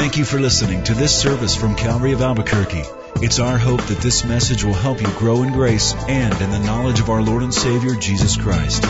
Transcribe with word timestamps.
Thank 0.00 0.16
you 0.16 0.24
for 0.24 0.40
listening 0.40 0.82
to 0.84 0.94
this 0.94 1.14
service 1.14 1.54
from 1.54 1.76
Calvary 1.76 2.12
of 2.12 2.22
Albuquerque. 2.22 2.84
It's 3.16 3.38
our 3.38 3.58
hope 3.58 3.82
that 3.82 3.98
this 3.98 4.24
message 4.24 4.64
will 4.64 4.72
help 4.72 4.98
you 5.02 5.06
grow 5.18 5.42
in 5.42 5.52
grace 5.52 5.92
and 5.92 6.40
in 6.40 6.50
the 6.50 6.58
knowledge 6.58 7.00
of 7.00 7.10
our 7.10 7.20
Lord 7.20 7.42
and 7.42 7.52
Savior, 7.52 7.94
Jesus 7.96 8.38
Christ. 8.38 8.82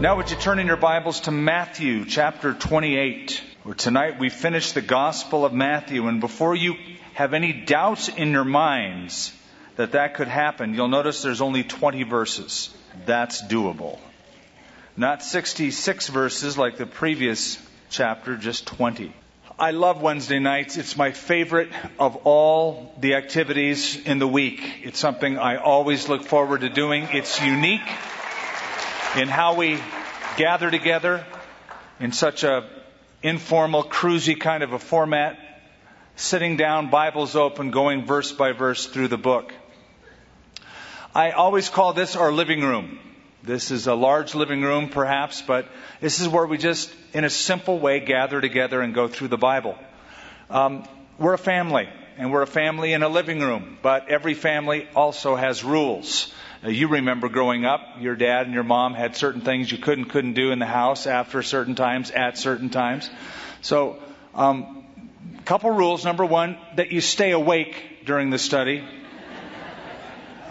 Now, 0.00 0.16
would 0.16 0.28
you 0.28 0.36
turn 0.38 0.58
in 0.58 0.66
your 0.66 0.76
Bibles 0.76 1.20
to 1.20 1.30
Matthew 1.30 2.04
chapter 2.04 2.54
28? 2.54 3.44
Where 3.62 3.76
tonight 3.76 4.18
we 4.18 4.28
finish 4.28 4.72
the 4.72 4.82
Gospel 4.82 5.44
of 5.44 5.52
Matthew, 5.52 6.08
and 6.08 6.20
before 6.20 6.56
you 6.56 6.74
have 7.14 7.32
any 7.32 7.52
doubts 7.52 8.08
in 8.08 8.32
your 8.32 8.44
minds 8.44 9.32
that 9.76 9.92
that 9.92 10.14
could 10.14 10.26
happen, 10.26 10.74
you'll 10.74 10.88
notice 10.88 11.22
there's 11.22 11.40
only 11.40 11.62
20 11.62 12.02
verses. 12.02 12.74
That's 13.06 13.42
doable. 13.42 13.98
Not 14.96 15.22
66 15.22 16.08
verses 16.08 16.58
like 16.58 16.76
the 16.76 16.86
previous 16.86 17.58
chapter, 17.90 18.36
just 18.36 18.66
20. 18.66 19.14
I 19.58 19.70
love 19.70 20.02
Wednesday 20.02 20.38
nights. 20.38 20.76
It's 20.76 20.96
my 20.96 21.12
favorite 21.12 21.70
of 21.98 22.16
all 22.24 22.94
the 23.00 23.14
activities 23.14 23.96
in 23.96 24.18
the 24.18 24.26
week. 24.26 24.60
It's 24.82 24.98
something 24.98 25.38
I 25.38 25.56
always 25.56 26.08
look 26.08 26.24
forward 26.24 26.62
to 26.62 26.68
doing. 26.68 27.08
It's 27.12 27.40
unique 27.40 27.86
in 29.16 29.28
how 29.28 29.54
we 29.54 29.78
gather 30.36 30.70
together 30.70 31.24
in 32.00 32.12
such 32.12 32.44
a 32.44 32.68
informal, 33.22 33.84
cruisy 33.84 34.38
kind 34.38 34.62
of 34.62 34.72
a 34.72 34.78
format, 34.78 35.38
sitting 36.16 36.56
down, 36.56 36.90
Bibles 36.90 37.36
open, 37.36 37.70
going 37.70 38.04
verse 38.04 38.32
by 38.32 38.52
verse 38.52 38.86
through 38.86 39.08
the 39.08 39.18
book. 39.18 39.52
I 41.14 41.32
always 41.32 41.68
call 41.68 41.92
this 41.92 42.16
our 42.16 42.32
living 42.32 42.62
room. 42.62 42.98
This 43.42 43.70
is 43.70 43.86
a 43.86 43.94
large 43.94 44.34
living 44.34 44.62
room, 44.62 44.88
perhaps, 44.88 45.42
but 45.42 45.66
this 46.00 46.20
is 46.20 46.28
where 46.28 46.46
we 46.46 46.56
just, 46.56 46.90
in 47.12 47.24
a 47.24 47.30
simple 47.30 47.78
way, 47.78 48.00
gather 48.00 48.40
together 48.40 48.80
and 48.80 48.94
go 48.94 49.08
through 49.08 49.28
the 49.28 49.36
Bible. 49.36 49.76
Um, 50.48 50.88
we're 51.18 51.34
a 51.34 51.38
family, 51.38 51.86
and 52.16 52.32
we're 52.32 52.40
a 52.40 52.46
family 52.46 52.94
in 52.94 53.02
a 53.02 53.10
living 53.10 53.40
room, 53.40 53.76
but 53.82 54.08
every 54.08 54.32
family 54.32 54.88
also 54.96 55.36
has 55.36 55.62
rules. 55.62 56.32
Uh, 56.64 56.70
you 56.70 56.88
remember 56.88 57.28
growing 57.28 57.66
up, 57.66 57.80
your 58.00 58.16
dad 58.16 58.46
and 58.46 58.54
your 58.54 58.64
mom 58.64 58.94
had 58.94 59.14
certain 59.14 59.42
things 59.42 59.70
you 59.70 59.76
could 59.76 59.98
and 59.98 60.08
couldn't 60.08 60.32
do 60.32 60.50
in 60.50 60.58
the 60.58 60.64
house 60.64 61.06
after 61.06 61.42
certain 61.42 61.74
times, 61.74 62.10
at 62.10 62.38
certain 62.38 62.70
times. 62.70 63.10
So, 63.60 63.98
um, 64.34 64.86
couple 65.44 65.70
rules. 65.72 66.06
Number 66.06 66.24
one, 66.24 66.56
that 66.76 66.90
you 66.90 67.02
stay 67.02 67.32
awake 67.32 68.06
during 68.06 68.30
the 68.30 68.38
study. 68.38 68.82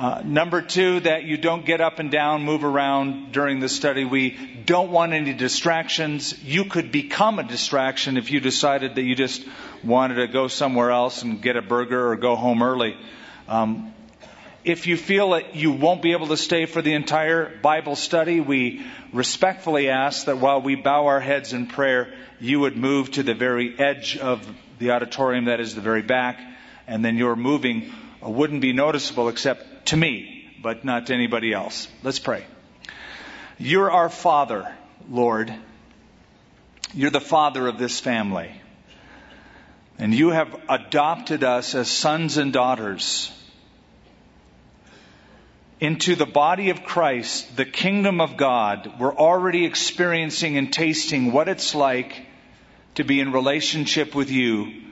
Uh, 0.02 0.20
number 0.26 0.64
two, 0.64 1.00
that 1.02 1.26
you 1.26 1.38
don't 1.38 1.64
get 1.64 1.80
up 1.80 2.00
and 2.00 2.10
down, 2.10 2.44
move 2.44 2.64
around 2.64 3.32
during 3.32 3.60
the 3.60 3.70
study. 3.70 4.04
We 4.04 4.36
don't 4.66 4.90
want 4.90 5.14
any 5.14 5.32
distractions. 5.32 6.44
You 6.44 6.66
could 6.66 6.92
become 6.92 7.38
a 7.38 7.44
distraction 7.44 8.18
if 8.18 8.32
you 8.32 8.40
decided 8.40 8.96
that 8.96 9.04
you 9.04 9.14
just 9.14 9.46
wanted 9.84 10.16
to 10.16 10.28
go 10.28 10.48
somewhere 10.48 10.90
else 10.90 11.22
and 11.22 11.40
get 11.40 11.56
a 11.56 11.62
burger 11.62 12.14
or 12.14 12.16
go 12.16 12.36
home 12.36 12.64
early. 12.64 12.98
Um, 13.48 13.94
if 14.64 14.88
you 14.88 14.98
feel 14.98 15.30
that 15.34 15.56
you 15.56 15.72
won't 15.72 16.02
be 16.02 16.14
able 16.14 16.30
to 16.30 16.38
stay 16.38 16.66
for 16.66 16.82
the 16.82 16.94
entire 16.94 17.60
Bible 17.60 17.96
study, 17.96 18.40
we 18.40 18.84
respectfully 19.14 19.90
ask 19.90 20.26
that 20.26 20.40
while 20.40 20.64
we 20.64 20.74
bow 20.74 21.06
our 21.06 21.20
heads 21.20 21.54
in 21.54 21.68
prayer, 21.68 22.12
you 22.40 22.60
would 22.62 22.76
move 22.76 23.12
to 23.12 23.22
the 23.22 23.36
very 23.36 23.78
edge 23.78 24.18
of 24.18 24.44
the 24.80 24.94
auditorium, 24.94 25.46
that 25.46 25.60
is 25.60 25.76
the 25.76 25.82
very 25.82 26.02
back, 26.02 26.42
and 26.88 27.06
then 27.06 27.18
your 27.18 27.36
moving 27.36 27.94
wouldn't 28.20 28.62
be 28.62 28.74
noticeable 28.74 29.30
except 29.30 29.68
to 29.86 29.98
me, 29.98 30.50
but 30.62 30.86
not 30.86 31.08
to 31.08 31.14
anybody 31.14 31.54
else. 31.54 31.88
Let's 32.04 32.20
pray. 32.20 32.46
You're 33.58 33.92
our 33.92 34.10
Father, 34.10 34.74
Lord. 35.10 35.54
You're 36.94 37.12
the 37.12 37.22
Father 37.22 37.68
of 37.68 37.78
this 37.78 38.00
family. 38.00 38.52
And 39.98 40.14
you 40.14 40.30
have 40.30 40.60
adopted 40.68 41.44
us 41.44 41.76
as 41.76 41.90
sons 41.90 42.38
and 42.38 42.52
daughters 42.52 43.32
into 45.82 46.16
the 46.16 46.28
body 46.28 46.70
of 46.70 46.84
Christ, 46.84 47.58
the 47.58 47.66
kingdom 47.66 48.22
of 48.22 48.38
God, 48.38 49.00
we're 49.00 49.16
already 49.16 49.66
experiencing 49.66 50.56
and 50.56 50.72
tasting 50.72 51.32
what 51.32 51.50
it's 51.50 51.74
like 51.74 52.28
to 52.96 53.04
be 53.04 53.20
in 53.20 53.32
relationship 53.32 54.14
with 54.14 54.30
you 54.30 54.84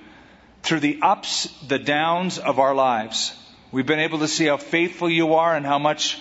through 0.64 0.80
the 0.80 1.00
ups, 1.04 1.48
the 1.68 1.78
downs 1.78 2.40
of 2.40 2.58
our 2.58 2.74
lives. 2.74 3.36
We've 3.72 3.86
been 3.86 4.00
able 4.00 4.20
to 4.20 4.28
see 4.28 4.46
how 4.46 4.58
faithful 4.58 5.10
you 5.10 5.36
are 5.36 5.56
and 5.56 5.66
how 5.66 5.80
much 5.80 6.20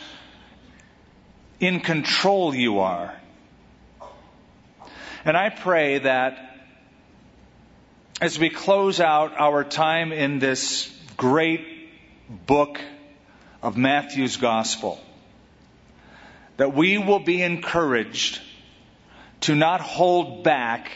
in 1.61 1.81
control 1.81 2.55
you 2.55 2.81
are. 2.81 3.15
And 5.25 5.37
I 5.37 5.51
pray 5.51 5.99
that 5.99 6.39
as 8.21 8.39
we 8.39 8.51
close 8.51 9.01
out 9.01 9.39
our 9.39 9.65
time 9.65 10.13
in 10.13 10.39
this 10.39 10.93
great 11.17 11.67
book 12.29 12.81
of 13.63 13.77
Matthew's 13.77 14.37
gospel. 14.37 15.01
That 16.57 16.75
we 16.75 16.99
will 16.99 17.21
be 17.21 17.43
encouraged 17.43 18.41
to 19.43 19.55
not 19.55 19.81
hold 19.81 20.45
back 20.45 20.91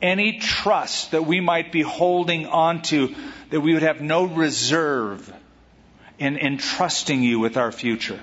any 0.00 0.38
trust 0.38 1.10
that 1.10 1.26
we 1.26 1.40
might 1.40 1.72
be 1.72 1.82
holding 1.82 2.46
onto, 2.46 3.14
that 3.50 3.60
we 3.60 3.72
would 3.74 3.82
have 3.82 4.00
no 4.00 4.24
reserve 4.24 5.32
in 6.18 6.36
entrusting 6.36 7.22
you 7.22 7.38
with 7.38 7.56
our 7.56 7.72
future, 7.72 8.20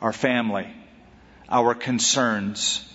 our 0.00 0.12
family, 0.12 0.68
our 1.48 1.74
concerns. 1.74 2.88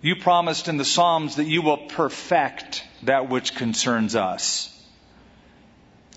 You 0.00 0.16
promised 0.16 0.68
in 0.68 0.76
the 0.76 0.84
Psalms 0.84 1.36
that 1.36 1.44
you 1.46 1.62
will 1.62 1.86
perfect 1.86 2.84
that 3.04 3.28
which 3.28 3.54
concerns 3.54 4.16
us. 4.16 4.68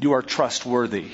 You 0.01 0.13
are 0.13 0.21
trustworthy. 0.21 1.11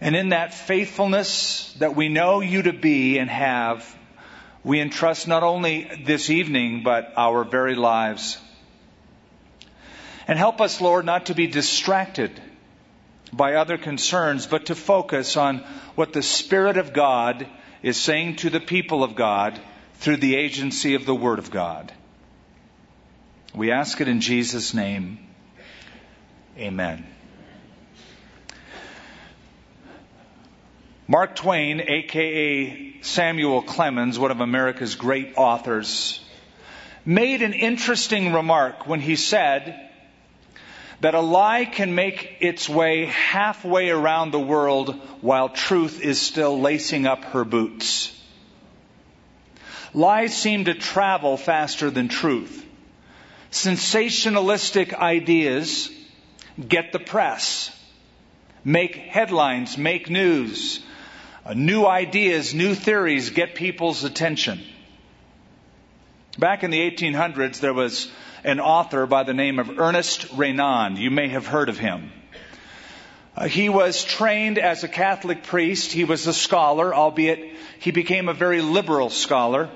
And 0.00 0.14
in 0.14 0.30
that 0.30 0.52
faithfulness 0.52 1.72
that 1.78 1.96
we 1.96 2.08
know 2.08 2.40
you 2.40 2.62
to 2.62 2.72
be 2.72 3.18
and 3.18 3.30
have, 3.30 3.96
we 4.62 4.80
entrust 4.80 5.28
not 5.28 5.42
only 5.42 6.02
this 6.04 6.28
evening, 6.28 6.82
but 6.82 7.12
our 7.16 7.44
very 7.44 7.76
lives. 7.76 8.36
And 10.28 10.38
help 10.38 10.60
us, 10.60 10.80
Lord, 10.80 11.04
not 11.04 11.26
to 11.26 11.34
be 11.34 11.46
distracted 11.46 12.40
by 13.32 13.54
other 13.54 13.78
concerns, 13.78 14.46
but 14.46 14.66
to 14.66 14.74
focus 14.74 15.36
on 15.36 15.58
what 15.94 16.12
the 16.12 16.22
Spirit 16.22 16.76
of 16.76 16.92
God 16.92 17.46
is 17.82 17.96
saying 17.96 18.36
to 18.36 18.50
the 18.50 18.60
people 18.60 19.04
of 19.04 19.14
God 19.14 19.60
through 19.94 20.16
the 20.16 20.36
agency 20.36 20.94
of 20.94 21.06
the 21.06 21.14
Word 21.14 21.38
of 21.38 21.50
God. 21.50 21.92
We 23.54 23.70
ask 23.70 24.00
it 24.00 24.08
in 24.08 24.20
Jesus' 24.20 24.74
name. 24.74 25.18
Amen. 26.58 27.06
Mark 31.08 31.36
Twain, 31.36 31.80
aka 31.80 33.00
Samuel 33.00 33.62
Clemens, 33.62 34.18
one 34.18 34.32
of 34.32 34.40
America's 34.40 34.96
great 34.96 35.34
authors, 35.36 36.20
made 37.04 37.42
an 37.42 37.52
interesting 37.52 38.32
remark 38.32 38.88
when 38.88 39.00
he 39.00 39.14
said 39.14 39.85
that 41.00 41.14
a 41.14 41.20
lie 41.20 41.64
can 41.64 41.94
make 41.94 42.38
its 42.40 42.68
way 42.68 43.06
halfway 43.06 43.90
around 43.90 44.30
the 44.30 44.40
world 44.40 44.94
while 45.20 45.48
truth 45.48 46.00
is 46.00 46.20
still 46.20 46.60
lacing 46.60 47.06
up 47.06 47.24
her 47.24 47.44
boots. 47.44 48.12
Lies 49.92 50.36
seem 50.36 50.66
to 50.66 50.74
travel 50.74 51.36
faster 51.36 51.90
than 51.90 52.08
truth. 52.08 52.64
Sensationalistic 53.50 54.94
ideas 54.94 55.90
get 56.68 56.92
the 56.92 56.98
press, 56.98 57.70
make 58.64 58.96
headlines, 58.96 59.78
make 59.78 60.10
news, 60.10 60.84
uh, 61.44 61.54
new 61.54 61.86
ideas, 61.86 62.54
new 62.54 62.74
theories 62.74 63.30
get 63.30 63.54
people's 63.54 64.04
attention. 64.04 64.60
Back 66.38 66.64
in 66.64 66.70
the 66.70 66.90
1800s, 66.90 67.60
there 67.60 67.72
was 67.72 68.10
an 68.46 68.60
author 68.60 69.06
by 69.06 69.24
the 69.24 69.34
name 69.34 69.58
of 69.58 69.80
Ernest 69.80 70.28
Renan. 70.34 70.96
You 70.96 71.10
may 71.10 71.26
have 71.28 71.48
heard 71.48 71.68
of 71.68 71.78
him. 71.78 72.12
Uh, 73.36 73.48
he 73.48 73.68
was 73.68 74.04
trained 74.04 74.56
as 74.56 74.84
a 74.84 74.88
Catholic 74.88 75.42
priest. 75.42 75.90
He 75.90 76.04
was 76.04 76.28
a 76.28 76.32
scholar, 76.32 76.94
albeit 76.94 77.56
he 77.80 77.90
became 77.90 78.28
a 78.28 78.32
very 78.32 78.62
liberal 78.62 79.10
scholar. 79.10 79.68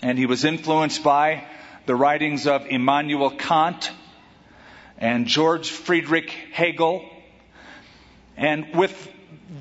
And 0.00 0.16
he 0.16 0.26
was 0.26 0.44
influenced 0.44 1.02
by 1.02 1.44
the 1.86 1.96
writings 1.96 2.46
of 2.46 2.66
Immanuel 2.66 3.30
Kant 3.30 3.90
and 4.96 5.26
George 5.26 5.70
Friedrich 5.70 6.30
Hegel. 6.52 7.04
And 8.36 8.76
with 8.76 9.12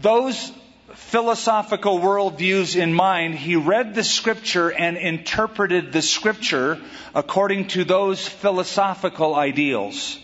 those 0.04 0.52
philosophical 0.94 2.00
worldviews 2.00 2.76
in 2.76 2.94
mind, 2.94 3.36
he 3.36 3.56
read 3.56 3.96
the 3.96 4.04
scripture 4.04 4.72
and 4.72 4.98
interpreted 4.98 5.92
the 5.92 6.02
scripture 6.02 6.80
according 7.14 7.68
to 7.68 7.84
those 7.84 8.28
philosophical 8.28 9.36
ideals. 9.36 10.20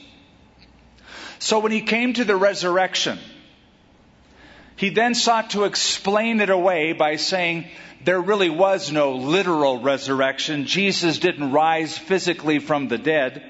So 1.40 1.60
when 1.60 1.72
he 1.72 1.82
came 1.82 2.14
to 2.14 2.26
the 2.26 2.36
resurrection, 2.36 3.20
He 4.78 4.90
then 4.90 5.16
sought 5.16 5.52
to 5.52 5.64
explain 5.64 6.42
it 6.42 6.50
away 6.50 6.94
by 6.94 7.16
saying 7.16 7.68
there 8.04 8.20
really 8.20 8.50
was 8.50 8.92
no 8.92 9.14
literal 9.14 9.80
resurrection. 9.80 10.66
Jesus 10.66 11.20
didn't 11.20 11.54
rise 11.54 11.98
physically 11.98 12.60
from 12.60 12.88
the 12.88 12.98
dead, 12.98 13.42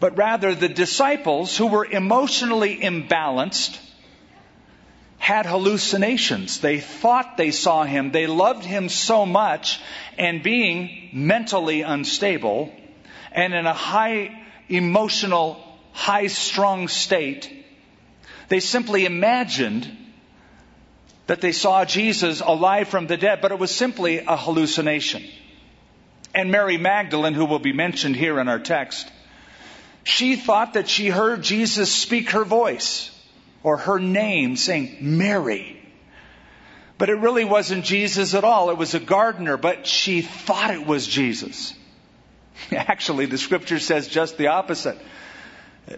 but 0.00 0.16
rather 0.16 0.54
the 0.54 0.68
disciples 0.68 1.56
who 1.56 1.66
were 1.66 1.84
emotionally 1.84 2.78
imbalanced 2.78 3.78
had 5.26 5.44
hallucinations. 5.44 6.60
They 6.60 6.78
thought 6.78 7.36
they 7.36 7.50
saw 7.50 7.82
him. 7.82 8.12
They 8.12 8.28
loved 8.28 8.64
him 8.64 8.88
so 8.88 9.26
much 9.26 9.80
and 10.16 10.40
being 10.40 11.08
mentally 11.12 11.82
unstable 11.82 12.72
and 13.32 13.52
in 13.52 13.66
a 13.66 13.72
high 13.72 14.40
emotional, 14.68 15.60
high 15.92 16.28
strung 16.28 16.86
state, 16.86 17.52
they 18.46 18.60
simply 18.60 19.04
imagined 19.04 19.90
that 21.26 21.40
they 21.40 21.50
saw 21.50 21.84
Jesus 21.84 22.40
alive 22.40 22.86
from 22.86 23.08
the 23.08 23.16
dead, 23.16 23.40
but 23.40 23.50
it 23.50 23.58
was 23.58 23.74
simply 23.74 24.18
a 24.18 24.36
hallucination. 24.36 25.24
And 26.36 26.52
Mary 26.52 26.78
Magdalene, 26.78 27.34
who 27.34 27.46
will 27.46 27.58
be 27.58 27.72
mentioned 27.72 28.14
here 28.14 28.38
in 28.38 28.46
our 28.46 28.60
text, 28.60 29.10
she 30.04 30.36
thought 30.36 30.74
that 30.74 30.88
she 30.88 31.08
heard 31.08 31.42
Jesus 31.42 31.92
speak 31.92 32.30
her 32.30 32.44
voice 32.44 33.10
or 33.62 33.76
her 33.76 33.98
name 33.98 34.56
saying, 34.56 34.98
Mary. 35.00 35.82
But 36.98 37.10
it 37.10 37.14
really 37.14 37.44
wasn't 37.44 37.84
Jesus 37.84 38.34
at 38.34 38.44
all. 38.44 38.70
It 38.70 38.78
was 38.78 38.94
a 38.94 39.00
gardener, 39.00 39.56
but 39.56 39.86
she 39.86 40.22
thought 40.22 40.70
it 40.70 40.86
was 40.86 41.06
Jesus. 41.06 41.74
Actually, 42.72 43.26
the 43.26 43.38
scripture 43.38 43.78
says 43.78 44.08
just 44.08 44.38
the 44.38 44.48
opposite. 44.48 44.98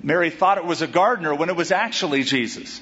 Mary 0.03 0.31
thought 0.31 0.59
it 0.59 0.65
was 0.65 0.83
a 0.83 0.87
gardener 0.87 1.35
when 1.35 1.49
it 1.49 1.57
was 1.57 1.73
actually 1.73 2.23
Jesus. 2.23 2.81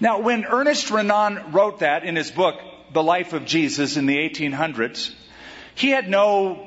Now, 0.00 0.20
when 0.20 0.44
Ernest 0.44 0.90
Renan 0.90 1.52
wrote 1.52 1.80
that 1.80 2.04
in 2.04 2.16
his 2.16 2.30
book, 2.30 2.56
The 2.92 3.02
Life 3.02 3.32
of 3.32 3.44
Jesus 3.44 3.96
in 3.96 4.06
the 4.06 4.16
1800s, 4.16 5.14
he 5.74 5.90
had 5.90 6.08
no 6.08 6.66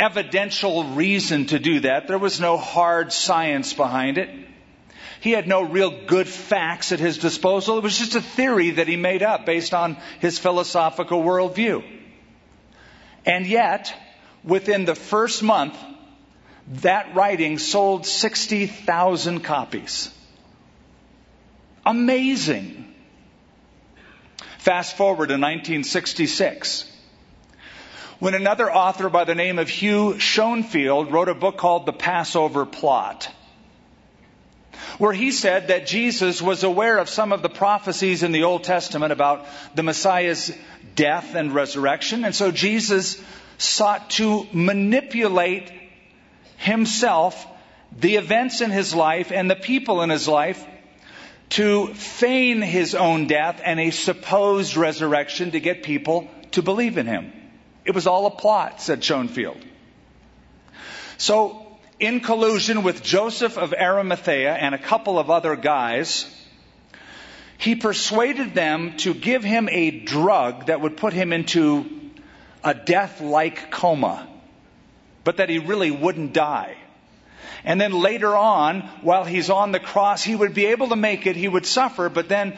evidential 0.00 0.84
reason 0.84 1.46
to 1.46 1.58
do 1.58 1.80
that. 1.80 2.08
There 2.08 2.18
was 2.18 2.40
no 2.40 2.56
hard 2.56 3.12
science 3.12 3.74
behind 3.74 4.16
it. 4.18 4.30
He 5.20 5.32
had 5.32 5.46
no 5.46 5.60
real 5.60 6.06
good 6.06 6.26
facts 6.26 6.92
at 6.92 6.98
his 6.98 7.18
disposal. 7.18 7.76
It 7.76 7.82
was 7.82 7.98
just 7.98 8.14
a 8.14 8.22
theory 8.22 8.70
that 8.70 8.88
he 8.88 8.96
made 8.96 9.22
up 9.22 9.44
based 9.44 9.74
on 9.74 9.98
his 10.20 10.38
philosophical 10.38 11.22
worldview. 11.22 11.84
And 13.26 13.46
yet, 13.46 13.94
within 14.42 14.86
the 14.86 14.94
first 14.94 15.42
month, 15.42 15.76
that 16.82 17.14
writing 17.14 17.58
sold 17.58 18.06
60,000 18.06 19.40
copies. 19.40 20.10
Amazing. 21.84 22.86
Fast 24.58 24.96
forward 24.96 25.26
to 25.28 25.34
1966 25.34 26.89
when 28.20 28.34
another 28.34 28.70
author 28.70 29.08
by 29.08 29.24
the 29.24 29.34
name 29.34 29.58
of 29.58 29.68
Hugh 29.68 30.14
Schonfield 30.18 31.10
wrote 31.10 31.30
a 31.30 31.34
book 31.34 31.56
called 31.56 31.86
The 31.86 31.92
Passover 31.94 32.66
Plot, 32.66 33.30
where 34.98 35.14
he 35.14 35.30
said 35.30 35.68
that 35.68 35.86
Jesus 35.86 36.42
was 36.42 36.62
aware 36.62 36.98
of 36.98 37.08
some 37.08 37.32
of 37.32 37.40
the 37.40 37.48
prophecies 37.48 38.22
in 38.22 38.32
the 38.32 38.44
Old 38.44 38.62
Testament 38.62 39.10
about 39.10 39.46
the 39.74 39.82
Messiah's 39.82 40.52
death 40.94 41.34
and 41.34 41.54
resurrection, 41.54 42.26
and 42.26 42.34
so 42.34 42.50
Jesus 42.50 43.20
sought 43.56 44.10
to 44.10 44.46
manipulate 44.52 45.72
himself, 46.58 47.46
the 47.98 48.16
events 48.16 48.60
in 48.60 48.70
his 48.70 48.94
life, 48.94 49.32
and 49.32 49.50
the 49.50 49.56
people 49.56 50.02
in 50.02 50.10
his 50.10 50.28
life 50.28 50.62
to 51.48 51.88
feign 51.94 52.60
his 52.60 52.94
own 52.94 53.26
death 53.26 53.62
and 53.64 53.80
a 53.80 53.90
supposed 53.90 54.76
resurrection 54.76 55.52
to 55.52 55.60
get 55.60 55.82
people 55.82 56.30
to 56.52 56.62
believe 56.62 56.98
in 56.98 57.06
him. 57.06 57.32
It 57.84 57.94
was 57.94 58.06
all 58.06 58.26
a 58.26 58.30
plot, 58.30 58.80
said 58.80 59.00
Schonfield. 59.00 59.60
So, 61.16 61.66
in 61.98 62.20
collusion 62.20 62.82
with 62.82 63.02
Joseph 63.02 63.58
of 63.58 63.74
Arimathea 63.74 64.54
and 64.54 64.74
a 64.74 64.78
couple 64.78 65.18
of 65.18 65.30
other 65.30 65.54
guys, 65.56 66.26
he 67.58 67.74
persuaded 67.74 68.54
them 68.54 68.96
to 68.98 69.12
give 69.12 69.44
him 69.44 69.68
a 69.70 69.90
drug 69.90 70.66
that 70.66 70.80
would 70.80 70.96
put 70.96 71.12
him 71.12 71.32
into 71.32 71.84
a 72.64 72.72
death 72.72 73.20
like 73.20 73.70
coma, 73.70 74.26
but 75.24 75.36
that 75.36 75.50
he 75.50 75.58
really 75.58 75.90
wouldn't 75.90 76.32
die. 76.32 76.76
And 77.64 77.78
then 77.78 77.92
later 77.92 78.34
on, 78.34 78.80
while 79.02 79.24
he's 79.24 79.50
on 79.50 79.72
the 79.72 79.80
cross, 79.80 80.22
he 80.22 80.34
would 80.34 80.54
be 80.54 80.66
able 80.66 80.88
to 80.88 80.96
make 80.96 81.26
it, 81.26 81.36
he 81.36 81.48
would 81.48 81.66
suffer, 81.66 82.08
but 82.08 82.28
then 82.28 82.56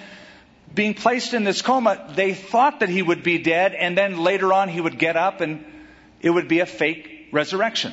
being 0.74 0.94
placed 0.94 1.34
in 1.34 1.44
this 1.44 1.62
coma, 1.62 2.12
they 2.14 2.34
thought 2.34 2.80
that 2.80 2.88
he 2.88 3.02
would 3.02 3.22
be 3.22 3.38
dead, 3.38 3.74
and 3.74 3.96
then 3.96 4.18
later 4.18 4.52
on 4.52 4.68
he 4.68 4.80
would 4.80 4.98
get 4.98 5.16
up 5.16 5.40
and 5.40 5.64
it 6.20 6.30
would 6.30 6.48
be 6.48 6.60
a 6.60 6.66
fake 6.66 7.28
resurrection. 7.32 7.92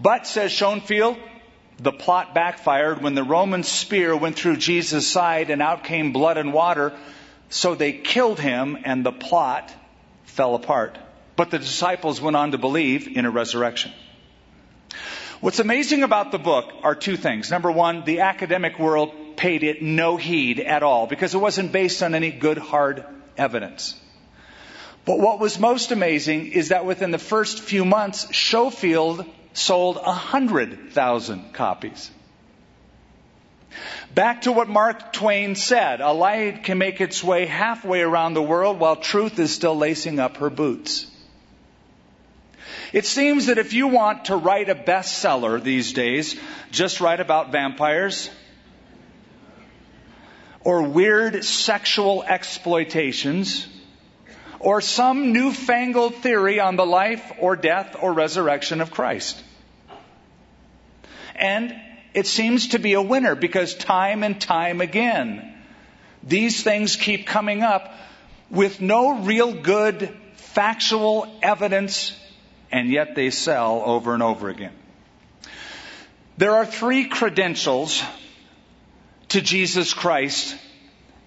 But, 0.00 0.26
says 0.26 0.52
Schonfield, 0.52 1.18
the 1.78 1.92
plot 1.92 2.34
backfired 2.34 3.02
when 3.02 3.14
the 3.14 3.24
Roman 3.24 3.62
spear 3.62 4.16
went 4.16 4.36
through 4.36 4.56
Jesus' 4.56 5.06
side 5.06 5.50
and 5.50 5.60
out 5.60 5.84
came 5.84 6.12
blood 6.12 6.38
and 6.38 6.52
water, 6.52 6.96
so 7.48 7.74
they 7.74 7.92
killed 7.92 8.38
him 8.38 8.78
and 8.84 9.04
the 9.04 9.12
plot 9.12 9.72
fell 10.24 10.54
apart. 10.54 10.98
But 11.34 11.50
the 11.50 11.58
disciples 11.58 12.20
went 12.20 12.36
on 12.36 12.52
to 12.52 12.58
believe 12.58 13.08
in 13.08 13.26
a 13.26 13.30
resurrection. 13.30 13.92
What's 15.40 15.58
amazing 15.58 16.02
about 16.02 16.32
the 16.32 16.38
book 16.38 16.72
are 16.82 16.94
two 16.94 17.16
things. 17.16 17.50
Number 17.50 17.70
one, 17.70 18.04
the 18.04 18.20
academic 18.20 18.78
world 18.78 19.14
paid 19.36 19.62
it 19.62 19.82
no 19.82 20.16
heed 20.16 20.60
at 20.60 20.82
all 20.82 21.06
because 21.06 21.34
it 21.34 21.38
wasn't 21.38 21.72
based 21.72 22.02
on 22.02 22.14
any 22.14 22.30
good, 22.30 22.58
hard 22.58 23.04
evidence. 23.36 24.00
But 25.04 25.20
what 25.20 25.38
was 25.38 25.58
most 25.58 25.92
amazing 25.92 26.52
is 26.52 26.70
that 26.70 26.84
within 26.84 27.12
the 27.12 27.18
first 27.18 27.60
few 27.60 27.84
months, 27.84 28.36
Schofield 28.36 29.24
sold 29.52 29.96
100,000 29.96 31.52
copies. 31.52 32.10
Back 34.14 34.42
to 34.42 34.52
what 34.52 34.68
Mark 34.68 35.12
Twain 35.12 35.54
said 35.54 36.00
a 36.00 36.12
light 36.12 36.64
can 36.64 36.78
make 36.78 37.00
its 37.00 37.22
way 37.22 37.46
halfway 37.46 38.00
around 38.00 38.34
the 38.34 38.42
world 38.42 38.80
while 38.80 38.96
truth 38.96 39.38
is 39.38 39.54
still 39.54 39.76
lacing 39.76 40.18
up 40.18 40.38
her 40.38 40.50
boots. 40.50 41.06
It 42.92 43.06
seems 43.06 43.46
that 43.46 43.58
if 43.58 43.72
you 43.72 43.88
want 43.88 44.26
to 44.26 44.36
write 44.36 44.68
a 44.68 44.74
bestseller 44.74 45.62
these 45.62 45.92
days, 45.92 46.36
just 46.70 47.00
write 47.00 47.20
about 47.20 47.52
vampires, 47.52 48.30
or 50.66 50.82
weird 50.82 51.44
sexual 51.44 52.24
exploitations 52.24 53.68
or 54.58 54.80
some 54.80 55.32
newfangled 55.32 56.16
theory 56.16 56.58
on 56.58 56.74
the 56.74 56.84
life 56.84 57.30
or 57.38 57.54
death 57.54 57.94
or 58.02 58.12
resurrection 58.12 58.80
of 58.80 58.90
Christ. 58.90 59.40
And 61.36 61.72
it 62.14 62.26
seems 62.26 62.70
to 62.70 62.80
be 62.80 62.94
a 62.94 63.00
winner 63.00 63.36
because 63.36 63.76
time 63.76 64.24
and 64.24 64.40
time 64.40 64.80
again, 64.80 65.54
these 66.24 66.64
things 66.64 66.96
keep 66.96 67.28
coming 67.28 67.62
up 67.62 67.94
with 68.50 68.80
no 68.80 69.20
real 69.20 69.52
good 69.52 70.12
factual 70.34 71.32
evidence, 71.42 72.12
and 72.72 72.90
yet 72.90 73.14
they 73.14 73.30
sell 73.30 73.82
over 73.86 74.14
and 74.14 74.22
over 74.22 74.48
again. 74.48 74.74
There 76.38 76.56
are 76.56 76.66
three 76.66 77.04
credentials 77.04 78.02
to 79.28 79.40
Jesus 79.40 79.92
Christ 79.92 80.56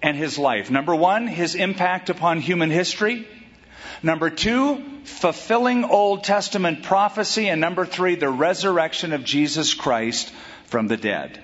and 0.02 0.16
his 0.16 0.38
life. 0.38 0.70
Number 0.70 0.94
one, 0.94 1.26
his 1.26 1.54
impact 1.54 2.10
upon 2.10 2.40
human 2.40 2.70
history. 2.70 3.26
Number 4.02 4.30
two, 4.30 4.82
fulfilling 5.04 5.84
Old 5.84 6.24
Testament 6.24 6.82
prophecy. 6.82 7.48
And 7.48 7.60
number 7.60 7.84
three, 7.84 8.14
the 8.14 8.30
resurrection 8.30 9.12
of 9.12 9.24
Jesus 9.24 9.74
Christ 9.74 10.32
from 10.66 10.88
the 10.88 10.96
dead. 10.96 11.38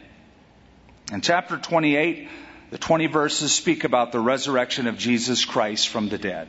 In 1.12 1.20
chapter 1.20 1.58
28, 1.58 2.28
the 2.70 2.78
20 2.78 3.06
verses 3.06 3.52
speak 3.52 3.84
about 3.84 4.12
the 4.12 4.20
resurrection 4.20 4.86
of 4.86 4.96
Jesus 4.96 5.44
Christ 5.44 5.88
from 5.88 6.08
the 6.08 6.18
dead. 6.18 6.48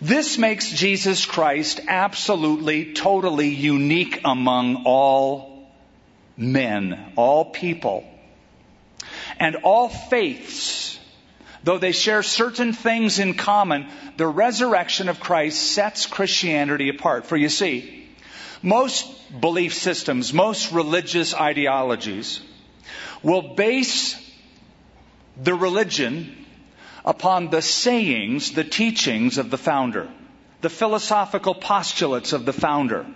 This 0.00 0.38
makes 0.38 0.70
Jesus 0.70 1.26
Christ 1.26 1.80
absolutely, 1.86 2.94
totally 2.94 3.48
unique 3.48 4.20
among 4.24 4.84
all 4.86 5.70
men, 6.36 7.12
all 7.16 7.44
people 7.44 8.04
and 9.38 9.56
all 9.56 9.88
faiths, 9.88 10.98
though 11.64 11.78
they 11.78 11.92
share 11.92 12.22
certain 12.22 12.72
things 12.72 13.18
in 13.18 13.34
common, 13.34 13.86
the 14.16 14.26
resurrection 14.26 15.08
of 15.08 15.20
Christ 15.20 15.72
sets 15.72 16.06
Christianity 16.06 16.88
apart. 16.88 17.26
For 17.26 17.36
you 17.36 17.48
see, 17.48 18.08
most 18.62 19.40
belief 19.40 19.74
systems, 19.74 20.32
most 20.32 20.72
religious 20.72 21.34
ideologies 21.34 22.40
will 23.22 23.54
base 23.54 24.16
the 25.40 25.54
religion 25.54 26.46
upon 27.04 27.50
the 27.50 27.62
sayings, 27.62 28.52
the 28.52 28.64
teachings 28.64 29.38
of 29.38 29.50
the 29.50 29.58
founder, 29.58 30.08
the 30.60 30.70
philosophical 30.70 31.54
postulates 31.54 32.32
of 32.32 32.44
the 32.44 32.52
founder. 32.52 33.06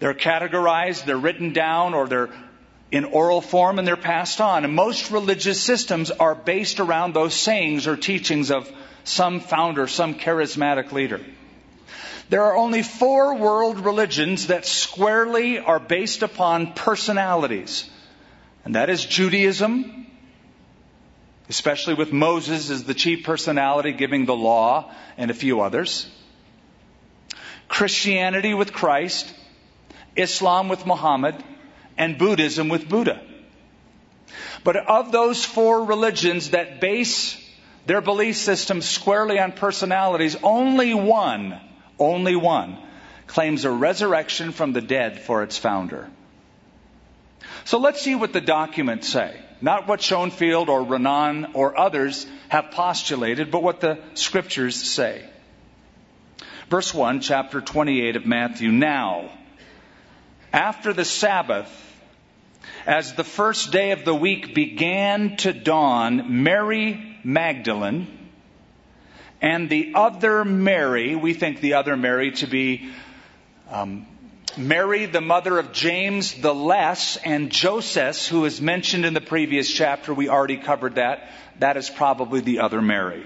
They're 0.00 0.14
categorized, 0.14 1.04
they're 1.04 1.16
written 1.16 1.52
down, 1.52 1.94
or 1.94 2.08
they're 2.08 2.30
in 2.90 3.04
oral 3.04 3.40
form 3.40 3.78
and 3.78 3.86
they're 3.86 3.96
passed 3.96 4.40
on. 4.40 4.64
And 4.64 4.74
most 4.74 5.10
religious 5.10 5.60
systems 5.60 6.10
are 6.10 6.34
based 6.34 6.80
around 6.80 7.14
those 7.14 7.34
sayings 7.34 7.86
or 7.86 7.96
teachings 7.96 8.50
of 8.50 8.70
some 9.04 9.40
founder, 9.40 9.86
some 9.86 10.14
charismatic 10.14 10.92
leader. 10.92 11.20
There 12.28 12.44
are 12.44 12.56
only 12.56 12.82
four 12.82 13.34
world 13.34 13.80
religions 13.80 14.48
that 14.48 14.64
squarely 14.64 15.58
are 15.58 15.80
based 15.80 16.22
upon 16.22 16.74
personalities. 16.74 17.90
And 18.64 18.74
that 18.76 18.90
is 18.90 19.04
Judaism, 19.04 20.06
especially 21.48 21.94
with 21.94 22.12
Moses 22.12 22.70
as 22.70 22.84
the 22.84 22.94
chief 22.94 23.24
personality 23.24 23.92
giving 23.92 24.26
the 24.26 24.36
law 24.36 24.92
and 25.16 25.30
a 25.30 25.34
few 25.34 25.60
others. 25.60 26.08
Christianity 27.66 28.54
with 28.54 28.72
Christ, 28.72 29.32
Islam 30.14 30.68
with 30.68 30.86
Muhammad, 30.86 31.34
and 32.00 32.16
Buddhism 32.16 32.70
with 32.70 32.88
Buddha. 32.88 33.20
But 34.64 34.76
of 34.76 35.12
those 35.12 35.44
four 35.44 35.84
religions 35.84 36.50
that 36.50 36.80
base 36.80 37.36
their 37.84 38.00
belief 38.00 38.36
system 38.36 38.80
squarely 38.80 39.38
on 39.38 39.52
personalities, 39.52 40.36
only 40.42 40.94
one, 40.94 41.60
only 41.98 42.36
one, 42.36 42.78
claims 43.26 43.64
a 43.64 43.70
resurrection 43.70 44.52
from 44.52 44.72
the 44.72 44.80
dead 44.80 45.20
for 45.20 45.42
its 45.42 45.58
founder. 45.58 46.08
So 47.64 47.78
let's 47.78 48.00
see 48.00 48.14
what 48.14 48.32
the 48.32 48.40
documents 48.40 49.08
say. 49.08 49.38
Not 49.60 49.86
what 49.86 50.00
Schonfield 50.00 50.68
or 50.68 50.84
Renan 50.84 51.52
or 51.52 51.78
others 51.78 52.26
have 52.48 52.70
postulated, 52.70 53.50
but 53.50 53.62
what 53.62 53.80
the 53.80 53.98
scriptures 54.14 54.76
say. 54.76 55.28
Verse 56.70 56.94
1, 56.94 57.20
chapter 57.20 57.60
28 57.60 58.16
of 58.16 58.24
Matthew. 58.24 58.72
Now, 58.72 59.30
after 60.52 60.92
the 60.92 61.04
Sabbath, 61.04 61.89
as 62.86 63.14
the 63.14 63.24
first 63.24 63.72
day 63.72 63.92
of 63.92 64.04
the 64.04 64.14
week 64.14 64.54
began 64.54 65.36
to 65.38 65.52
dawn, 65.52 66.42
Mary 66.42 67.18
Magdalene 67.24 68.18
and 69.40 69.70
the 69.70 69.92
other 69.94 70.44
Mary, 70.44 71.16
we 71.16 71.34
think 71.34 71.60
the 71.60 71.74
other 71.74 71.96
Mary 71.96 72.32
to 72.32 72.46
be 72.46 72.90
um, 73.70 74.06
Mary, 74.56 75.06
the 75.06 75.20
mother 75.20 75.58
of 75.58 75.72
James 75.72 76.34
the 76.34 76.54
Less, 76.54 77.16
and 77.16 77.50
Joseph, 77.50 78.26
who 78.26 78.44
is 78.44 78.60
mentioned 78.60 79.04
in 79.04 79.14
the 79.14 79.20
previous 79.20 79.70
chapter. 79.70 80.12
We 80.12 80.28
already 80.28 80.56
covered 80.56 80.96
that. 80.96 81.30
That 81.60 81.76
is 81.76 81.88
probably 81.88 82.40
the 82.40 82.60
other 82.60 82.82
Mary. 82.82 83.24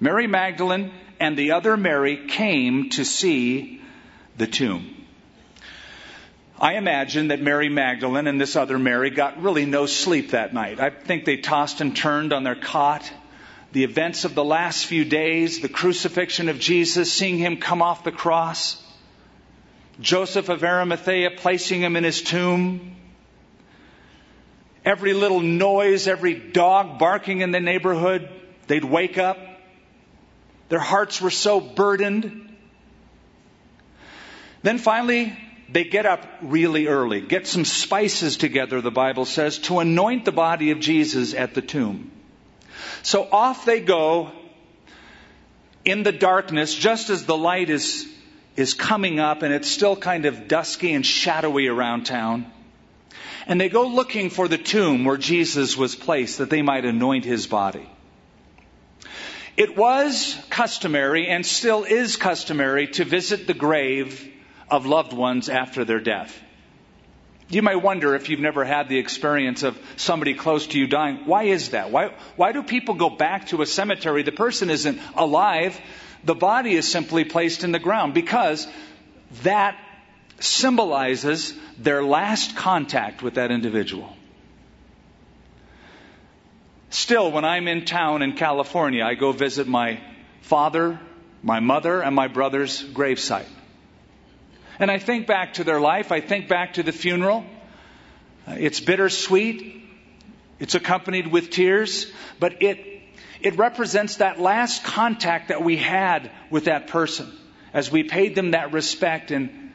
Mary 0.00 0.26
Magdalene 0.26 0.92
and 1.20 1.36
the 1.36 1.52
other 1.52 1.76
Mary 1.76 2.28
came 2.28 2.90
to 2.90 3.04
see 3.04 3.80
the 4.36 4.46
tomb. 4.46 4.97
I 6.60 6.74
imagine 6.74 7.28
that 7.28 7.40
Mary 7.40 7.68
Magdalene 7.68 8.26
and 8.26 8.40
this 8.40 8.56
other 8.56 8.78
Mary 8.78 9.10
got 9.10 9.40
really 9.40 9.64
no 9.64 9.86
sleep 9.86 10.32
that 10.32 10.52
night. 10.52 10.80
I 10.80 10.90
think 10.90 11.24
they 11.24 11.36
tossed 11.36 11.80
and 11.80 11.96
turned 11.96 12.32
on 12.32 12.42
their 12.42 12.56
cot. 12.56 13.10
The 13.72 13.84
events 13.84 14.24
of 14.24 14.34
the 14.34 14.44
last 14.44 14.86
few 14.86 15.04
days, 15.04 15.60
the 15.60 15.68
crucifixion 15.68 16.48
of 16.48 16.58
Jesus, 16.58 17.12
seeing 17.12 17.38
him 17.38 17.58
come 17.58 17.80
off 17.80 18.02
the 18.02 18.10
cross, 18.10 18.82
Joseph 20.00 20.48
of 20.48 20.64
Arimathea 20.64 21.32
placing 21.36 21.80
him 21.80 21.94
in 21.94 22.02
his 22.02 22.22
tomb, 22.22 22.96
every 24.84 25.12
little 25.12 25.40
noise, 25.40 26.08
every 26.08 26.34
dog 26.34 26.98
barking 26.98 27.40
in 27.40 27.52
the 27.52 27.60
neighborhood, 27.60 28.28
they'd 28.66 28.84
wake 28.84 29.18
up. 29.18 29.38
Their 30.70 30.80
hearts 30.80 31.20
were 31.20 31.30
so 31.30 31.60
burdened. 31.60 32.56
Then 34.62 34.78
finally, 34.78 35.36
they 35.70 35.84
get 35.84 36.06
up 36.06 36.26
really 36.40 36.86
early, 36.86 37.20
get 37.20 37.46
some 37.46 37.64
spices 37.64 38.36
together, 38.36 38.80
the 38.80 38.90
Bible 38.90 39.24
says, 39.24 39.58
to 39.58 39.80
anoint 39.80 40.24
the 40.24 40.32
body 40.32 40.70
of 40.70 40.80
Jesus 40.80 41.34
at 41.34 41.54
the 41.54 41.62
tomb. 41.62 42.10
So 43.02 43.28
off 43.30 43.64
they 43.64 43.80
go 43.80 44.32
in 45.84 46.02
the 46.02 46.12
darkness, 46.12 46.74
just 46.74 47.10
as 47.10 47.26
the 47.26 47.36
light 47.36 47.68
is, 47.68 48.06
is 48.56 48.72
coming 48.74 49.20
up 49.20 49.42
and 49.42 49.52
it's 49.52 49.68
still 49.68 49.94
kind 49.94 50.24
of 50.24 50.48
dusky 50.48 50.92
and 50.94 51.04
shadowy 51.04 51.68
around 51.68 52.06
town. 52.06 52.50
And 53.46 53.60
they 53.60 53.68
go 53.68 53.88
looking 53.88 54.30
for 54.30 54.48
the 54.48 54.58
tomb 54.58 55.04
where 55.04 55.16
Jesus 55.16 55.76
was 55.76 55.94
placed 55.94 56.38
that 56.38 56.50
they 56.50 56.62
might 56.62 56.84
anoint 56.84 57.24
his 57.24 57.46
body. 57.46 57.88
It 59.56 59.76
was 59.76 60.38
customary 60.50 61.26
and 61.26 61.44
still 61.44 61.84
is 61.84 62.16
customary 62.16 62.88
to 62.88 63.04
visit 63.04 63.46
the 63.46 63.54
grave 63.54 64.32
of 64.70 64.86
loved 64.86 65.12
ones 65.12 65.48
after 65.48 65.84
their 65.84 66.00
death. 66.00 66.38
You 67.50 67.62
might 67.62 67.76
wonder 67.76 68.14
if 68.14 68.28
you've 68.28 68.40
never 68.40 68.62
had 68.64 68.88
the 68.88 68.98
experience 68.98 69.62
of 69.62 69.78
somebody 69.96 70.34
close 70.34 70.66
to 70.68 70.78
you 70.78 70.86
dying. 70.86 71.22
Why 71.24 71.44
is 71.44 71.70
that? 71.70 71.90
Why, 71.90 72.12
why 72.36 72.52
do 72.52 72.62
people 72.62 72.94
go 72.94 73.08
back 73.08 73.46
to 73.48 73.62
a 73.62 73.66
cemetery? 73.66 74.22
The 74.22 74.32
person 74.32 74.68
isn't 74.68 75.00
alive. 75.14 75.80
The 76.24 76.34
body 76.34 76.74
is 76.74 76.86
simply 76.86 77.24
placed 77.24 77.64
in 77.64 77.72
the 77.72 77.78
ground 77.78 78.12
because 78.12 78.68
that 79.44 79.78
symbolizes 80.40 81.54
their 81.78 82.02
last 82.02 82.54
contact 82.54 83.22
with 83.22 83.34
that 83.34 83.50
individual. 83.50 84.14
Still, 86.90 87.32
when 87.32 87.44
I'm 87.44 87.66
in 87.66 87.84
town 87.84 88.22
in 88.22 88.34
California, 88.34 89.04
I 89.04 89.14
go 89.14 89.32
visit 89.32 89.66
my 89.66 90.00
father, 90.42 91.00
my 91.42 91.60
mother, 91.60 92.02
and 92.02 92.14
my 92.14 92.28
brother's 92.28 92.82
gravesite. 92.82 93.48
And 94.78 94.90
I 94.90 94.98
think 94.98 95.26
back 95.26 95.54
to 95.54 95.64
their 95.64 95.80
life. 95.80 96.12
I 96.12 96.20
think 96.20 96.48
back 96.48 96.74
to 96.74 96.82
the 96.82 96.92
funeral. 96.92 97.44
Uh, 98.46 98.56
it's 98.58 98.80
bittersweet. 98.80 99.84
It's 100.60 100.74
accompanied 100.74 101.28
with 101.28 101.50
tears, 101.50 102.10
but 102.40 102.62
it, 102.62 103.02
it 103.40 103.56
represents 103.56 104.16
that 104.16 104.40
last 104.40 104.82
contact 104.82 105.48
that 105.48 105.62
we 105.62 105.76
had 105.76 106.30
with 106.50 106.64
that 106.64 106.88
person 106.88 107.30
as 107.72 107.92
we 107.92 108.02
paid 108.02 108.34
them 108.34 108.52
that 108.52 108.72
respect 108.72 109.30
and, 109.30 109.72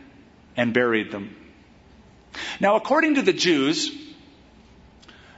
and 0.57 0.73
buried 0.73 1.11
them. 1.11 1.35
Now, 2.59 2.75
according 2.75 3.15
to 3.15 3.21
the 3.21 3.33
Jews, 3.33 3.91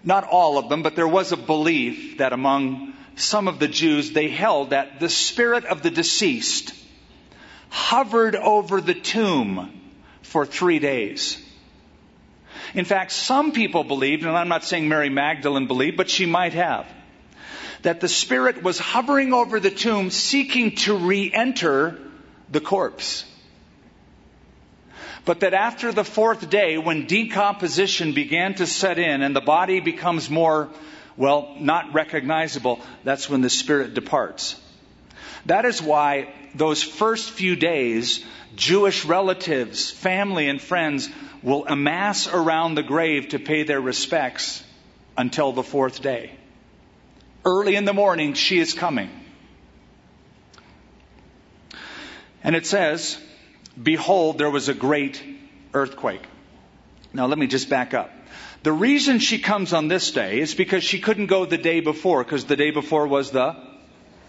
not 0.03 0.23
all 0.23 0.57
of 0.57 0.69
them, 0.69 0.81
but 0.81 0.95
there 0.95 1.07
was 1.07 1.31
a 1.31 1.37
belief 1.37 2.17
that 2.19 2.33
among 2.33 2.93
some 3.15 3.47
of 3.47 3.59
the 3.59 3.67
Jews, 3.67 4.11
they 4.11 4.29
held 4.29 4.71
that 4.71 4.99
the 4.99 5.09
spirit 5.09 5.65
of 5.65 5.83
the 5.83 5.91
deceased 5.91 6.73
hovered 7.75 8.37
over 8.37 8.79
the 8.79 8.93
tomb 8.93 9.69
for 10.21 10.45
three 10.45 10.79
days. 10.79 11.37
In 12.73 12.85
fact, 12.85 13.11
some 13.11 13.51
people 13.51 13.83
believed, 13.83 14.23
and 14.23 14.31
I'm 14.35 14.47
not 14.47 14.63
saying 14.63 14.87
Mary 14.87 15.09
Magdalene 15.09 15.67
believed, 15.67 15.97
but 15.97 16.09
she 16.09 16.25
might 16.25 16.53
have, 16.53 16.87
that 17.81 17.99
the 17.99 18.07
Spirit 18.07 18.63
was 18.63 18.79
hovering 18.79 19.33
over 19.33 19.59
the 19.59 19.69
tomb 19.69 20.09
seeking 20.09 20.75
to 20.75 20.95
re 20.95 21.29
enter 21.33 21.99
the 22.49 22.61
corpse. 22.61 23.25
But 25.25 25.41
that 25.41 25.53
after 25.53 25.91
the 25.91 26.05
fourth 26.05 26.49
day, 26.49 26.77
when 26.77 27.07
decomposition 27.07 28.13
began 28.13 28.55
to 28.55 28.67
set 28.67 28.99
in 28.99 29.21
and 29.21 29.35
the 29.35 29.41
body 29.41 29.81
becomes 29.81 30.29
more, 30.29 30.69
well, 31.17 31.57
not 31.59 31.93
recognizable, 31.93 32.79
that's 33.03 33.29
when 33.29 33.41
the 33.41 33.49
Spirit 33.49 33.95
departs. 33.95 34.61
That 35.45 35.65
is 35.65 35.81
why 35.81 36.33
those 36.55 36.81
first 36.81 37.31
few 37.31 37.55
days, 37.55 38.23
Jewish 38.55 39.05
relatives, 39.05 39.91
family, 39.91 40.47
and 40.47 40.61
friends 40.61 41.09
will 41.43 41.65
amass 41.67 42.27
around 42.27 42.75
the 42.75 42.83
grave 42.83 43.29
to 43.29 43.39
pay 43.39 43.63
their 43.63 43.81
respects 43.81 44.63
until 45.17 45.51
the 45.51 45.63
fourth 45.63 46.01
day. 46.01 46.31
Early 47.43 47.75
in 47.75 47.85
the 47.85 47.93
morning, 47.93 48.33
she 48.33 48.59
is 48.59 48.73
coming. 48.73 49.09
And 52.43 52.55
it 52.55 52.65
says, 52.65 53.17
Behold, 53.81 54.37
there 54.37 54.49
was 54.49 54.69
a 54.69 54.73
great 54.73 55.21
earthquake. 55.73 56.23
Now, 57.13 57.27
let 57.27 57.37
me 57.37 57.47
just 57.47 57.69
back 57.69 57.93
up. 57.93 58.11
The 58.63 58.71
reason 58.71 59.19
she 59.19 59.39
comes 59.39 59.73
on 59.73 59.87
this 59.87 60.11
day 60.11 60.39
is 60.39 60.55
because 60.55 60.83
she 60.83 60.99
couldn't 60.99 61.27
go 61.27 61.45
the 61.45 61.57
day 61.57 61.81
before, 61.81 62.23
because 62.23 62.45
the 62.45 62.55
day 62.55 62.71
before 62.71 63.05
was 63.07 63.29
the 63.31 63.55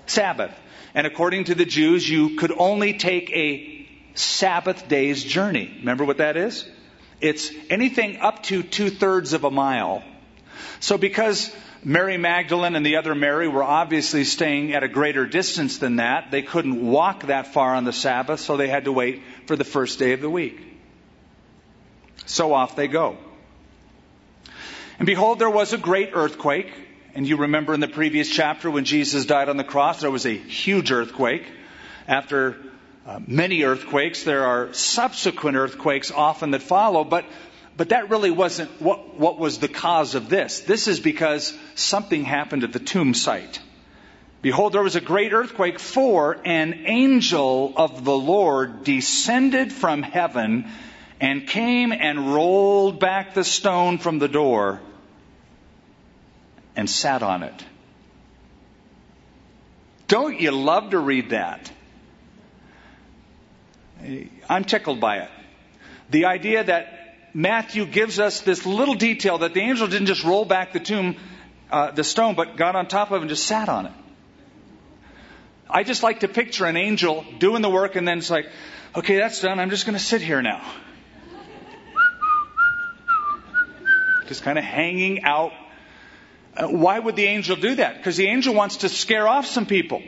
Sabbath. 0.06 0.52
And 0.96 1.06
according 1.06 1.44
to 1.44 1.54
the 1.54 1.66
Jews, 1.66 2.08
you 2.08 2.36
could 2.36 2.52
only 2.56 2.94
take 2.94 3.30
a 3.30 3.86
Sabbath 4.14 4.88
day's 4.88 5.22
journey. 5.22 5.70
Remember 5.80 6.06
what 6.06 6.16
that 6.16 6.38
is? 6.38 6.66
It's 7.20 7.50
anything 7.68 8.16
up 8.20 8.42
to 8.44 8.62
two 8.62 8.88
thirds 8.88 9.34
of 9.34 9.44
a 9.44 9.50
mile. 9.50 10.02
So 10.80 10.96
because 10.96 11.54
Mary 11.84 12.16
Magdalene 12.16 12.76
and 12.76 12.86
the 12.86 12.96
other 12.96 13.14
Mary 13.14 13.46
were 13.46 13.62
obviously 13.62 14.24
staying 14.24 14.72
at 14.72 14.84
a 14.84 14.88
greater 14.88 15.26
distance 15.26 15.76
than 15.76 15.96
that, 15.96 16.30
they 16.30 16.40
couldn't 16.40 16.86
walk 16.86 17.24
that 17.24 17.52
far 17.52 17.74
on 17.74 17.84
the 17.84 17.92
Sabbath, 17.92 18.40
so 18.40 18.56
they 18.56 18.68
had 18.68 18.86
to 18.86 18.92
wait 18.92 19.22
for 19.44 19.54
the 19.54 19.64
first 19.64 19.98
day 19.98 20.14
of 20.14 20.22
the 20.22 20.30
week. 20.30 20.58
So 22.24 22.54
off 22.54 22.74
they 22.74 22.88
go. 22.88 23.18
And 24.98 25.04
behold, 25.04 25.40
there 25.40 25.50
was 25.50 25.74
a 25.74 25.78
great 25.78 26.12
earthquake 26.14 26.85
and 27.16 27.26
you 27.26 27.38
remember 27.38 27.72
in 27.72 27.80
the 27.80 27.88
previous 27.88 28.28
chapter 28.28 28.70
when 28.70 28.84
Jesus 28.84 29.24
died 29.24 29.48
on 29.48 29.56
the 29.56 29.64
cross, 29.64 30.02
there 30.02 30.10
was 30.10 30.26
a 30.26 30.36
huge 30.36 30.92
earthquake. 30.92 31.50
After 32.06 32.58
uh, 33.06 33.20
many 33.26 33.62
earthquakes, 33.62 34.22
there 34.22 34.44
are 34.44 34.74
subsequent 34.74 35.56
earthquakes 35.56 36.10
often 36.10 36.50
that 36.50 36.60
follow, 36.60 37.04
but 37.04 37.24
but 37.78 37.88
that 37.88 38.10
really 38.10 38.30
wasn't 38.30 38.70
what, 38.82 39.18
what 39.18 39.38
was 39.38 39.58
the 39.58 39.68
cause 39.68 40.14
of 40.14 40.28
this. 40.28 40.60
This 40.60 40.88
is 40.88 41.00
because 41.00 41.56
something 41.74 42.22
happened 42.22 42.64
at 42.64 42.72
the 42.74 42.78
tomb 42.78 43.14
site. 43.14 43.60
Behold, 44.42 44.74
there 44.74 44.82
was 44.82 44.96
a 44.96 45.00
great 45.00 45.32
earthquake, 45.32 45.78
for 45.78 46.38
an 46.44 46.84
angel 46.86 47.72
of 47.76 48.04
the 48.04 48.16
Lord 48.16 48.84
descended 48.84 49.72
from 49.72 50.02
heaven 50.02 50.70
and 51.18 51.46
came 51.46 51.92
and 51.92 52.34
rolled 52.34 53.00
back 53.00 53.32
the 53.32 53.44
stone 53.44 53.96
from 53.98 54.18
the 54.18 54.28
door 54.28 54.82
and 56.76 56.88
sat 56.88 57.22
on 57.22 57.42
it. 57.42 57.64
Don't 60.08 60.40
you 60.40 60.52
love 60.52 60.90
to 60.90 60.98
read 60.98 61.30
that? 61.30 61.72
I'm 64.48 64.64
tickled 64.64 65.00
by 65.00 65.18
it. 65.18 65.30
The 66.10 66.26
idea 66.26 66.62
that 66.62 67.32
Matthew 67.34 67.86
gives 67.86 68.20
us 68.20 68.40
this 68.40 68.64
little 68.64 68.94
detail 68.94 69.38
that 69.38 69.54
the 69.54 69.60
angel 69.60 69.88
didn't 69.88 70.06
just 70.06 70.22
roll 70.22 70.44
back 70.44 70.72
the 70.72 70.80
tomb, 70.80 71.16
uh, 71.70 71.90
the 71.90 72.04
stone, 72.04 72.34
but 72.34 72.56
got 72.56 72.76
on 72.76 72.86
top 72.86 73.10
of 73.10 73.16
it 73.16 73.20
and 73.22 73.28
just 73.28 73.46
sat 73.46 73.68
on 73.68 73.86
it. 73.86 73.92
I 75.68 75.82
just 75.82 76.04
like 76.04 76.20
to 76.20 76.28
picture 76.28 76.66
an 76.66 76.76
angel 76.76 77.24
doing 77.38 77.62
the 77.62 77.70
work 77.70 77.96
and 77.96 78.06
then 78.06 78.18
it's 78.18 78.30
like, 78.30 78.48
okay, 78.94 79.16
that's 79.16 79.40
done. 79.40 79.58
I'm 79.58 79.70
just 79.70 79.86
going 79.86 79.98
to 79.98 80.04
sit 80.04 80.22
here 80.22 80.40
now. 80.40 80.62
just 84.26 84.42
kind 84.42 84.58
of 84.58 84.64
hanging 84.64 85.22
out. 85.22 85.52
Why 86.58 86.98
would 86.98 87.16
the 87.16 87.26
angel 87.26 87.56
do 87.56 87.74
that? 87.76 87.96
Because 87.96 88.16
the 88.16 88.28
angel 88.28 88.54
wants 88.54 88.78
to 88.78 88.88
scare 88.88 89.28
off 89.28 89.46
some 89.46 89.66
people. 89.66 90.02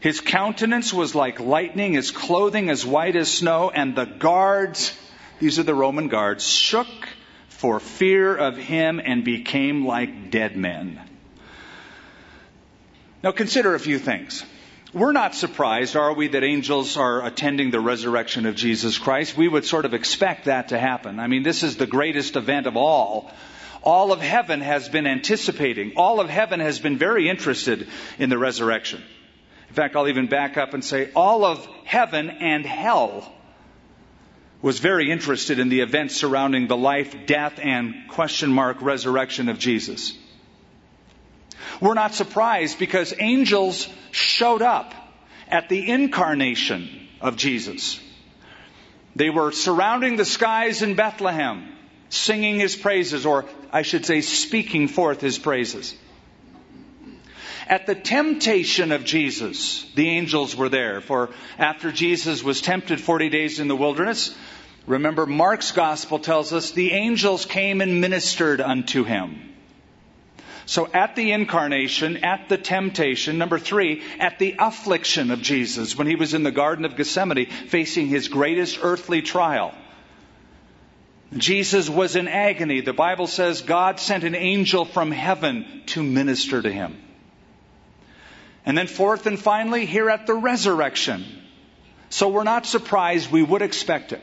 His 0.00 0.20
countenance 0.20 0.92
was 0.92 1.14
like 1.14 1.40
lightning, 1.40 1.94
his 1.94 2.10
clothing 2.10 2.70
as 2.70 2.86
white 2.86 3.16
as 3.16 3.30
snow, 3.32 3.70
and 3.70 3.96
the 3.96 4.04
guards, 4.04 4.96
these 5.40 5.58
are 5.58 5.64
the 5.64 5.74
Roman 5.74 6.08
guards, 6.08 6.46
shook 6.46 6.86
for 7.48 7.80
fear 7.80 8.36
of 8.36 8.56
him 8.56 9.00
and 9.04 9.24
became 9.24 9.84
like 9.86 10.30
dead 10.30 10.56
men. 10.56 11.00
Now 13.22 13.32
consider 13.32 13.74
a 13.74 13.80
few 13.80 13.98
things. 13.98 14.44
We're 14.94 15.12
not 15.12 15.34
surprised, 15.34 15.96
are 15.96 16.14
we, 16.14 16.28
that 16.28 16.42
angels 16.42 16.96
are 16.96 17.26
attending 17.26 17.70
the 17.70 17.80
resurrection 17.80 18.46
of 18.46 18.54
Jesus 18.54 18.96
Christ? 18.96 19.36
We 19.36 19.46
would 19.46 19.66
sort 19.66 19.84
of 19.84 19.92
expect 19.92 20.46
that 20.46 20.68
to 20.68 20.78
happen. 20.78 21.20
I 21.20 21.26
mean, 21.26 21.42
this 21.42 21.62
is 21.62 21.76
the 21.76 21.86
greatest 21.86 22.36
event 22.36 22.66
of 22.66 22.76
all. 22.76 23.30
All 23.82 24.12
of 24.12 24.20
heaven 24.22 24.62
has 24.62 24.88
been 24.88 25.06
anticipating. 25.06 25.92
All 25.96 26.20
of 26.20 26.30
heaven 26.30 26.60
has 26.60 26.78
been 26.78 26.96
very 26.96 27.28
interested 27.28 27.86
in 28.18 28.30
the 28.30 28.38
resurrection. 28.38 29.02
In 29.68 29.74
fact, 29.74 29.94
I'll 29.94 30.08
even 30.08 30.26
back 30.26 30.56
up 30.56 30.72
and 30.72 30.82
say 30.82 31.10
all 31.14 31.44
of 31.44 31.66
heaven 31.84 32.30
and 32.30 32.64
hell 32.64 33.30
was 34.62 34.78
very 34.78 35.10
interested 35.10 35.58
in 35.58 35.68
the 35.68 35.80
events 35.80 36.16
surrounding 36.16 36.66
the 36.66 36.76
life, 36.76 37.14
death, 37.26 37.60
and 37.62 37.94
question 38.08 38.50
mark 38.50 38.80
resurrection 38.80 39.50
of 39.50 39.58
Jesus. 39.58 40.16
We're 41.80 41.94
not 41.94 42.14
surprised 42.14 42.78
because 42.78 43.14
angels 43.18 43.88
showed 44.10 44.62
up 44.62 44.94
at 45.48 45.68
the 45.68 45.90
incarnation 45.90 47.08
of 47.20 47.36
Jesus. 47.36 48.00
They 49.16 49.30
were 49.30 49.52
surrounding 49.52 50.16
the 50.16 50.24
skies 50.24 50.82
in 50.82 50.94
Bethlehem, 50.94 51.72
singing 52.08 52.58
his 52.60 52.76
praises, 52.76 53.26
or 53.26 53.44
I 53.72 53.82
should 53.82 54.06
say, 54.06 54.20
speaking 54.20 54.88
forth 54.88 55.20
his 55.20 55.38
praises. 55.38 55.94
At 57.66 57.86
the 57.86 57.94
temptation 57.94 58.92
of 58.92 59.04
Jesus, 59.04 59.84
the 59.94 60.08
angels 60.08 60.56
were 60.56 60.70
there. 60.70 61.00
For 61.02 61.30
after 61.58 61.92
Jesus 61.92 62.42
was 62.42 62.62
tempted 62.62 63.00
40 63.00 63.28
days 63.28 63.60
in 63.60 63.68
the 63.68 63.76
wilderness, 63.76 64.34
remember 64.86 65.26
Mark's 65.26 65.72
gospel 65.72 66.18
tells 66.18 66.52
us 66.52 66.70
the 66.70 66.92
angels 66.92 67.44
came 67.44 67.82
and 67.82 68.00
ministered 68.00 68.62
unto 68.62 69.04
him. 69.04 69.54
So 70.68 70.86
at 70.92 71.16
the 71.16 71.32
incarnation, 71.32 72.18
at 72.26 72.50
the 72.50 72.58
temptation, 72.58 73.38
number 73.38 73.58
three, 73.58 74.02
at 74.18 74.38
the 74.38 74.56
affliction 74.58 75.30
of 75.30 75.40
Jesus, 75.40 75.96
when 75.96 76.06
he 76.06 76.14
was 76.14 76.34
in 76.34 76.42
the 76.42 76.50
Garden 76.50 76.84
of 76.84 76.94
Gethsemane 76.94 77.46
facing 77.46 78.08
his 78.08 78.28
greatest 78.28 78.78
earthly 78.82 79.22
trial. 79.22 79.72
Jesus 81.34 81.88
was 81.88 82.16
in 82.16 82.28
agony. 82.28 82.82
The 82.82 82.92
Bible 82.92 83.26
says 83.26 83.62
God 83.62 83.98
sent 83.98 84.24
an 84.24 84.34
angel 84.34 84.84
from 84.84 85.10
heaven 85.10 85.84
to 85.86 86.02
minister 86.02 86.60
to 86.60 86.70
him. 86.70 86.98
And 88.66 88.76
then 88.76 88.88
fourth 88.88 89.24
and 89.24 89.40
finally, 89.40 89.86
here 89.86 90.10
at 90.10 90.26
the 90.26 90.34
resurrection. 90.34 91.24
So 92.10 92.28
we're 92.28 92.44
not 92.44 92.66
surprised, 92.66 93.32
we 93.32 93.42
would 93.42 93.62
expect 93.62 94.12
it. 94.12 94.20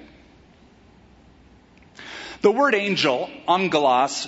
The 2.42 2.52
word 2.52 2.76
angel, 2.76 3.32
angelos, 3.48 4.28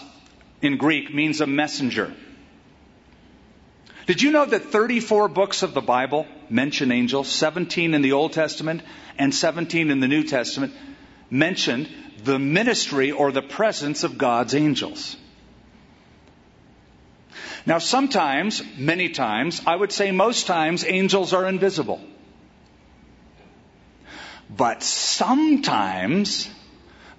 in 0.62 0.78
Greek 0.78 1.14
means 1.14 1.42
a 1.42 1.48
messenger. 1.48 2.14
Did 4.06 4.22
you 4.22 4.32
know 4.32 4.46
that 4.46 4.64
34 4.66 5.28
books 5.28 5.64
of 5.64 5.74
the 5.74 5.82
Bible 5.82 6.28
mention 6.50 6.92
angels? 6.92 7.28
17 7.28 7.94
in 7.94 8.02
the 8.02 8.14
Old 8.14 8.34
Testament 8.34 8.82
and 9.18 9.36
17 9.36 9.92
in 9.92 10.00
the 10.00 10.08
New 10.08 10.24
Testament 10.24 10.74
mentioned 11.30 11.90
the 12.24 12.40
ministry 12.40 13.12
or 13.12 13.32
the 13.32 13.42
presence 13.42 14.04
of 14.04 14.18
God's 14.18 14.56
angels. 14.56 15.18
Now, 17.66 17.80
sometimes, 17.80 18.64
many 18.78 19.10
times, 19.10 19.62
I 19.68 19.76
would 19.76 19.92
say 19.92 20.12
most 20.12 20.48
times, 20.48 20.86
angels 20.88 21.34
are 21.34 21.46
invisible. 21.46 22.00
But 24.50 24.84
sometimes, 24.84 26.50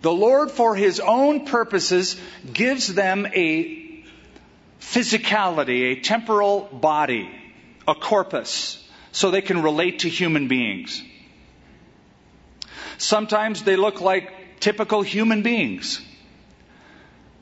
the 0.03 0.13
Lord, 0.13 0.51
for 0.51 0.77
His 0.77 1.01
own 1.01 1.47
purposes, 1.47 2.21
gives 2.53 2.93
them 2.95 3.27
a 3.27 4.05
physicality, 4.81 5.93
a 5.93 6.01
temporal 6.01 6.61
body, 6.61 7.31
a 7.87 7.95
corpus, 7.95 8.83
so 9.13 9.31
they 9.31 9.43
can 9.43 9.63
relate 9.63 10.01
to 10.01 10.09
human 10.09 10.49
beings. 10.49 11.03
Sometimes 12.99 13.63
they 13.63 13.77
look 13.77 14.01
like 14.01 14.61
typical 14.61 15.03
human 15.03 15.43
beings. 15.43 16.01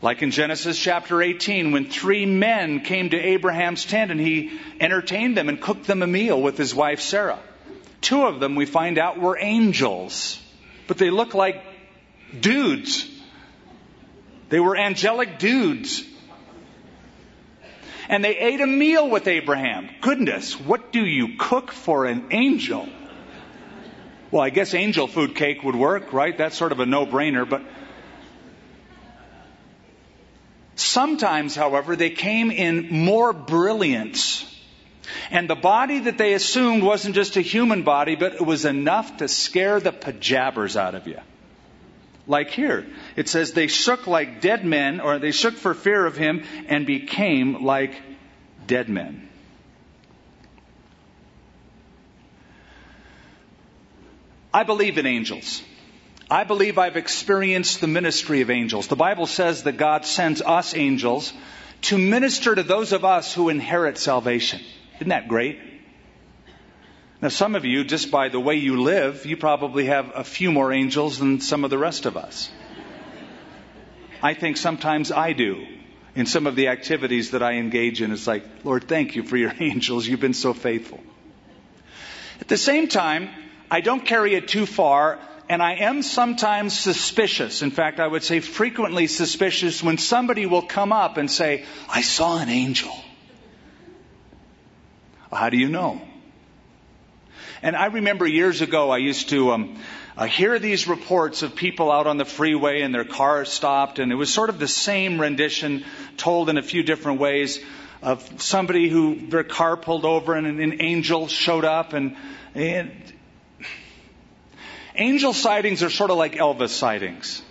Like 0.02 0.22
in 0.22 0.30
Genesis 0.30 0.78
chapter 0.78 1.22
18, 1.22 1.72
when 1.72 1.86
three 1.86 2.26
men 2.26 2.80
came 2.80 3.10
to 3.10 3.18
Abraham's 3.18 3.84
tent 3.84 4.10
and 4.10 4.20
he 4.20 4.60
entertained 4.78 5.36
them 5.36 5.48
and 5.48 5.60
cooked 5.60 5.86
them 5.86 6.02
a 6.02 6.06
meal 6.06 6.40
with 6.40 6.58
his 6.58 6.74
wife 6.74 7.00
Sarah. 7.00 7.38
Two 8.02 8.26
of 8.26 8.38
them, 8.38 8.54
we 8.54 8.66
find 8.66 8.98
out, 8.98 9.18
were 9.18 9.38
angels, 9.40 10.38
but 10.86 10.98
they 10.98 11.10
look 11.10 11.34
like 11.34 11.62
dudes. 12.38 13.08
They 14.48 14.60
were 14.60 14.76
angelic 14.76 15.38
dudes. 15.38 16.04
And 18.08 18.24
they 18.24 18.36
ate 18.36 18.60
a 18.60 18.66
meal 18.66 19.08
with 19.10 19.26
Abraham. 19.26 19.88
Goodness, 20.00 20.58
what 20.60 20.92
do 20.92 21.04
you 21.04 21.36
cook 21.38 21.72
for 21.72 22.06
an 22.06 22.26
angel? 22.30 22.88
Well, 24.30 24.42
I 24.42 24.50
guess 24.50 24.74
angel 24.74 25.08
food 25.08 25.34
cake 25.34 25.64
would 25.64 25.74
work, 25.74 26.12
right? 26.12 26.36
That's 26.36 26.56
sort 26.56 26.72
of 26.72 26.80
a 26.80 26.86
no 26.86 27.06
brainer, 27.06 27.48
but 27.48 27.62
Sometimes, 30.76 31.56
however, 31.56 31.96
they 31.96 32.10
came 32.10 32.50
in 32.50 32.88
more 32.90 33.32
brilliance. 33.32 34.44
And 35.30 35.48
the 35.48 35.56
body 35.56 36.00
that 36.00 36.18
they 36.18 36.34
assumed 36.34 36.82
wasn't 36.82 37.14
just 37.14 37.36
a 37.36 37.40
human 37.40 37.82
body, 37.82 38.14
but 38.14 38.34
it 38.34 38.42
was 38.44 38.66
enough 38.66 39.16
to 39.18 39.28
scare 39.28 39.80
the 39.80 39.92
pajabbers 39.92 40.76
out 40.76 40.94
of 40.94 41.06
you. 41.06 41.18
Like 42.28 42.50
here, 42.50 42.86
it 43.14 43.28
says 43.28 43.52
they 43.52 43.68
shook 43.68 44.06
like 44.06 44.40
dead 44.40 44.64
men, 44.64 45.00
or 45.00 45.18
they 45.18 45.30
shook 45.30 45.54
for 45.54 45.74
fear 45.74 46.04
of 46.04 46.16
him 46.16 46.44
and 46.66 46.84
became 46.84 47.64
like 47.64 47.94
dead 48.66 48.88
men. 48.88 49.28
I 54.52 54.64
believe 54.64 54.98
in 54.98 55.06
angels. 55.06 55.62
I 56.30 56.44
believe 56.44 56.78
I've 56.78 56.96
experienced 56.96 57.80
the 57.80 57.86
ministry 57.86 58.40
of 58.40 58.50
angels. 58.50 58.88
The 58.88 58.96
Bible 58.96 59.26
says 59.26 59.62
that 59.62 59.76
God 59.76 60.04
sends 60.04 60.42
us 60.42 60.74
angels 60.74 61.32
to 61.82 61.98
minister 61.98 62.54
to 62.54 62.62
those 62.64 62.92
of 62.92 63.04
us 63.04 63.32
who 63.32 63.48
inherit 63.48 63.98
salvation. 63.98 64.60
Isn't 64.96 65.10
that 65.10 65.28
great? 65.28 65.60
Now, 67.26 67.30
some 67.30 67.56
of 67.56 67.64
you, 67.64 67.82
just 67.82 68.12
by 68.12 68.28
the 68.28 68.38
way 68.38 68.54
you 68.54 68.80
live, 68.80 69.26
you 69.26 69.36
probably 69.36 69.86
have 69.86 70.12
a 70.14 70.22
few 70.22 70.52
more 70.52 70.72
angels 70.72 71.18
than 71.18 71.40
some 71.40 71.64
of 71.64 71.70
the 71.70 71.76
rest 71.76 72.06
of 72.06 72.16
us. 72.16 72.48
I 74.22 74.34
think 74.34 74.56
sometimes 74.56 75.10
I 75.10 75.32
do. 75.32 75.66
In 76.14 76.26
some 76.26 76.46
of 76.46 76.54
the 76.54 76.68
activities 76.68 77.32
that 77.32 77.42
I 77.42 77.54
engage 77.54 78.00
in, 78.00 78.12
it's 78.12 78.28
like, 78.28 78.44
Lord, 78.62 78.86
thank 78.86 79.16
you 79.16 79.24
for 79.24 79.36
your 79.36 79.52
angels. 79.58 80.06
You've 80.06 80.20
been 80.20 80.34
so 80.34 80.54
faithful. 80.54 81.00
At 82.40 82.46
the 82.46 82.56
same 82.56 82.86
time, 82.86 83.28
I 83.72 83.80
don't 83.80 84.06
carry 84.06 84.36
it 84.36 84.46
too 84.46 84.64
far 84.64 85.18
and 85.48 85.60
I 85.60 85.72
am 85.74 86.02
sometimes 86.02 86.78
suspicious. 86.78 87.60
In 87.60 87.72
fact, 87.72 87.98
I 87.98 88.06
would 88.06 88.22
say 88.22 88.38
frequently 88.38 89.08
suspicious 89.08 89.82
when 89.82 89.98
somebody 89.98 90.46
will 90.46 90.62
come 90.62 90.92
up 90.92 91.16
and 91.16 91.28
say, 91.28 91.64
I 91.88 92.02
saw 92.02 92.38
an 92.38 92.50
angel. 92.50 92.94
How 95.32 95.50
do 95.50 95.56
you 95.56 95.68
know? 95.68 96.00
And 97.66 97.74
I 97.74 97.86
remember 97.86 98.28
years 98.28 98.60
ago, 98.60 98.90
I 98.90 98.98
used 98.98 99.30
to, 99.30 99.50
um, 99.50 99.80
uh, 100.16 100.26
hear 100.26 100.56
these 100.60 100.86
reports 100.86 101.42
of 101.42 101.56
people 101.56 101.90
out 101.90 102.06
on 102.06 102.16
the 102.16 102.24
freeway 102.24 102.82
and 102.82 102.94
their 102.94 103.04
car 103.04 103.44
stopped, 103.44 103.98
and 103.98 104.12
it 104.12 104.14
was 104.14 104.32
sort 104.32 104.50
of 104.50 104.60
the 104.60 104.68
same 104.68 105.20
rendition 105.20 105.84
told 106.16 106.48
in 106.48 106.58
a 106.58 106.62
few 106.62 106.84
different 106.84 107.18
ways 107.18 107.58
of 108.02 108.40
somebody 108.40 108.88
who 108.88 109.26
their 109.30 109.42
car 109.42 109.76
pulled 109.76 110.04
over 110.04 110.34
and 110.34 110.46
an, 110.46 110.60
an 110.60 110.80
angel 110.80 111.26
showed 111.26 111.64
up 111.64 111.92
and, 111.92 112.14
and 112.54 112.92
angel 114.94 115.32
sightings 115.32 115.82
are 115.82 115.90
sort 115.90 116.12
of 116.12 116.18
like 116.18 116.34
Elvis 116.34 116.68
sightings. 116.68 117.42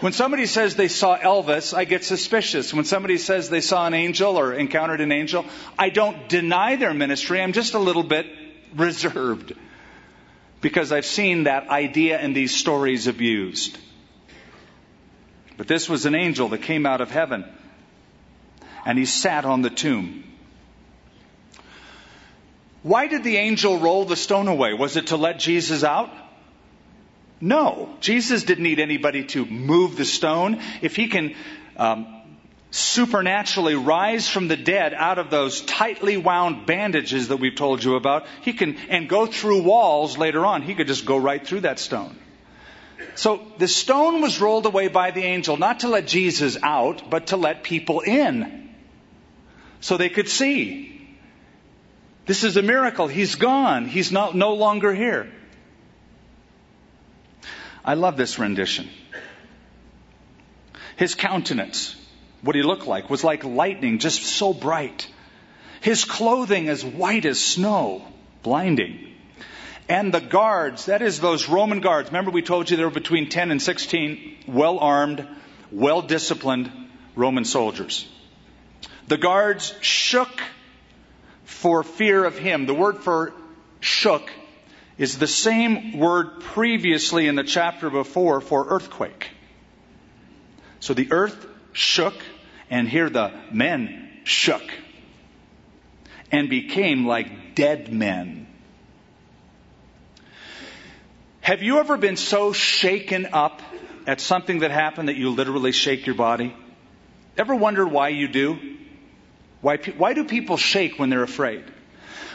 When 0.00 0.12
somebody 0.12 0.46
says 0.46 0.76
they 0.76 0.88
saw 0.88 1.18
Elvis, 1.18 1.76
I 1.76 1.84
get 1.84 2.04
suspicious. 2.04 2.72
When 2.72 2.84
somebody 2.84 3.18
says 3.18 3.50
they 3.50 3.60
saw 3.60 3.84
an 3.84 3.94
angel 3.94 4.38
or 4.38 4.54
encountered 4.54 5.00
an 5.00 5.10
angel, 5.10 5.44
I 5.76 5.90
don't 5.90 6.28
deny 6.28 6.76
their 6.76 6.94
ministry. 6.94 7.42
I'm 7.42 7.52
just 7.52 7.74
a 7.74 7.80
little 7.80 8.04
bit 8.04 8.37
reserved 8.74 9.54
because 10.60 10.92
I've 10.92 11.06
seen 11.06 11.44
that 11.44 11.68
idea 11.68 12.20
in 12.20 12.32
these 12.32 12.54
stories 12.54 13.06
abused. 13.06 13.78
But 15.56 15.68
this 15.68 15.88
was 15.88 16.06
an 16.06 16.14
angel 16.14 16.48
that 16.50 16.62
came 16.62 16.86
out 16.86 17.00
of 17.00 17.10
heaven 17.10 17.44
and 18.84 18.98
he 18.98 19.04
sat 19.04 19.44
on 19.44 19.62
the 19.62 19.70
tomb. 19.70 20.24
Why 22.82 23.08
did 23.08 23.24
the 23.24 23.36
angel 23.36 23.78
roll 23.78 24.04
the 24.04 24.16
stone 24.16 24.48
away? 24.48 24.72
Was 24.72 24.96
it 24.96 25.08
to 25.08 25.16
let 25.16 25.38
Jesus 25.38 25.84
out? 25.84 26.10
No, 27.40 27.94
Jesus 28.00 28.44
didn't 28.44 28.64
need 28.64 28.80
anybody 28.80 29.24
to 29.26 29.44
move 29.44 29.96
the 29.96 30.04
stone. 30.04 30.60
If 30.80 30.96
he 30.96 31.08
can 31.08 31.34
um, 31.76 32.17
supernaturally 32.70 33.74
rise 33.74 34.28
from 34.28 34.48
the 34.48 34.56
dead 34.56 34.92
out 34.92 35.18
of 35.18 35.30
those 35.30 35.62
tightly 35.62 36.16
wound 36.16 36.66
bandages 36.66 37.28
that 37.28 37.38
we've 37.38 37.54
told 37.54 37.82
you 37.82 37.94
about, 37.94 38.26
he 38.42 38.52
can, 38.52 38.76
and 38.88 39.08
go 39.08 39.26
through 39.26 39.62
walls 39.62 40.18
later 40.18 40.44
on, 40.44 40.62
he 40.62 40.74
could 40.74 40.86
just 40.86 41.06
go 41.06 41.16
right 41.16 41.46
through 41.46 41.60
that 41.60 41.78
stone. 41.78 42.16
So 43.14 43.42
the 43.58 43.68
stone 43.68 44.20
was 44.20 44.40
rolled 44.40 44.66
away 44.66 44.88
by 44.88 45.10
the 45.10 45.22
angel, 45.22 45.56
not 45.56 45.80
to 45.80 45.88
let 45.88 46.06
Jesus 46.06 46.58
out, 46.62 47.08
but 47.10 47.28
to 47.28 47.36
let 47.36 47.62
people 47.62 48.00
in. 48.00 48.70
So 49.80 49.96
they 49.96 50.08
could 50.08 50.28
see. 50.28 50.94
This 52.26 52.44
is 52.44 52.56
a 52.56 52.62
miracle. 52.62 53.08
He's 53.08 53.36
gone. 53.36 53.86
He's 53.86 54.12
not, 54.12 54.34
no 54.36 54.54
longer 54.54 54.92
here. 54.92 55.32
I 57.84 57.94
love 57.94 58.16
this 58.16 58.38
rendition. 58.38 58.90
His 60.96 61.14
countenance, 61.14 61.96
what 62.42 62.56
he 62.56 62.62
looked 62.62 62.86
like, 62.86 63.10
was 63.10 63.24
like 63.24 63.44
lightning, 63.44 63.98
just 63.98 64.22
so 64.22 64.52
bright. 64.54 65.08
His 65.80 66.04
clothing 66.04 66.68
as 66.68 66.84
white 66.84 67.24
as 67.24 67.40
snow, 67.40 68.02
blinding. 68.42 69.14
And 69.88 70.12
the 70.12 70.20
guards, 70.20 70.86
that 70.86 71.02
is 71.02 71.18
those 71.18 71.48
Roman 71.48 71.80
guards, 71.80 72.10
remember 72.10 72.30
we 72.30 72.42
told 72.42 72.70
you 72.70 72.76
there 72.76 72.86
were 72.86 72.92
between 72.92 73.28
10 73.28 73.50
and 73.50 73.62
16 73.62 74.36
well 74.46 74.78
armed, 74.78 75.26
well 75.70 76.02
disciplined 76.02 76.70
Roman 77.16 77.44
soldiers. 77.44 78.06
The 79.08 79.16
guards 79.16 79.74
shook 79.80 80.40
for 81.44 81.82
fear 81.82 82.24
of 82.24 82.36
him. 82.38 82.66
The 82.66 82.74
word 82.74 82.98
for 82.98 83.32
shook 83.80 84.30
is 84.98 85.16
the 85.16 85.26
same 85.26 85.98
word 85.98 86.40
previously 86.40 87.26
in 87.26 87.34
the 87.34 87.44
chapter 87.44 87.88
before 87.88 88.40
for 88.40 88.66
earthquake. 88.68 89.30
So 90.80 90.92
the 90.92 91.10
earth 91.10 91.46
shook, 91.72 92.14
and 92.70 92.88
here 92.88 93.08
the 93.08 93.32
men 93.50 94.10
shook 94.24 94.62
and 96.30 96.48
became 96.48 97.06
like 97.06 97.54
dead 97.54 97.92
men. 97.92 98.46
Have 101.40 101.62
you 101.62 101.78
ever 101.78 101.96
been 101.96 102.16
so 102.16 102.52
shaken 102.52 103.26
up 103.32 103.62
at 104.06 104.20
something 104.20 104.58
that 104.60 104.70
happened 104.70 105.08
that 105.08 105.16
you 105.16 105.30
literally 105.30 105.72
shake 105.72 106.06
your 106.06 106.14
body? 106.14 106.54
Ever 107.38 107.54
wondered 107.54 107.86
why 107.86 108.08
you 108.08 108.28
do? 108.28 108.58
Why, 109.60 109.76
why 109.76 110.12
do 110.12 110.24
people 110.24 110.56
shake 110.56 110.98
when 110.98 111.08
they're 111.08 111.22
afraid? 111.22 111.64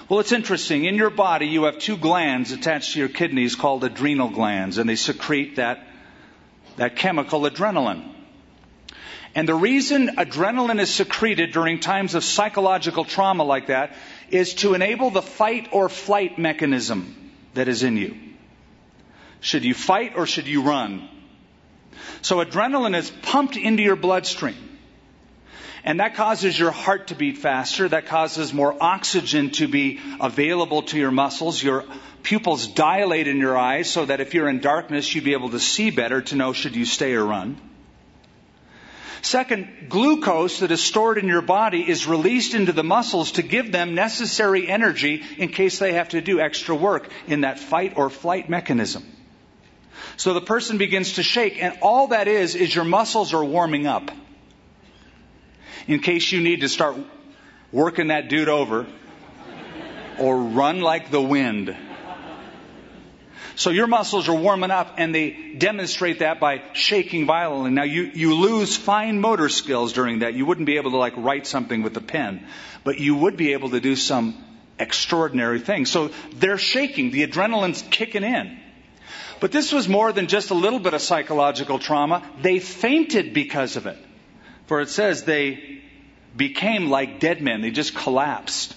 Well, 0.10 0.19
it's 0.19 0.32
interesting. 0.32 0.86
In 0.86 0.96
your 0.96 1.10
body, 1.10 1.48
you 1.48 1.63
have 1.63 1.78
two 1.78 1.96
glands 1.96 2.52
attached 2.52 2.93
to 2.93 3.00
your 3.00 3.08
kidneys 3.08 3.56
called 3.56 3.84
adrenal 3.84 4.30
glands, 4.30 4.78
and 4.78 4.89
they 4.89 4.96
secrete 4.96 5.58
that, 5.58 5.88
that 6.76 6.96
chemical 6.96 7.41
adrenaline. 7.41 8.12
And 9.36 9.48
the 9.48 9.56
reason 9.56 10.15
adrenaline 10.17 10.80
is 10.80 10.93
secreted 10.93 11.52
during 11.52 11.80
times 11.80 12.13
of 12.13 12.24
psychological 12.24 13.04
trauma 13.04 13.43
like 13.43 13.67
that 13.67 13.96
is 14.30 14.54
to 14.56 14.76
enable 14.76 15.10
the 15.10 15.24
fight 15.24 15.69
or 15.72 15.89
flight 15.89 16.38
mechanism 16.38 17.32
that 17.56 17.67
is 17.67 17.84
in 17.84 17.98
you. 17.98 18.15
Should 19.41 19.63
you 19.63 19.74
fight 19.74 20.13
or 20.15 20.28
should 20.28 20.48
you 20.48 20.62
run? 20.62 21.10
So 22.22 22.43
adrenaline 22.43 22.96
is 22.96 23.10
pumped 23.10 23.58
into 23.58 23.82
your 23.82 23.96
bloodstream. 23.96 24.74
And 25.84 26.00
that 26.00 26.15
causes 26.15 26.58
your 26.58 26.72
heart 26.72 27.08
to 27.08 27.15
beat 27.15 27.39
faster. 27.39 27.89
That 27.89 28.06
causes 28.06 28.54
more 28.54 28.76
oxygen 28.80 29.50
to 29.52 29.67
be 29.67 30.00
available 30.22 30.84
to 30.84 30.98
your 30.98 31.12
muscles. 31.12 31.62
Your 31.62 31.84
pupils 32.22 32.67
dilate 32.67 33.28
in 33.28 33.38
your 33.38 33.58
eyes 33.58 33.89
so 33.89 34.06
that 34.06 34.22
if 34.22 34.34
you're 34.34 34.48
in 34.48 34.62
darkness, 34.62 35.13
you'd 35.13 35.26
be 35.26 35.34
able 35.34 35.50
to 35.50 35.60
see 35.60 35.89
better 35.91 36.22
to 36.22 36.36
know 36.36 36.54
should 36.54 36.76
you 36.76 36.86
stay 36.86 37.13
or 37.13 37.26
run. 37.26 37.60
Second, 39.23 39.88
glucose 39.88 40.59
that 40.59 40.69
is 40.71 40.83
stored 40.83 41.17
in 41.17 41.29
your 41.29 41.41
body 41.41 41.89
is 41.89 42.05
released 42.05 42.53
into 42.53 42.73
the 42.73 42.83
muscles 42.83 43.31
to 43.33 43.41
give 43.41 43.71
them 43.71 43.95
necessary 43.95 44.67
energy 44.67 45.23
in 45.38 45.47
case 45.47 45.79
they 45.79 45.93
have 45.93 46.09
to 46.09 46.19
do 46.19 46.41
extra 46.41 46.75
work 46.75 47.09
in 47.25 47.41
that 47.41 47.57
fight 47.57 47.93
or 47.95 48.09
flight 48.09 48.49
mechanism. 48.49 49.05
So 50.17 50.33
the 50.33 50.41
person 50.41 50.77
begins 50.77 51.13
to 51.13 51.23
shake, 51.23 51.63
and 51.63 51.77
all 51.81 52.07
that 52.07 52.27
is, 52.27 52.53
is 52.55 52.75
your 52.75 52.83
muscles 52.83 53.33
are 53.33 53.43
warming 53.43 53.88
up 53.88 54.12
in 55.88 55.99
case 55.99 56.29
you 56.33 56.41
need 56.41 56.59
to 56.59 56.69
start 56.69 56.97
working 57.71 58.07
that 58.07 58.27
dude 58.27 58.49
over 58.49 58.86
or 60.19 60.38
run 60.38 60.81
like 60.81 61.12
the 61.12 61.21
wind. 61.21 61.73
So 63.56 63.70
your 63.70 63.88
muscles 63.88 64.30
are 64.30 64.36
warming 64.36 64.72
up 64.72 64.96
and 64.98 65.13
they 65.13 65.54
demonstrate 65.58 66.20
that 66.20 66.39
by 66.39 66.63
shaking 66.74 67.26
violently. 67.26 67.72
Now 67.72 67.84
you, 67.84 68.12
you 68.13 68.36
lose 68.36 68.76
fine 68.76 69.20
motor 69.20 69.50
skills 69.50 69.94
during 69.94 70.20
that. 70.20 70.34
You 70.34 70.46
wouldn't 70.46 70.66
be 70.66 70.78
able 70.78 70.92
to 70.92 70.98
like 70.98 71.13
write 71.18 71.46
something 71.46 71.84
with 71.84 71.96
a 71.98 72.02
pen, 72.02 72.48
but 72.84 73.00
you 73.00 73.16
would 73.16 73.38
be 73.38 73.54
able 73.54 73.70
to 73.72 73.80
do 73.80 73.96
some 73.96 74.44
extraordinary 74.80 75.60
things. 75.60 75.92
So 75.92 76.12
they're 76.36 76.58
shaking. 76.58 77.12
The 77.12 77.26
adrenaline's 77.28 77.84
kicking 77.84 78.24
in. 78.24 78.60
But 79.39 79.52
this 79.52 79.72
was 79.72 79.89
more 79.89 80.12
than 80.12 80.28
just 80.28 80.52
a 80.52 80.56
little 80.56 80.80
bit 80.80 80.94
of 80.94 81.02
psychological 81.02 81.78
trauma. 81.78 82.24
They 82.42 82.60
fainted 82.60 83.34
because 83.34 83.76
of 83.76 83.88
it. 83.88 83.98
For 84.68 84.82
it 84.82 84.89
says 84.89 85.24
they 85.24 85.82
became 86.36 86.89
like 86.89 87.20
dead 87.20 87.42
men. 87.42 87.62
They 87.62 87.72
just 87.72 87.94
collapsed. 87.94 88.76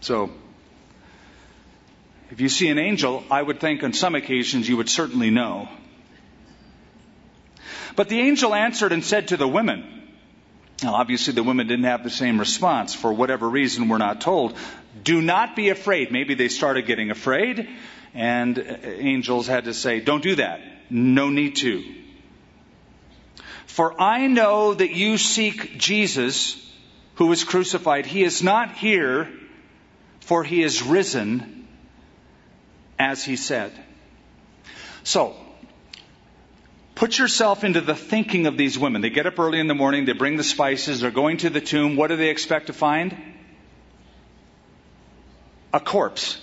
So, 0.00 0.30
if 2.30 2.40
you 2.40 2.48
see 2.48 2.68
an 2.68 2.78
angel, 2.78 3.24
I 3.30 3.42
would 3.42 3.60
think 3.60 3.82
on 3.82 3.92
some 3.92 4.14
occasions 4.14 4.68
you 4.68 4.76
would 4.76 4.88
certainly 4.88 5.30
know. 5.30 5.68
But 7.96 8.08
the 8.08 8.20
angel 8.20 8.54
answered 8.54 8.92
and 8.92 9.04
said 9.04 9.28
to 9.28 9.36
the 9.36 9.48
women, 9.48 10.00
now, 10.82 10.94
obviously, 10.94 11.34
the 11.34 11.42
women 11.42 11.66
didn't 11.66 11.84
have 11.84 12.04
the 12.04 12.10
same 12.10 12.38
response. 12.38 12.94
For 12.94 13.12
whatever 13.12 13.48
reason, 13.48 13.88
we're 13.88 13.98
not 13.98 14.20
told. 14.20 14.56
Do 15.04 15.20
not 15.20 15.54
be 15.54 15.68
afraid. 15.68 16.10
Maybe 16.10 16.34
they 16.34 16.48
started 16.48 16.86
getting 16.86 17.10
afraid, 17.10 17.68
and 18.14 18.58
angels 18.84 19.46
had 19.46 19.64
to 19.64 19.74
say, 19.74 20.00
Don't 20.00 20.22
do 20.22 20.36
that. 20.36 20.60
No 20.88 21.28
need 21.28 21.56
to. 21.56 21.84
For 23.66 24.00
I 24.00 24.26
know 24.26 24.74
that 24.74 24.90
you 24.90 25.18
seek 25.18 25.78
Jesus 25.78 26.56
who 27.16 27.26
was 27.26 27.44
crucified. 27.44 28.06
He 28.06 28.24
is 28.24 28.42
not 28.42 28.74
here, 28.74 29.30
for 30.20 30.42
he 30.42 30.62
is 30.62 30.82
risen, 30.82 31.59
as 33.00 33.24
he 33.24 33.36
said. 33.36 33.72
So, 35.02 35.34
put 36.94 37.18
yourself 37.18 37.64
into 37.64 37.80
the 37.80 37.94
thinking 37.94 38.46
of 38.46 38.58
these 38.58 38.78
women. 38.78 39.00
They 39.00 39.08
get 39.08 39.26
up 39.26 39.38
early 39.38 39.58
in 39.58 39.68
the 39.68 39.74
morning, 39.74 40.04
they 40.04 40.12
bring 40.12 40.36
the 40.36 40.44
spices, 40.44 41.00
they're 41.00 41.10
going 41.10 41.38
to 41.38 41.50
the 41.50 41.62
tomb. 41.62 41.96
What 41.96 42.08
do 42.08 42.16
they 42.16 42.28
expect 42.28 42.66
to 42.66 42.74
find? 42.74 43.16
A 45.72 45.80
corpse. 45.80 46.38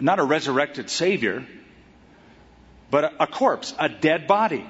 Not 0.00 0.18
a 0.18 0.24
resurrected 0.24 0.90
Savior, 0.90 1.46
but 2.90 3.14
a, 3.20 3.28
corpse, 3.28 3.72
a 3.78 3.88
dead 3.88 4.26
body. 4.26 4.68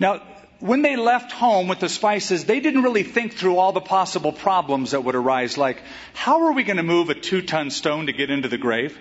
Now, 0.00 0.22
when 0.62 0.82
they 0.82 0.94
left 0.94 1.32
home 1.32 1.66
with 1.66 1.80
the 1.80 1.88
spices, 1.88 2.44
they 2.44 2.60
didn't 2.60 2.84
really 2.84 3.02
think 3.02 3.34
through 3.34 3.56
all 3.56 3.72
the 3.72 3.80
possible 3.80 4.30
problems 4.30 4.92
that 4.92 5.02
would 5.02 5.16
arise, 5.16 5.58
like, 5.58 5.82
how 6.14 6.46
are 6.46 6.52
we 6.52 6.62
going 6.62 6.76
to 6.76 6.84
move 6.84 7.10
a 7.10 7.16
two 7.16 7.42
ton 7.42 7.70
stone 7.70 8.06
to 8.06 8.12
get 8.12 8.30
into 8.30 8.48
the 8.48 8.58
grave? 8.58 8.96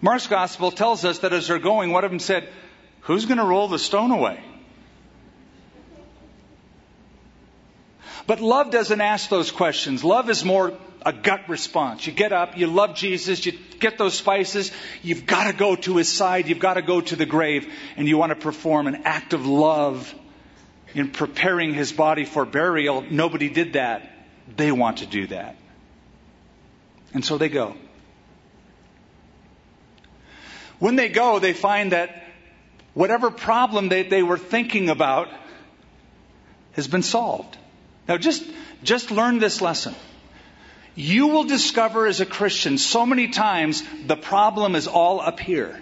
Mark's 0.00 0.26
gospel 0.26 0.70
tells 0.70 1.04
us 1.04 1.18
that 1.18 1.34
as 1.34 1.48
they're 1.48 1.58
going, 1.58 1.92
one 1.92 2.02
of 2.02 2.10
them 2.10 2.18
said, 2.18 2.48
Who's 3.02 3.26
going 3.26 3.36
to 3.36 3.44
roll 3.44 3.68
the 3.68 3.78
stone 3.78 4.10
away? 4.10 4.42
But 8.28 8.42
love 8.42 8.70
doesn't 8.70 9.00
ask 9.00 9.30
those 9.30 9.50
questions. 9.50 10.04
Love 10.04 10.28
is 10.28 10.44
more 10.44 10.74
a 11.00 11.14
gut 11.14 11.48
response. 11.48 12.06
You 12.06 12.12
get 12.12 12.30
up, 12.30 12.58
you 12.58 12.66
love 12.66 12.94
Jesus, 12.94 13.46
you 13.46 13.52
get 13.80 13.96
those 13.96 14.12
spices, 14.12 14.70
you've 15.02 15.24
got 15.24 15.50
to 15.50 15.54
go 15.54 15.76
to 15.76 15.96
his 15.96 16.12
side, 16.12 16.46
you've 16.46 16.58
got 16.58 16.74
to 16.74 16.82
go 16.82 17.00
to 17.00 17.16
the 17.16 17.24
grave, 17.24 17.72
and 17.96 18.06
you 18.06 18.18
want 18.18 18.28
to 18.28 18.36
perform 18.36 18.86
an 18.86 19.04
act 19.06 19.32
of 19.32 19.46
love 19.46 20.14
in 20.92 21.08
preparing 21.08 21.72
his 21.72 21.90
body 21.90 22.26
for 22.26 22.44
burial. 22.44 23.00
Nobody 23.00 23.48
did 23.48 23.72
that. 23.72 24.12
They 24.54 24.72
want 24.72 24.98
to 24.98 25.06
do 25.06 25.26
that. 25.28 25.56
And 27.14 27.24
so 27.24 27.38
they 27.38 27.48
go. 27.48 27.76
When 30.78 30.96
they 30.96 31.08
go, 31.08 31.38
they 31.38 31.54
find 31.54 31.92
that 31.92 32.24
whatever 32.92 33.30
problem 33.30 33.88
they, 33.88 34.02
they 34.02 34.22
were 34.22 34.36
thinking 34.36 34.90
about 34.90 35.28
has 36.72 36.86
been 36.86 37.02
solved. 37.02 37.56
Now 38.08 38.16
just, 38.16 38.42
just 38.82 39.10
learn 39.10 39.38
this 39.38 39.60
lesson. 39.60 39.94
You 40.94 41.28
will 41.28 41.44
discover 41.44 42.06
as 42.06 42.20
a 42.20 42.26
Christian 42.26 42.78
so 42.78 43.06
many 43.06 43.28
times 43.28 43.84
the 44.06 44.16
problem 44.16 44.74
is 44.74 44.88
all 44.88 45.20
up 45.20 45.38
here. 45.38 45.80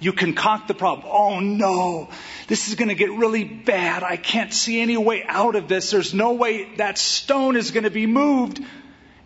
You 0.00 0.12
concoct 0.12 0.66
the 0.66 0.74
problem. 0.74 1.06
Oh 1.08 1.38
no, 1.38 2.08
this 2.48 2.68
is 2.68 2.74
going 2.74 2.88
to 2.88 2.96
get 2.96 3.12
really 3.12 3.44
bad. 3.44 4.02
I 4.02 4.16
can't 4.16 4.52
see 4.52 4.80
any 4.80 4.96
way 4.96 5.22
out 5.24 5.54
of 5.54 5.68
this. 5.68 5.92
There's 5.92 6.12
no 6.12 6.32
way 6.32 6.74
that 6.76 6.98
stone 6.98 7.56
is 7.56 7.70
going 7.70 7.84
to 7.84 7.90
be 7.90 8.06
moved. 8.06 8.60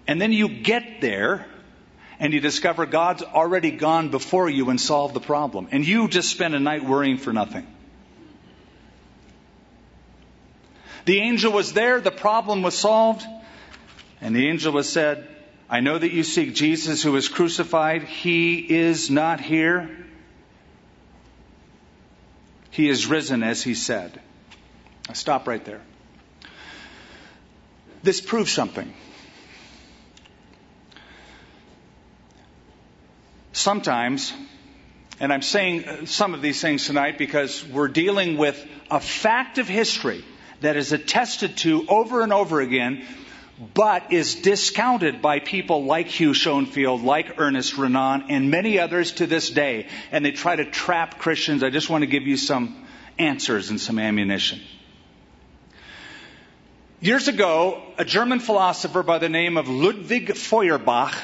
And 0.06 0.20
then 0.20 0.32
you 0.32 0.48
get 0.48 1.00
there 1.00 1.46
and 2.20 2.34
you 2.34 2.40
discover 2.40 2.84
God's 2.84 3.22
already 3.22 3.70
gone 3.70 4.10
before 4.10 4.50
you 4.50 4.68
and 4.68 4.78
solved 4.78 5.14
the 5.14 5.20
problem. 5.20 5.68
And 5.70 5.86
you 5.86 6.08
just 6.08 6.28
spend 6.28 6.54
a 6.54 6.60
night 6.60 6.84
worrying 6.84 7.16
for 7.16 7.32
nothing. 7.32 7.66
The 11.06 11.20
angel 11.20 11.52
was 11.52 11.72
there, 11.72 12.00
the 12.00 12.10
problem 12.10 12.62
was 12.62 12.76
solved, 12.76 13.24
and 14.20 14.36
the 14.36 14.48
angel 14.48 14.72
was 14.72 14.92
said, 14.92 15.26
I 15.70 15.80
know 15.80 15.98
that 15.98 16.12
you 16.12 16.22
seek 16.22 16.54
Jesus 16.54 17.02
who 17.02 17.12
was 17.12 17.28
crucified. 17.28 18.02
He 18.02 18.58
is 18.58 19.10
not 19.10 19.40
here. 19.40 19.90
He 22.70 22.88
is 22.88 23.06
risen 23.06 23.42
as 23.42 23.62
he 23.62 23.74
said. 23.74 24.20
I 25.08 25.14
stop 25.14 25.48
right 25.48 25.64
there. 25.64 25.80
This 28.02 28.20
proves 28.20 28.52
something. 28.52 28.92
sometimes, 33.56 34.32
and 35.18 35.32
I'm 35.32 35.42
saying 35.42 36.06
some 36.06 36.34
of 36.34 36.42
these 36.42 36.60
things 36.60 36.86
tonight 36.86 37.18
because 37.18 37.66
we're 37.66 37.88
dealing 37.88 38.36
with 38.36 38.64
a 38.90 39.00
fact 39.00 39.58
of 39.58 39.66
history 39.66 40.22
that 40.60 40.76
is 40.76 40.92
attested 40.92 41.56
to 41.58 41.86
over 41.88 42.22
and 42.22 42.32
over 42.32 42.60
again, 42.60 43.04
but 43.74 44.12
is 44.12 44.34
discounted 44.36 45.22
by 45.22 45.40
people 45.40 45.84
like 45.84 46.08
Hugh 46.08 46.32
Schonfield, 46.32 47.02
like 47.02 47.38
Ernest 47.38 47.78
Renan, 47.78 48.24
and 48.28 48.50
many 48.50 48.78
others 48.78 49.12
to 49.12 49.26
this 49.26 49.48
day. 49.48 49.88
And 50.12 50.24
they 50.24 50.32
try 50.32 50.56
to 50.56 50.64
trap 50.64 51.18
Christians. 51.18 51.62
I 51.62 51.70
just 51.70 51.88
want 51.88 52.02
to 52.02 52.06
give 52.06 52.24
you 52.24 52.36
some 52.36 52.84
answers 53.18 53.70
and 53.70 53.80
some 53.80 53.98
ammunition. 53.98 54.60
Years 57.00 57.28
ago, 57.28 57.82
a 57.98 58.04
German 58.04 58.40
philosopher 58.40 59.02
by 59.02 59.18
the 59.18 59.28
name 59.28 59.56
of 59.56 59.68
Ludwig 59.68 60.34
Feuerbach 60.34 61.14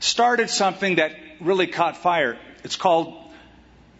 started 0.00 0.50
something 0.50 0.96
that 0.96 1.12
really 1.40 1.66
caught 1.66 1.96
fire. 1.96 2.38
It's 2.64 2.76
called 2.76 3.21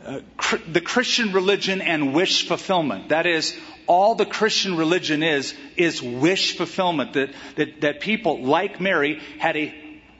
uh, 0.04 0.20
cr- 0.36 0.56
the 0.70 0.80
Christian 0.80 1.32
religion 1.32 1.80
and 1.80 2.14
wish 2.14 2.46
fulfillment. 2.46 3.10
That 3.10 3.26
is, 3.26 3.56
all 3.86 4.14
the 4.14 4.26
Christian 4.26 4.76
religion 4.76 5.22
is, 5.22 5.54
is 5.76 6.02
wish 6.02 6.56
fulfillment. 6.56 7.14
That, 7.14 7.30
that, 7.56 7.80
that 7.82 8.00
people, 8.00 8.42
like 8.42 8.80
Mary, 8.80 9.20
had 9.38 9.56
a 9.56 9.74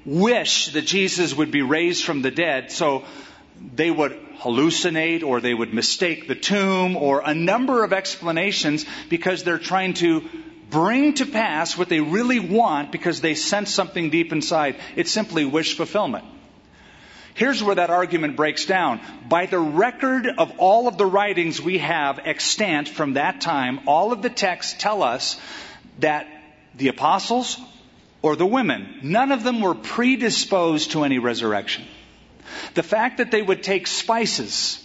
wish 0.04 0.72
that 0.72 0.82
Jesus 0.82 1.34
would 1.34 1.50
be 1.50 1.62
raised 1.62 2.04
from 2.04 2.22
the 2.22 2.30
dead. 2.30 2.70
So 2.70 3.04
they 3.74 3.90
would 3.90 4.18
hallucinate 4.38 5.22
or 5.22 5.40
they 5.40 5.54
would 5.54 5.72
mistake 5.72 6.26
the 6.26 6.34
tomb 6.34 6.96
or 6.96 7.22
a 7.24 7.34
number 7.34 7.84
of 7.84 7.92
explanations 7.92 8.84
because 9.08 9.44
they're 9.44 9.58
trying 9.58 9.94
to 9.94 10.28
bring 10.70 11.14
to 11.14 11.26
pass 11.26 11.76
what 11.76 11.88
they 11.88 12.00
really 12.00 12.40
want 12.40 12.90
because 12.90 13.20
they 13.20 13.34
sense 13.34 13.72
something 13.72 14.10
deep 14.10 14.32
inside. 14.32 14.76
It's 14.96 15.12
simply 15.12 15.44
wish 15.44 15.76
fulfillment. 15.76 16.24
Here's 17.34 17.62
where 17.62 17.74
that 17.76 17.90
argument 17.90 18.36
breaks 18.36 18.66
down. 18.66 19.00
By 19.28 19.46
the 19.46 19.58
record 19.58 20.26
of 20.26 20.58
all 20.58 20.86
of 20.86 20.98
the 20.98 21.06
writings 21.06 21.60
we 21.60 21.78
have 21.78 22.18
extant 22.18 22.88
from 22.88 23.14
that 23.14 23.40
time, 23.40 23.80
all 23.86 24.12
of 24.12 24.20
the 24.20 24.30
texts 24.30 24.74
tell 24.78 25.02
us 25.02 25.40
that 26.00 26.26
the 26.74 26.88
apostles 26.88 27.58
or 28.20 28.36
the 28.36 28.46
women, 28.46 28.98
none 29.02 29.32
of 29.32 29.44
them 29.44 29.60
were 29.60 29.74
predisposed 29.74 30.92
to 30.92 31.04
any 31.04 31.18
resurrection. 31.18 31.84
The 32.74 32.82
fact 32.82 33.18
that 33.18 33.30
they 33.30 33.42
would 33.42 33.62
take 33.62 33.86
spices 33.86 34.78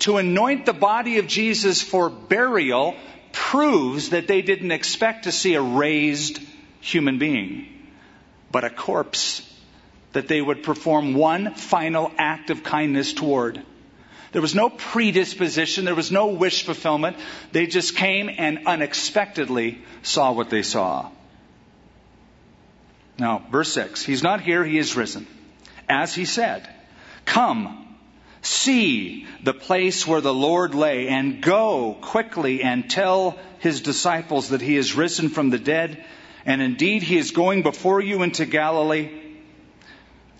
to 0.00 0.16
anoint 0.16 0.64
the 0.64 0.72
body 0.72 1.18
of 1.18 1.26
Jesus 1.26 1.82
for 1.82 2.08
burial 2.08 2.94
proves 3.32 4.10
that 4.10 4.28
they 4.28 4.42
didn't 4.42 4.70
expect 4.70 5.24
to 5.24 5.32
see 5.32 5.54
a 5.54 5.62
raised 5.62 6.40
human 6.80 7.18
being, 7.18 7.66
but 8.50 8.64
a 8.64 8.70
corpse 8.70 9.42
that 10.12 10.28
they 10.28 10.40
would 10.40 10.62
perform 10.62 11.14
one 11.14 11.54
final 11.54 12.10
act 12.16 12.50
of 12.50 12.62
kindness 12.62 13.12
toward. 13.12 13.62
There 14.32 14.42
was 14.42 14.54
no 14.54 14.68
predisposition, 14.70 15.84
there 15.84 15.94
was 15.94 16.12
no 16.12 16.28
wish 16.28 16.64
fulfillment. 16.64 17.16
They 17.52 17.66
just 17.66 17.96
came 17.96 18.28
and 18.28 18.66
unexpectedly 18.66 19.82
saw 20.02 20.32
what 20.32 20.50
they 20.50 20.62
saw. 20.62 21.10
Now, 23.18 23.44
verse 23.50 23.72
6 23.72 24.04
He's 24.04 24.22
not 24.22 24.40
here, 24.40 24.64
he 24.64 24.78
is 24.78 24.96
risen. 24.96 25.26
As 25.88 26.14
he 26.14 26.24
said, 26.26 26.68
Come, 27.24 27.88
See 28.40 29.26
the 29.42 29.52
place 29.52 30.06
where 30.06 30.20
the 30.20 30.34
Lord 30.34 30.74
lay 30.74 31.08
and 31.08 31.42
go 31.42 31.96
quickly 32.00 32.62
and 32.62 32.88
tell 32.88 33.36
his 33.58 33.80
disciples 33.80 34.50
that 34.50 34.60
he 34.60 34.76
is 34.76 34.94
risen 34.94 35.28
from 35.28 35.50
the 35.50 35.58
dead 35.58 36.04
and 36.46 36.62
indeed 36.62 37.02
he 37.02 37.18
is 37.18 37.32
going 37.32 37.62
before 37.62 38.00
you 38.00 38.22
into 38.22 38.46
Galilee. 38.46 39.10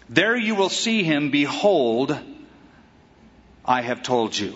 There 0.09 0.37
you 0.37 0.55
will 0.55 0.71
see 0.71 1.03
him. 1.03 1.31
Behold, 1.31 2.19
I 3.65 3.83
have 3.83 4.03
told 4.03 4.39
you. 4.39 4.55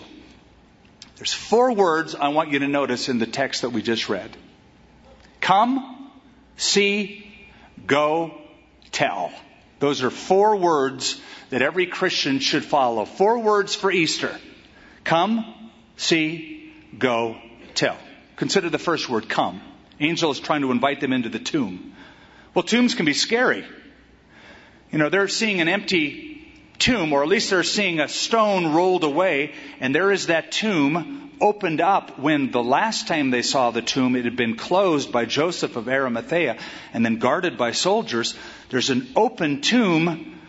There's 1.17 1.33
four 1.33 1.73
words 1.73 2.15
I 2.15 2.29
want 2.29 2.51
you 2.51 2.59
to 2.59 2.67
notice 2.67 3.07
in 3.07 3.19
the 3.19 3.27
text 3.27 3.61
that 3.61 3.69
we 3.69 3.81
just 3.81 4.09
read. 4.09 4.35
Come, 5.39 6.11
see, 6.57 7.31
go, 7.85 8.33
tell. 8.91 9.31
Those 9.79 10.01
are 10.01 10.09
four 10.09 10.55
words 10.55 11.21
that 11.49 11.61
every 11.61 11.85
Christian 11.85 12.39
should 12.39 12.65
follow. 12.65 13.05
Four 13.05 13.39
words 13.39 13.75
for 13.75 13.91
Easter. 13.91 14.35
Come, 15.03 15.71
see, 15.97 16.73
go, 16.97 17.37
tell. 17.75 17.97
Consider 18.37 18.69
the 18.69 18.79
first 18.79 19.07
word, 19.07 19.29
come. 19.29 19.61
Angel 19.99 20.31
is 20.31 20.39
trying 20.39 20.61
to 20.61 20.71
invite 20.71 20.99
them 20.99 21.13
into 21.13 21.29
the 21.29 21.39
tomb. 21.39 21.93
Well, 22.53 22.63
tombs 22.63 22.95
can 22.95 23.05
be 23.05 23.13
scary. 23.13 23.65
You 24.93 24.99
know, 24.99 25.09
they're 25.09 25.27
seeing 25.27 25.59
an 25.59 25.67
empty 25.67 26.39
tomb, 26.77 27.13
or 27.13 27.23
at 27.23 27.27
least 27.27 27.49
they're 27.49 27.63
seeing 27.63 27.99
a 27.99 28.07
stone 28.07 28.73
rolled 28.73 29.03
away, 29.03 29.53
and 29.79 29.93
there 29.93 30.11
is 30.11 30.27
that 30.27 30.51
tomb 30.51 31.31
opened 31.41 31.81
up 31.81 32.19
when 32.19 32.51
the 32.51 32.61
last 32.61 33.07
time 33.07 33.31
they 33.31 33.41
saw 33.41 33.71
the 33.71 33.81
tomb, 33.81 34.15
it 34.15 34.25
had 34.25 34.35
been 34.35 34.55
closed 34.55 35.11
by 35.11 35.25
Joseph 35.25 35.75
of 35.77 35.89
Arimathea 35.89 36.57
and 36.93 37.03
then 37.03 37.17
guarded 37.17 37.57
by 37.57 37.71
soldiers. 37.71 38.35
There's 38.69 38.91
an 38.91 39.09
open 39.15 39.61
tomb 39.61 40.39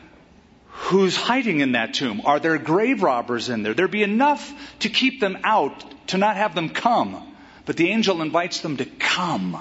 who's 0.69 1.17
hiding 1.17 1.61
in 1.61 1.73
that 1.73 1.95
tomb? 1.95 2.21
Are 2.27 2.39
there 2.39 2.59
grave 2.59 3.03
robbers 3.03 3.49
in 3.49 3.63
there? 3.63 3.73
There'd 3.73 3.91
be 3.91 4.03
enough 4.03 4.53
to 4.81 4.91
keep 4.91 5.21
them 5.21 5.39
out, 5.43 5.83
to 6.09 6.19
not 6.19 6.37
have 6.37 6.55
them 6.55 6.69
come. 6.69 7.35
But 7.65 7.79
the 7.79 7.89
angel 7.89 8.21
invites 8.21 8.61
them 8.61 8.77
to 8.77 8.85
come. 8.85 9.57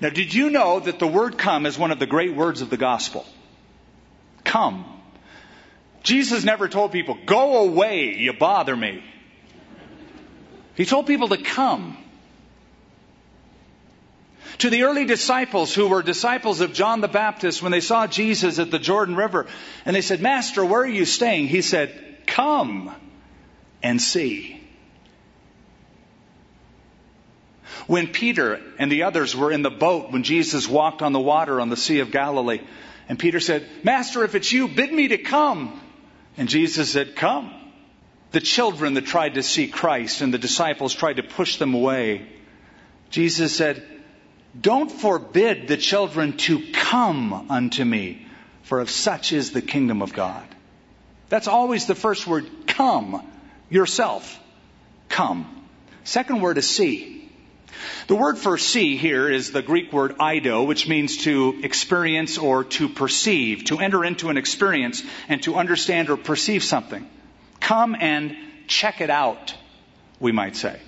Now, 0.00 0.10
did 0.10 0.32
you 0.32 0.50
know 0.50 0.80
that 0.80 0.98
the 0.98 1.06
word 1.06 1.38
come 1.38 1.66
is 1.66 1.78
one 1.78 1.90
of 1.90 1.98
the 1.98 2.06
great 2.06 2.34
words 2.34 2.60
of 2.60 2.70
the 2.70 2.76
gospel? 2.76 3.26
Come. 4.44 4.84
Jesus 6.02 6.44
never 6.44 6.68
told 6.68 6.92
people, 6.92 7.18
go 7.26 7.58
away, 7.66 8.16
you 8.16 8.32
bother 8.32 8.76
me. 8.76 9.02
He 10.76 10.84
told 10.84 11.06
people 11.06 11.28
to 11.28 11.36
come 11.36 11.96
to 14.58 14.70
the 14.70 14.84
early 14.84 15.04
disciples 15.04 15.74
who 15.74 15.88
were 15.88 16.02
disciples 16.02 16.60
of 16.60 16.72
John 16.72 17.00
the 17.00 17.08
Baptist 17.08 17.62
when 17.62 17.72
they 17.72 17.80
saw 17.80 18.06
Jesus 18.06 18.58
at 18.58 18.70
the 18.70 18.78
Jordan 18.78 19.16
River 19.16 19.46
and 19.84 19.94
they 19.94 20.00
said, 20.00 20.20
Master, 20.20 20.64
where 20.64 20.82
are 20.82 20.86
you 20.86 21.04
staying? 21.04 21.48
He 21.48 21.62
said, 21.62 22.18
Come 22.26 22.94
and 23.82 24.00
see. 24.00 24.57
When 27.88 28.06
Peter 28.06 28.60
and 28.78 28.92
the 28.92 29.04
others 29.04 29.34
were 29.34 29.50
in 29.50 29.62
the 29.62 29.70
boat 29.70 30.12
when 30.12 30.22
Jesus 30.22 30.68
walked 30.68 31.00
on 31.00 31.14
the 31.14 31.18
water 31.18 31.58
on 31.58 31.70
the 31.70 31.76
Sea 31.76 32.00
of 32.00 32.12
Galilee, 32.12 32.60
and 33.08 33.18
Peter 33.18 33.40
said, 33.40 33.66
Master, 33.82 34.22
if 34.24 34.34
it's 34.34 34.52
you, 34.52 34.68
bid 34.68 34.92
me 34.92 35.08
to 35.08 35.18
come. 35.18 35.80
And 36.36 36.50
Jesus 36.50 36.92
said, 36.92 37.16
Come. 37.16 37.50
the 38.30 38.40
children 38.40 38.92
that 38.94 39.06
tried 39.06 39.34
to 39.34 39.42
see 39.42 39.68
Christ 39.68 40.20
and 40.20 40.34
the 40.34 40.38
disciples 40.38 40.94
tried 40.94 41.16
to 41.16 41.22
push 41.22 41.56
them 41.56 41.72
away, 41.72 42.28
Jesus 43.08 43.56
said, 43.56 43.82
Don't 44.60 44.92
forbid 44.92 45.66
the 45.66 45.78
children 45.78 46.36
to 46.48 46.70
come 46.72 47.50
unto 47.50 47.82
me, 47.82 48.26
for 48.64 48.80
of 48.80 48.90
such 48.90 49.32
is 49.32 49.52
the 49.52 49.62
kingdom 49.62 50.02
of 50.02 50.12
God. 50.12 50.46
That's 51.30 51.48
always 51.48 51.86
the 51.86 51.94
first 51.94 52.26
word, 52.26 52.46
come, 52.66 53.26
yourself. 53.70 54.38
Come. 55.08 55.66
Second 56.04 56.42
word 56.42 56.58
is 56.58 56.68
see. 56.68 57.17
The 58.06 58.16
word 58.16 58.38
for 58.38 58.56
see 58.58 58.96
here 58.96 59.30
is 59.30 59.52
the 59.52 59.62
Greek 59.62 59.92
word 59.92 60.16
eido, 60.18 60.66
which 60.66 60.88
means 60.88 61.18
to 61.24 61.60
experience 61.62 62.38
or 62.38 62.64
to 62.64 62.88
perceive, 62.88 63.64
to 63.64 63.78
enter 63.78 64.04
into 64.04 64.30
an 64.30 64.36
experience 64.36 65.02
and 65.28 65.42
to 65.42 65.56
understand 65.56 66.10
or 66.10 66.16
perceive 66.16 66.64
something. 66.64 67.08
Come 67.60 67.94
and 67.98 68.36
check 68.66 69.00
it 69.00 69.10
out, 69.10 69.54
we 70.20 70.32
might 70.32 70.56
say. 70.56 70.80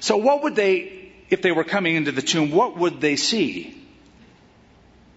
So 0.00 0.16
what 0.16 0.42
would 0.42 0.56
they, 0.56 1.12
if 1.28 1.42
they 1.42 1.52
were 1.52 1.64
coming 1.64 1.94
into 1.96 2.12
the 2.12 2.22
tomb, 2.22 2.50
what 2.50 2.76
would 2.76 3.00
they 3.00 3.16
see? 3.16 3.76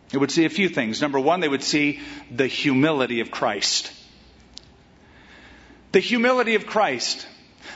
They 0.10 0.20
would 0.20 0.32
see 0.32 0.46
a 0.46 0.50
few 0.50 0.70
things. 0.70 1.02
Number 1.02 1.20
one, 1.20 1.39
they 1.39 1.50
would 1.50 1.63
see 1.63 2.00
the 2.30 2.46
humility 2.46 3.20
of 3.22 3.32
Christ. 3.32 3.92
The 5.92 6.00
humility 6.00 6.54
of 6.56 6.68
Christ. 6.68 7.26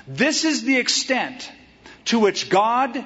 This 0.08 0.46
is 0.46 0.64
the 0.64 0.78
extent 0.78 1.52
to 2.08 2.20
which 2.20 2.50
God 2.50 3.06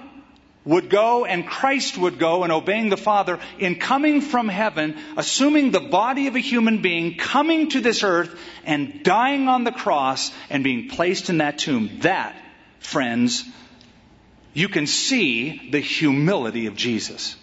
would 0.64 0.90
go 0.90 1.26
and 1.26 1.48
Christ 1.48 1.98
would 1.98 2.20
go 2.20 2.44
in 2.44 2.52
obeying 2.52 2.90
the 2.90 2.98
Father 2.98 3.40
in 3.58 3.76
coming 3.80 4.22
from 4.22 4.48
heaven, 4.48 4.96
assuming 5.18 5.72
the 5.72 5.80
body 5.80 6.28
of 6.28 6.36
a 6.36 6.40
human 6.40 6.82
being, 6.82 7.18
coming 7.18 7.70
to 7.70 7.82
this 7.82 8.04
earth 8.04 8.38
and 8.64 9.04
dying 9.04 9.48
on 9.48 9.64
the 9.64 9.72
cross 9.72 10.32
and 10.50 10.64
being 10.64 10.88
placed 10.90 11.30
in 11.30 11.40
that 11.40 11.58
tomb. 11.58 12.00
That, 12.02 12.36
friends, 12.80 13.44
you 14.54 14.70
can 14.70 14.86
see 14.86 15.70
the 15.72 15.80
humility 15.80 16.68
of 16.68 16.76
Jesus. 16.76 17.36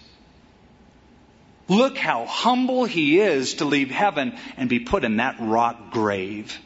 Look 1.67 1.97
how 1.97 2.25
humble 2.25 2.85
he 2.85 3.19
is 3.19 3.55
to 3.55 3.65
leave 3.65 3.91
heaven 3.91 4.37
and 4.57 4.69
be 4.69 4.79
put 4.79 5.03
in 5.03 5.17
that 5.17 5.35
rock 5.39 5.91
grave. 5.91 6.57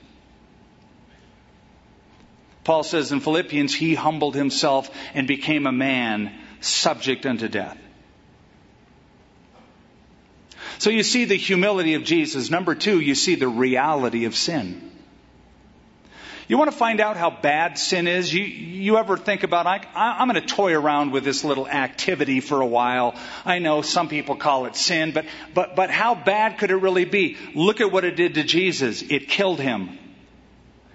Paul 2.63 2.83
says 2.83 3.11
in 3.11 3.19
Philippians, 3.19 3.73
he 3.73 3.95
humbled 3.95 4.35
himself 4.35 4.89
and 5.13 5.27
became 5.27 5.67
a 5.67 5.71
man 5.71 6.33
subject 6.61 7.25
unto 7.25 7.47
death. 7.47 7.77
So 10.79 10.89
you 10.89 11.03
see 11.03 11.25
the 11.25 11.35
humility 11.35 11.93
of 11.93 12.03
Jesus. 12.03 12.49
Number 12.49 12.75
two, 12.75 12.99
you 12.99 13.15
see 13.15 13.35
the 13.35 13.47
reality 13.47 14.25
of 14.25 14.35
sin. 14.35 14.91
You 16.47 16.57
want 16.57 16.71
to 16.71 16.77
find 16.77 16.99
out 16.99 17.15
how 17.15 17.29
bad 17.29 17.77
sin 17.77 18.05
is? 18.05 18.33
You, 18.33 18.43
you 18.43 18.97
ever 18.97 19.17
think 19.17 19.43
about, 19.43 19.65
I, 19.65 19.85
I'm 19.95 20.27
going 20.27 20.41
to 20.41 20.47
toy 20.47 20.73
around 20.73 21.11
with 21.11 21.23
this 21.23 21.43
little 21.43 21.67
activity 21.67 22.41
for 22.41 22.59
a 22.59 22.65
while. 22.65 23.15
I 23.45 23.59
know 23.59 23.81
some 23.81 24.09
people 24.09 24.35
call 24.35 24.65
it 24.65 24.75
sin, 24.75 25.11
but, 25.13 25.25
but, 25.53 25.75
but 25.75 25.89
how 25.89 26.15
bad 26.15 26.57
could 26.57 26.69
it 26.69 26.75
really 26.75 27.05
be? 27.05 27.37
Look 27.55 27.79
at 27.79 27.91
what 27.91 28.03
it 28.03 28.17
did 28.17 28.35
to 28.35 28.43
Jesus. 28.43 29.01
It 29.03 29.29
killed 29.29 29.61
him. 29.61 29.97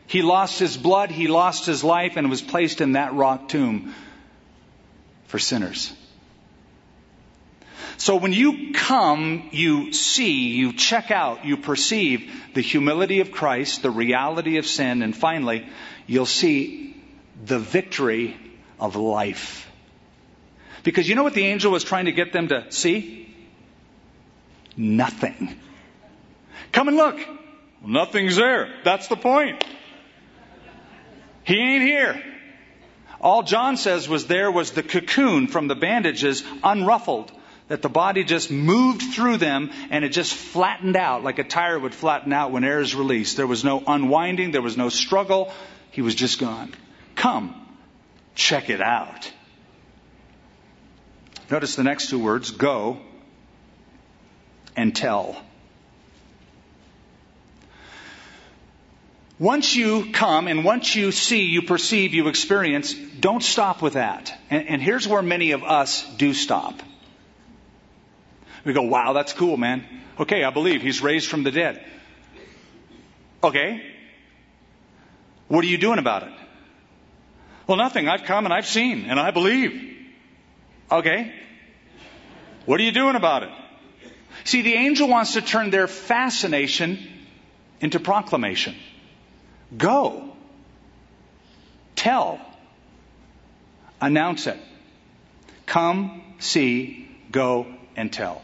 He 0.08 0.22
lost 0.22 0.58
his 0.58 0.76
blood, 0.76 1.10
he 1.10 1.28
lost 1.28 1.66
his 1.66 1.84
life, 1.84 2.16
and 2.16 2.30
was 2.30 2.40
placed 2.40 2.80
in 2.80 2.92
that 2.92 3.12
rock 3.12 3.48
tomb 3.48 3.94
for 5.26 5.38
sinners. 5.38 5.92
So 7.98 8.16
when 8.16 8.32
you 8.32 8.72
come, 8.72 9.50
you 9.52 9.92
see, 9.92 10.48
you 10.48 10.72
check 10.72 11.10
out, 11.10 11.44
you 11.44 11.58
perceive 11.58 12.32
the 12.54 12.62
humility 12.62 13.20
of 13.20 13.32
Christ, 13.32 13.82
the 13.82 13.90
reality 13.90 14.56
of 14.56 14.66
sin, 14.66 15.02
and 15.02 15.14
finally, 15.14 15.68
you'll 16.06 16.24
see 16.24 16.96
the 17.44 17.58
victory 17.58 18.34
of 18.80 18.96
life. 18.96 19.70
Because 20.84 21.06
you 21.06 21.16
know 21.16 21.22
what 21.22 21.34
the 21.34 21.44
angel 21.44 21.70
was 21.70 21.84
trying 21.84 22.06
to 22.06 22.12
get 22.12 22.32
them 22.32 22.48
to 22.48 22.72
see? 22.72 23.34
Nothing. 24.74 25.60
Come 26.72 26.88
and 26.88 26.96
look. 26.96 27.18
Nothing's 27.84 28.36
there. 28.36 28.72
That's 28.84 29.08
the 29.08 29.16
point. 29.16 29.62
He 31.48 31.56
ain't 31.56 31.82
here. 31.82 32.22
All 33.22 33.42
John 33.42 33.78
says 33.78 34.06
was 34.06 34.26
there 34.26 34.52
was 34.52 34.72
the 34.72 34.82
cocoon 34.82 35.46
from 35.46 35.66
the 35.66 35.74
bandages 35.74 36.42
unruffled, 36.62 37.32
that 37.68 37.80
the 37.80 37.88
body 37.88 38.22
just 38.22 38.50
moved 38.50 39.14
through 39.14 39.38
them 39.38 39.70
and 39.88 40.04
it 40.04 40.10
just 40.10 40.34
flattened 40.34 40.94
out 40.94 41.24
like 41.24 41.38
a 41.38 41.44
tire 41.44 41.78
would 41.78 41.94
flatten 41.94 42.34
out 42.34 42.52
when 42.52 42.64
air 42.64 42.80
is 42.80 42.94
released. 42.94 43.38
There 43.38 43.46
was 43.46 43.64
no 43.64 43.82
unwinding, 43.86 44.50
there 44.50 44.60
was 44.60 44.76
no 44.76 44.90
struggle. 44.90 45.50
He 45.90 46.02
was 46.02 46.14
just 46.14 46.38
gone. 46.38 46.74
Come, 47.14 47.54
check 48.34 48.68
it 48.68 48.82
out. 48.82 49.32
Notice 51.50 51.76
the 51.76 51.82
next 51.82 52.10
two 52.10 52.18
words 52.18 52.50
go 52.50 53.00
and 54.76 54.94
tell. 54.94 55.42
Once 59.38 59.76
you 59.76 60.10
come 60.12 60.48
and 60.48 60.64
once 60.64 60.96
you 60.96 61.12
see, 61.12 61.44
you 61.44 61.62
perceive, 61.62 62.12
you 62.12 62.26
experience, 62.26 62.92
don't 62.92 63.42
stop 63.42 63.80
with 63.80 63.92
that. 63.92 64.36
And, 64.50 64.68
and, 64.68 64.82
here's 64.82 65.06
where 65.06 65.22
many 65.22 65.52
of 65.52 65.62
us 65.62 66.04
do 66.16 66.34
stop. 66.34 66.80
We 68.64 68.72
go, 68.72 68.82
wow, 68.82 69.12
that's 69.12 69.32
cool, 69.32 69.56
man. 69.56 69.84
Okay, 70.18 70.42
I 70.42 70.50
believe 70.50 70.82
he's 70.82 71.00
raised 71.00 71.28
from 71.28 71.44
the 71.44 71.52
dead. 71.52 71.84
Okay. 73.42 73.80
What 75.46 75.64
are 75.64 75.68
you 75.68 75.78
doing 75.78 76.00
about 76.00 76.24
it? 76.24 76.32
Well, 77.68 77.76
nothing. 77.76 78.08
I've 78.08 78.24
come 78.24 78.44
and 78.44 78.52
I've 78.52 78.66
seen 78.66 79.04
and 79.04 79.20
I 79.20 79.30
believe. 79.30 79.96
Okay. 80.90 81.32
What 82.66 82.80
are 82.80 82.82
you 82.82 82.92
doing 82.92 83.14
about 83.14 83.44
it? 83.44 83.50
See, 84.44 84.62
the 84.62 84.74
angel 84.74 85.08
wants 85.08 85.34
to 85.34 85.42
turn 85.42 85.70
their 85.70 85.86
fascination 85.86 86.98
into 87.80 88.00
proclamation. 88.00 88.74
Go. 89.76 90.32
Tell. 91.96 92.40
Announce 94.00 94.46
it. 94.46 94.58
Come, 95.66 96.22
see, 96.38 97.08
go, 97.30 97.66
and 97.96 98.12
tell. 98.12 98.42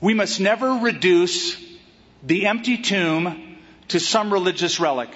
We 0.00 0.14
must 0.14 0.40
never 0.40 0.72
reduce 0.72 1.56
the 2.22 2.46
empty 2.46 2.78
tomb 2.78 3.56
to 3.88 4.00
some 4.00 4.32
religious 4.32 4.78
relic 4.78 5.10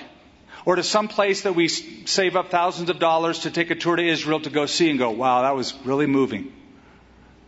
or 0.64 0.76
to 0.76 0.82
some 0.82 1.08
place 1.08 1.42
that 1.42 1.54
we 1.54 1.68
save 1.68 2.36
up 2.36 2.50
thousands 2.50 2.88
of 2.90 2.98
dollars 2.98 3.40
to 3.40 3.50
take 3.50 3.70
a 3.70 3.74
tour 3.74 3.96
to 3.96 4.02
Israel 4.02 4.40
to 4.40 4.50
go 4.50 4.66
see 4.66 4.88
and 4.88 4.98
go, 4.98 5.10
wow, 5.10 5.42
that 5.42 5.54
was 5.54 5.74
really 5.84 6.06
moving. 6.06 6.52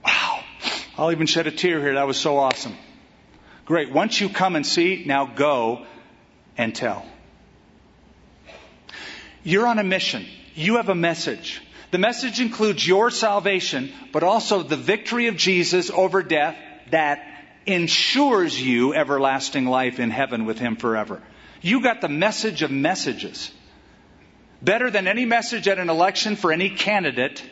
Wow. 0.05 0.41
I'll 0.99 1.12
even 1.12 1.27
shed 1.27 1.47
a 1.47 1.51
tear 1.51 1.81
here. 1.81 1.95
That 1.95 2.07
was 2.07 2.19
so 2.19 2.38
awesome. 2.38 2.77
Great. 3.65 3.93
Once 3.93 4.21
you 4.21 4.29
come 4.29 4.57
and 4.57 4.67
see, 4.67 5.05
now 5.07 5.27
go 5.27 5.87
and 6.57 6.75
tell. 6.75 7.05
You're 9.43 9.67
on 9.67 9.79
a 9.79 9.85
mission. 9.85 10.27
You 10.55 10.77
have 10.77 10.88
a 10.88 10.95
message. 10.95 11.61
The 11.91 11.99
message 11.99 12.41
includes 12.41 12.87
your 12.87 13.11
salvation, 13.11 13.93
but 14.12 14.23
also 14.23 14.62
the 14.62 14.77
victory 14.77 15.27
of 15.27 15.37
Jesus 15.37 15.91
over 15.91 16.23
death 16.23 16.57
that 16.91 17.27
ensures 17.67 18.61
you 18.61 18.95
everlasting 18.95 19.67
life 19.67 20.01
in 20.01 20.11
heaven 20.11 20.47
with 20.47 20.59
Him 20.59 20.77
forever. 20.77 21.23
You 21.61 21.83
got 21.83 22.01
the 22.01 22.09
message 22.09 22.62
of 22.62 22.71
messages. 22.71 23.51
Better 24.62 24.91
than 24.91 25.07
any 25.09 25.25
message 25.25 25.69
at 25.69 25.79
an 25.79 25.91
election 25.91 26.37
for 26.37 26.53
any 26.53 26.71
candidate 26.71 27.43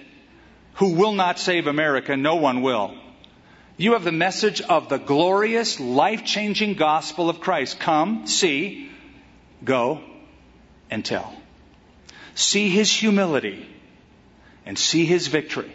who 0.74 0.94
will 0.94 1.12
not 1.12 1.38
save 1.38 1.66
America, 1.66 2.16
no 2.16 2.36
one 2.36 2.62
will. 2.62 2.94
You 3.76 3.92
have 3.94 4.04
the 4.04 4.12
message 4.12 4.60
of 4.60 4.88
the 4.88 4.98
glorious, 4.98 5.80
life 5.80 6.24
changing 6.24 6.74
gospel 6.74 7.28
of 7.28 7.40
Christ. 7.40 7.80
Come, 7.80 8.26
see, 8.26 8.89
Go 9.64 10.00
and 10.90 11.04
tell. 11.04 11.34
See 12.34 12.68
his 12.68 12.92
humility 12.92 13.66
and 14.66 14.78
see 14.78 15.04
his 15.04 15.26
victory. 15.26 15.72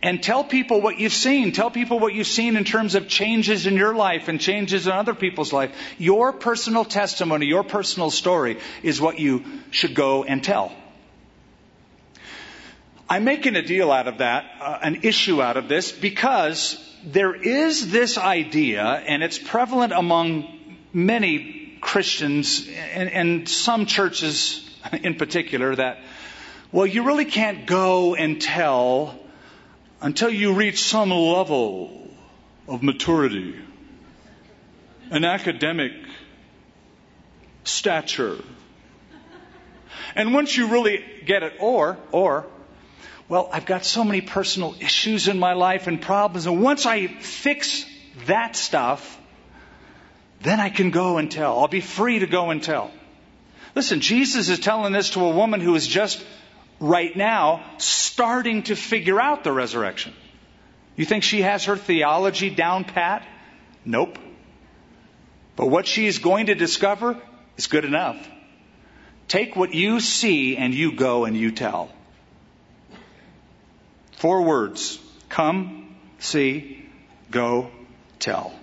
And 0.00 0.22
tell 0.22 0.44
people 0.44 0.80
what 0.80 0.98
you've 0.98 1.12
seen. 1.12 1.52
Tell 1.52 1.70
people 1.70 1.98
what 1.98 2.14
you've 2.14 2.28
seen 2.28 2.56
in 2.56 2.64
terms 2.64 2.94
of 2.94 3.08
changes 3.08 3.66
in 3.66 3.74
your 3.74 3.94
life 3.94 4.28
and 4.28 4.40
changes 4.40 4.86
in 4.86 4.92
other 4.92 5.14
people's 5.14 5.52
life. 5.52 5.74
Your 5.98 6.32
personal 6.32 6.84
testimony, 6.84 7.46
your 7.46 7.64
personal 7.64 8.10
story 8.10 8.58
is 8.84 9.00
what 9.00 9.18
you 9.18 9.44
should 9.72 9.94
go 9.94 10.22
and 10.22 10.42
tell. 10.42 10.72
I'm 13.10 13.24
making 13.24 13.56
a 13.56 13.62
deal 13.62 13.90
out 13.90 14.06
of 14.06 14.18
that, 14.18 14.44
uh, 14.60 14.78
an 14.82 15.00
issue 15.02 15.42
out 15.42 15.56
of 15.56 15.68
this, 15.68 15.90
because 15.90 16.78
there 17.04 17.34
is 17.34 17.90
this 17.90 18.18
idea, 18.18 18.84
and 18.84 19.22
it's 19.22 19.38
prevalent 19.38 19.92
among 19.92 20.76
many 20.92 21.57
Christians 21.80 22.68
and, 22.92 23.10
and 23.10 23.48
some 23.48 23.86
churches 23.86 24.68
in 25.02 25.14
particular 25.14 25.74
that, 25.74 25.98
well, 26.72 26.86
you 26.86 27.04
really 27.04 27.24
can't 27.24 27.66
go 27.66 28.14
and 28.14 28.40
tell 28.40 29.18
until 30.00 30.30
you 30.30 30.52
reach 30.54 30.82
some 30.82 31.10
level 31.10 32.08
of 32.66 32.82
maturity, 32.82 33.56
an 35.10 35.24
academic 35.24 35.92
stature. 37.64 38.36
And 40.14 40.34
once 40.34 40.56
you 40.56 40.68
really 40.68 41.04
get 41.26 41.42
it, 41.42 41.54
or, 41.60 41.98
or, 42.12 42.46
well, 43.28 43.48
I've 43.52 43.66
got 43.66 43.84
so 43.84 44.04
many 44.04 44.20
personal 44.20 44.74
issues 44.80 45.28
in 45.28 45.38
my 45.38 45.52
life 45.52 45.86
and 45.86 46.00
problems, 46.00 46.46
and 46.46 46.62
once 46.62 46.86
I 46.86 47.06
fix 47.06 47.84
that 48.26 48.56
stuff, 48.56 49.17
then 50.40 50.60
I 50.60 50.70
can 50.70 50.90
go 50.90 51.18
and 51.18 51.30
tell. 51.30 51.58
I'll 51.58 51.68
be 51.68 51.80
free 51.80 52.20
to 52.20 52.26
go 52.26 52.50
and 52.50 52.62
tell. 52.62 52.90
Listen, 53.74 54.00
Jesus 54.00 54.48
is 54.48 54.58
telling 54.58 54.92
this 54.92 55.10
to 55.10 55.24
a 55.24 55.30
woman 55.30 55.60
who 55.60 55.74
is 55.74 55.86
just 55.86 56.24
right 56.80 57.16
now 57.16 57.64
starting 57.78 58.62
to 58.64 58.76
figure 58.76 59.20
out 59.20 59.44
the 59.44 59.52
resurrection. 59.52 60.12
You 60.96 61.04
think 61.04 61.22
she 61.22 61.42
has 61.42 61.64
her 61.64 61.76
theology 61.76 62.50
down 62.50 62.84
pat? 62.84 63.26
Nope. 63.84 64.18
But 65.56 65.66
what 65.66 65.86
she 65.86 66.06
is 66.06 66.18
going 66.18 66.46
to 66.46 66.54
discover 66.54 67.20
is 67.56 67.66
good 67.66 67.84
enough. 67.84 68.16
Take 69.26 69.56
what 69.56 69.74
you 69.74 70.00
see 70.00 70.56
and 70.56 70.74
you 70.74 70.92
go 70.92 71.24
and 71.24 71.36
you 71.36 71.50
tell. 71.50 71.90
Four 74.12 74.42
words 74.42 74.98
come, 75.28 75.94
see, 76.18 76.88
go, 77.30 77.70
tell. 78.18 78.57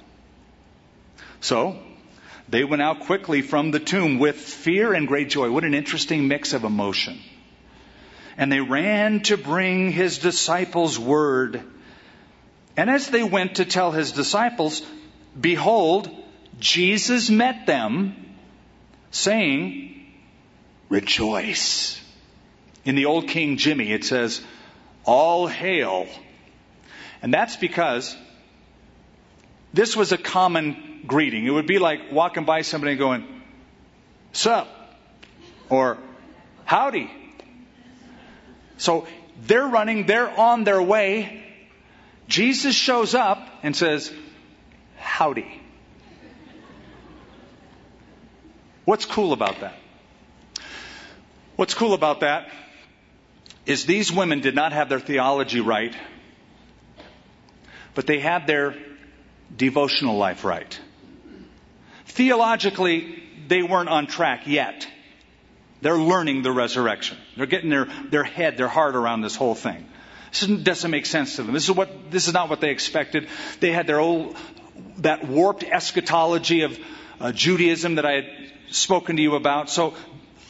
So, 1.46 1.78
they 2.50 2.64
went 2.64 2.82
out 2.82 3.02
quickly 3.02 3.44
from 3.44 3.70
the 3.70 3.80
tomb 3.80 4.18
with 4.18 4.36
fear 4.36 4.96
and 4.96 5.08
great 5.08 5.30
joy. 5.30 5.52
What 5.52 5.64
an 5.64 5.76
interesting 5.76 6.28
mix 6.28 6.54
of 6.54 6.64
emotion. 6.64 7.20
And 8.36 8.52
they 8.52 8.62
ran 8.62 9.22
to 9.30 9.38
bring 9.38 9.92
his 9.92 10.18
disciples 10.18 10.98
word. 10.98 11.62
And 12.76 12.90
as 12.90 13.10
they 13.10 13.22
went 13.22 13.58
to 13.58 13.66
tell 13.66 13.92
his 13.92 14.12
disciples, 14.12 14.82
behold, 15.40 16.10
Jesus 16.60 17.30
met 17.30 17.68
them, 17.68 18.16
saying, 19.12 20.04
Rejoice. 20.90 22.02
In 22.86 22.96
the 22.96 23.06
old 23.06 23.28
King 23.28 23.58
Jimmy, 23.58 23.92
it 23.92 24.04
says, 24.04 24.42
All 25.04 25.46
hail. 25.46 26.08
And 27.22 27.32
that's 27.32 27.56
because 27.56 28.18
this 29.76 29.96
was 29.96 30.14
a 30.14 30.18
common 30.18 31.02
greeting. 31.06 31.46
It 31.46 31.50
would 31.50 31.68
be 31.68 31.80
like 31.80 32.12
walking 32.12 32.46
by 32.46 32.62
somebody 32.62 32.94
and 32.94 33.00
going, 33.00 33.42
Sup? 34.32 34.68
Or, 35.70 35.98
Howdy. 36.64 37.12
So 38.78 39.06
they're 39.42 39.68
running, 39.68 40.06
they're 40.06 40.30
on 40.30 40.64
their 40.64 40.82
way. 40.82 41.44
Jesus 42.30 42.74
shows 42.74 43.16
up 43.16 43.46
and 43.64 43.76
says, 43.76 44.14
Howdy. 44.98 45.62
What's 48.86 49.06
cool 49.06 49.34
about 49.34 49.60
that? 49.60 49.76
What's 51.58 51.74
cool 51.74 51.94
about 51.94 52.22
that 52.22 52.50
is 53.66 53.86
these 53.86 54.10
women 54.10 54.40
did 54.40 54.56
not 54.56 54.72
have 54.72 54.88
their 54.88 55.00
theology 55.02 55.60
right, 55.60 55.96
but 57.94 58.08
they 58.08 58.20
had 58.20 58.48
their 58.48 58.76
devotional 59.56 60.18
life 60.18 60.44
right. 60.44 60.80
Theologically, 62.06 63.24
they 63.48 63.62
weren't 63.62 63.90
on 63.90 64.08
track 64.08 64.48
yet. 64.48 64.88
They're 65.82 65.98
learning 65.98 66.42
the 66.42 66.52
resurrection. 66.52 67.18
They're 67.36 67.46
getting 67.46 67.70
their, 67.70 67.86
their 68.10 68.24
head, 68.24 68.58
their 68.58 68.68
heart 68.68 68.96
around 68.96 69.22
this 69.22 69.36
whole 69.36 69.56
thing. 69.56 69.86
This 70.32 70.48
doesn't 70.48 70.92
make 70.92 71.06
sense 71.06 71.36
to 71.36 71.44
them. 71.44 71.54
This 71.54 71.66
is 71.66 71.72
what, 71.72 72.12
this 72.12 72.28
is 72.28 72.34
not 72.34 72.50
what 72.50 72.60
they 72.60 72.70
expected. 72.70 73.28
They 73.60 73.72
had 73.72 73.88
their 73.88 74.00
old, 74.00 74.36
that 74.98 75.28
warped 75.28 75.64
eschatology 75.64 76.62
of 76.62 76.80
uh, 77.20 77.32
Judaism 77.32 77.96
that 77.96 78.06
I 78.06 78.14
had 78.14 78.26
spoken 78.70 79.16
to 79.18 79.22
you 79.22 79.36
about. 79.36 79.70
So 79.70 79.94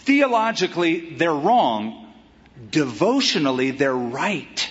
theologically, 0.06 1.16
they're 1.16 1.34
wrong. 1.34 2.14
Devotionally, 2.70 3.72
they're 3.72 3.94
right. 3.96 4.70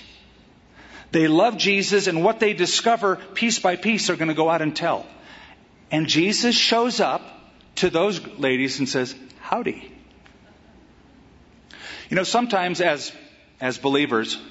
They 1.14 1.28
love 1.28 1.56
Jesus, 1.56 2.08
and 2.08 2.24
what 2.24 2.40
they 2.40 2.54
discover 2.54 3.14
piece 3.14 3.60
by 3.60 3.76
piece, 3.76 4.08
they're 4.08 4.16
going 4.16 4.30
to 4.30 4.34
go 4.34 4.50
out 4.50 4.62
and 4.62 4.74
tell. 4.74 5.06
And 5.92 6.08
Jesus 6.08 6.56
shows 6.56 6.98
up 6.98 7.22
to 7.76 7.88
those 7.88 8.20
ladies 8.36 8.80
and 8.80 8.88
says, 8.88 9.14
Howdy. 9.38 9.92
You 12.10 12.16
know, 12.16 12.24
sometimes 12.24 12.80
as, 12.80 13.12
as 13.60 13.78
believers, 13.78 14.42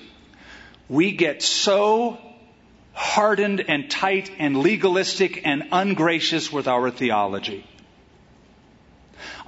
we 0.87 1.11
get 1.11 1.41
so 1.41 2.17
hardened 2.93 3.65
and 3.67 3.91
tight 3.91 4.31
and 4.39 4.55
legalistic 4.55 5.45
and 5.45 5.63
ungracious 5.73 6.49
with 6.49 6.69
our 6.69 6.89
theology. 6.91 7.67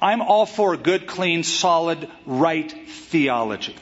I'm 0.01 0.21
all 0.21 0.45
for 0.45 0.75
good, 0.75 1.07
clean, 1.07 1.43
solid, 1.43 2.09
right 2.25 2.69
theology. 2.69 3.77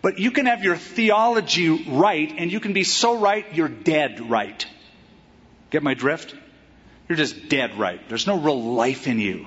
But 0.00 0.18
you 0.18 0.30
can 0.30 0.46
have 0.46 0.62
your 0.62 0.76
theology 0.76 1.68
right, 1.88 2.32
and 2.36 2.52
you 2.52 2.60
can 2.60 2.72
be 2.72 2.84
so 2.84 3.18
right, 3.18 3.44
you're 3.54 3.68
dead 3.68 4.30
right. 4.30 4.64
Get 5.70 5.82
my 5.82 5.94
drift? 5.94 6.34
You're 7.08 7.16
just 7.16 7.48
dead 7.48 7.78
right. 7.78 8.06
There's 8.08 8.26
no 8.26 8.38
real 8.38 8.62
life 8.74 9.06
in 9.06 9.18
you. 9.18 9.46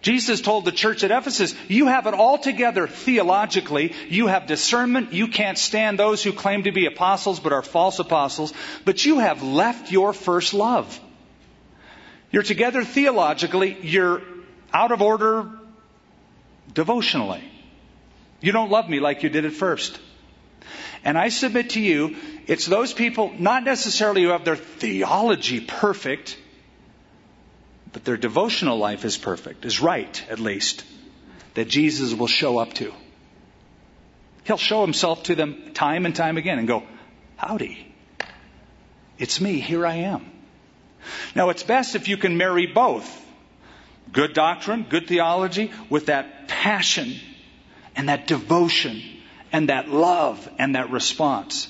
Jesus 0.00 0.40
told 0.40 0.64
the 0.64 0.72
church 0.72 1.02
at 1.02 1.10
Ephesus, 1.10 1.54
you 1.68 1.86
have 1.86 2.06
it 2.06 2.14
all 2.14 2.38
together 2.38 2.86
theologically. 2.86 3.94
You 4.08 4.28
have 4.28 4.46
discernment. 4.46 5.12
You 5.12 5.28
can't 5.28 5.58
stand 5.58 5.98
those 5.98 6.22
who 6.22 6.32
claim 6.32 6.64
to 6.64 6.72
be 6.72 6.86
apostles 6.86 7.40
but 7.40 7.52
are 7.52 7.62
false 7.62 7.98
apostles. 7.98 8.52
But 8.84 9.04
you 9.04 9.18
have 9.18 9.42
left 9.42 9.90
your 9.90 10.12
first 10.12 10.54
love. 10.54 11.00
You're 12.30 12.44
together 12.44 12.84
theologically. 12.84 13.76
You're 13.80 14.22
out 14.72 14.92
of 14.92 15.02
order 15.02 15.50
devotionally. 16.72 17.42
You 18.40 18.52
don't 18.52 18.70
love 18.70 18.88
me 18.88 19.00
like 19.00 19.22
you 19.22 19.28
did 19.28 19.44
at 19.44 19.52
first. 19.52 19.98
And 21.04 21.16
I 21.16 21.28
submit 21.28 21.70
to 21.70 21.80
you, 21.80 22.16
it's 22.46 22.66
those 22.66 22.92
people, 22.92 23.32
not 23.38 23.64
necessarily 23.64 24.22
who 24.22 24.28
have 24.28 24.44
their 24.44 24.56
theology 24.56 25.60
perfect, 25.60 26.36
but 27.92 28.04
their 28.04 28.16
devotional 28.16 28.78
life 28.78 29.04
is 29.04 29.16
perfect, 29.16 29.64
is 29.64 29.80
right, 29.80 30.24
at 30.28 30.38
least, 30.38 30.84
that 31.54 31.68
Jesus 31.68 32.14
will 32.14 32.26
show 32.26 32.58
up 32.58 32.74
to. 32.74 32.92
He'll 34.44 34.56
show 34.56 34.82
himself 34.82 35.24
to 35.24 35.34
them 35.34 35.72
time 35.74 36.06
and 36.06 36.14
time 36.14 36.36
again 36.36 36.58
and 36.58 36.66
go, 36.66 36.84
Howdy. 37.36 37.86
It's 39.18 39.40
me. 39.40 39.58
Here 39.60 39.84
I 39.84 39.96
am. 39.96 40.24
Now, 41.34 41.50
it's 41.50 41.62
best 41.62 41.96
if 41.96 42.08
you 42.08 42.16
can 42.16 42.36
marry 42.36 42.66
both 42.66 43.26
good 44.12 44.32
doctrine, 44.32 44.86
good 44.88 45.06
theology, 45.06 45.70
with 45.90 46.06
that 46.06 46.48
passion 46.48 47.20
and 47.98 48.08
that 48.08 48.28
devotion 48.28 49.02
and 49.52 49.68
that 49.68 49.88
love 49.88 50.48
and 50.58 50.76
that 50.76 50.90
response. 50.90 51.68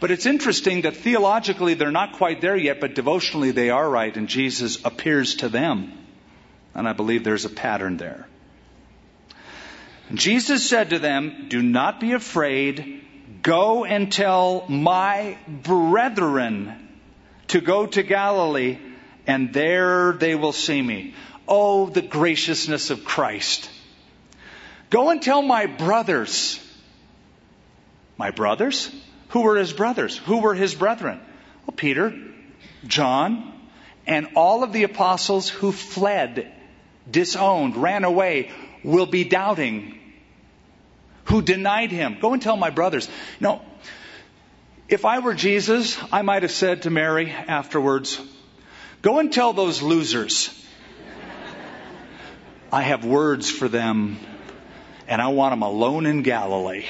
But 0.00 0.12
it's 0.12 0.26
interesting 0.26 0.82
that 0.82 0.96
theologically 0.96 1.74
they're 1.74 1.90
not 1.90 2.12
quite 2.12 2.40
there 2.40 2.56
yet, 2.56 2.80
but 2.80 2.94
devotionally 2.94 3.50
they 3.50 3.70
are 3.70 3.88
right, 3.88 4.16
and 4.16 4.28
Jesus 4.28 4.84
appears 4.84 5.36
to 5.36 5.48
them. 5.48 5.92
And 6.74 6.88
I 6.88 6.92
believe 6.92 7.24
there's 7.24 7.46
a 7.46 7.50
pattern 7.50 7.96
there. 7.96 8.28
Jesus 10.14 10.68
said 10.68 10.90
to 10.90 10.98
them, 11.00 11.46
Do 11.48 11.60
not 11.60 11.98
be 11.98 12.12
afraid. 12.12 13.04
Go 13.42 13.84
and 13.84 14.10
tell 14.10 14.66
my 14.68 15.36
brethren 15.48 16.88
to 17.48 17.60
go 17.60 17.86
to 17.86 18.02
Galilee, 18.02 18.78
and 19.26 19.52
there 19.52 20.12
they 20.12 20.34
will 20.34 20.52
see 20.52 20.80
me. 20.80 21.14
Oh, 21.48 21.88
the 21.88 22.02
graciousness 22.02 22.90
of 22.90 23.04
Christ. 23.04 23.70
Go 24.90 25.10
and 25.10 25.20
tell 25.20 25.42
my 25.42 25.66
brothers. 25.66 26.64
My 28.16 28.30
brothers? 28.30 28.90
Who 29.28 29.42
were 29.42 29.56
his 29.56 29.72
brothers? 29.72 30.16
Who 30.16 30.38
were 30.38 30.54
his 30.54 30.74
brethren? 30.74 31.20
Well, 31.66 31.74
Peter, 31.76 32.14
John, 32.86 33.52
and 34.06 34.28
all 34.34 34.62
of 34.62 34.72
the 34.72 34.84
apostles 34.84 35.48
who 35.48 35.70
fled, 35.70 36.50
disowned, 37.10 37.76
ran 37.76 38.04
away, 38.04 38.50
will 38.82 39.06
be 39.06 39.24
doubting, 39.24 39.98
who 41.24 41.42
denied 41.42 41.90
him. 41.90 42.18
Go 42.20 42.32
and 42.32 42.40
tell 42.40 42.56
my 42.56 42.70
brothers. 42.70 43.08
No, 43.38 43.60
if 44.88 45.04
I 45.04 45.18
were 45.18 45.34
Jesus, 45.34 45.98
I 46.10 46.22
might 46.22 46.42
have 46.42 46.50
said 46.50 46.82
to 46.82 46.90
Mary 46.90 47.30
afterwards, 47.30 48.18
Go 49.02 49.18
and 49.18 49.30
tell 49.32 49.52
those 49.52 49.82
losers. 49.82 50.48
I 52.72 52.82
have 52.82 53.04
words 53.04 53.50
for 53.50 53.68
them, 53.68 54.18
and 55.08 55.22
I 55.22 55.28
want 55.28 55.54
him 55.54 55.62
alone 55.62 56.06
in 56.06 56.22
Galilee. 56.22 56.84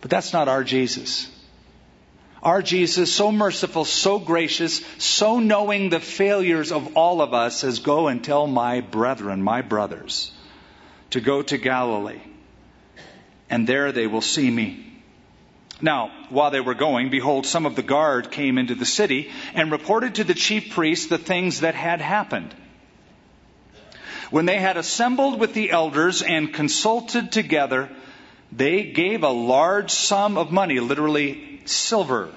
But 0.00 0.10
that's 0.10 0.32
not 0.32 0.46
our 0.46 0.62
Jesus. 0.62 1.28
Our 2.42 2.62
Jesus, 2.62 3.12
so 3.12 3.32
merciful, 3.32 3.84
so 3.84 4.20
gracious, 4.20 4.84
so 4.98 5.40
knowing 5.40 5.88
the 5.88 5.98
failures 5.98 6.70
of 6.70 6.96
all 6.96 7.20
of 7.20 7.34
us, 7.34 7.56
says, 7.56 7.80
Go 7.80 8.06
and 8.06 8.22
tell 8.22 8.46
my 8.46 8.80
brethren, 8.80 9.42
my 9.42 9.62
brothers, 9.62 10.30
to 11.10 11.20
go 11.20 11.42
to 11.42 11.58
Galilee, 11.58 12.20
and 13.50 13.66
there 13.66 13.90
they 13.90 14.06
will 14.06 14.20
see 14.20 14.48
me. 14.48 14.84
Now, 15.80 16.12
while 16.28 16.50
they 16.50 16.60
were 16.60 16.74
going, 16.74 17.10
behold, 17.10 17.46
some 17.46 17.66
of 17.66 17.76
the 17.76 17.82
guard 17.82 18.30
came 18.30 18.58
into 18.58 18.74
the 18.74 18.86
city 18.86 19.30
and 19.54 19.72
reported 19.72 20.16
to 20.16 20.24
the 20.24 20.34
chief 20.34 20.70
priests 20.70 21.06
the 21.06 21.18
things 21.18 21.60
that 21.60 21.74
had 21.74 22.00
happened. 22.00 22.54
When 24.30 24.44
they 24.44 24.58
had 24.58 24.76
assembled 24.76 25.40
with 25.40 25.54
the 25.54 25.70
elders 25.70 26.22
and 26.22 26.52
consulted 26.52 27.32
together, 27.32 27.88
they 28.52 28.84
gave 28.84 29.22
a 29.22 29.30
large 29.30 29.90
sum 29.90 30.36
of 30.36 30.52
money, 30.52 30.80
literally 30.80 31.60
silver, 31.64 32.30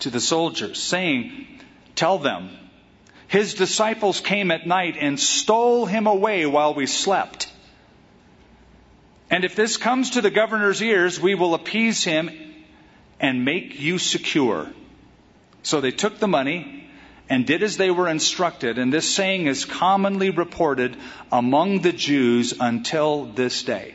to 0.00 0.10
the 0.10 0.20
soldiers, 0.20 0.82
saying, 0.82 1.46
Tell 1.94 2.18
them, 2.18 2.50
his 3.28 3.54
disciples 3.54 4.20
came 4.20 4.50
at 4.50 4.66
night 4.66 4.96
and 4.98 5.18
stole 5.18 5.86
him 5.86 6.06
away 6.06 6.46
while 6.46 6.74
we 6.74 6.86
slept. 6.86 7.50
And 9.30 9.44
if 9.44 9.56
this 9.56 9.76
comes 9.76 10.10
to 10.10 10.20
the 10.20 10.30
governor's 10.30 10.82
ears, 10.82 11.20
we 11.20 11.34
will 11.34 11.54
appease 11.54 12.04
him 12.04 12.30
and 13.20 13.44
make 13.44 13.80
you 13.80 13.98
secure. 13.98 14.68
So 15.62 15.80
they 15.80 15.90
took 15.90 16.18
the 16.18 16.28
money 16.28 16.83
and 17.28 17.46
did 17.46 17.62
as 17.62 17.76
they 17.76 17.90
were 17.90 18.08
instructed, 18.08 18.78
and 18.78 18.92
this 18.92 19.12
saying 19.12 19.46
is 19.46 19.64
commonly 19.64 20.30
reported 20.30 20.96
among 21.32 21.80
the 21.80 21.92
Jews 21.92 22.54
until 22.60 23.24
this 23.24 23.62
day. 23.62 23.94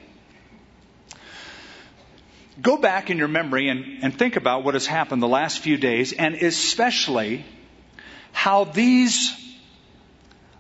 Go 2.62 2.78
back 2.78 3.10
in 3.10 3.18
your 3.18 3.28
memory 3.28 3.70
and, 3.70 4.04
and 4.04 4.18
think 4.18 4.36
about 4.36 4.64
what 4.64 4.74
has 4.74 4.86
happened 4.86 5.22
the 5.22 5.28
last 5.28 5.60
few 5.60 5.78
days, 5.78 6.12
and 6.12 6.36
especially 6.36 7.46
how 8.32 8.66
these 8.66 9.34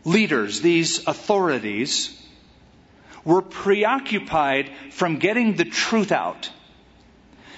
leaders, 0.05 0.61
these 0.61 1.05
authorities, 1.07 2.15
were 3.25 3.41
preoccupied 3.41 4.71
from 4.91 5.17
getting 5.17 5.55
the 5.55 5.65
truth 5.65 6.11
out. 6.11 6.49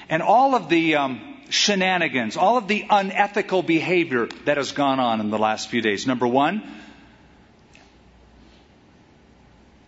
And 0.10 0.22
all 0.22 0.56
of 0.56 0.70
the 0.70 0.96
um, 0.96 1.31
shenanigans, 1.52 2.38
all 2.38 2.58
of 2.58 2.68
the 2.68 2.86
unethical 2.90 3.62
behavior 3.62 4.28
that 4.46 4.58
has 4.58 4.72
gone 4.72 5.00
on 5.00 5.20
in 5.20 5.30
the 5.30 5.38
last 5.38 5.70
few 5.70 5.82
days. 5.82 6.08
Number 6.08 6.28
one, 6.28 6.64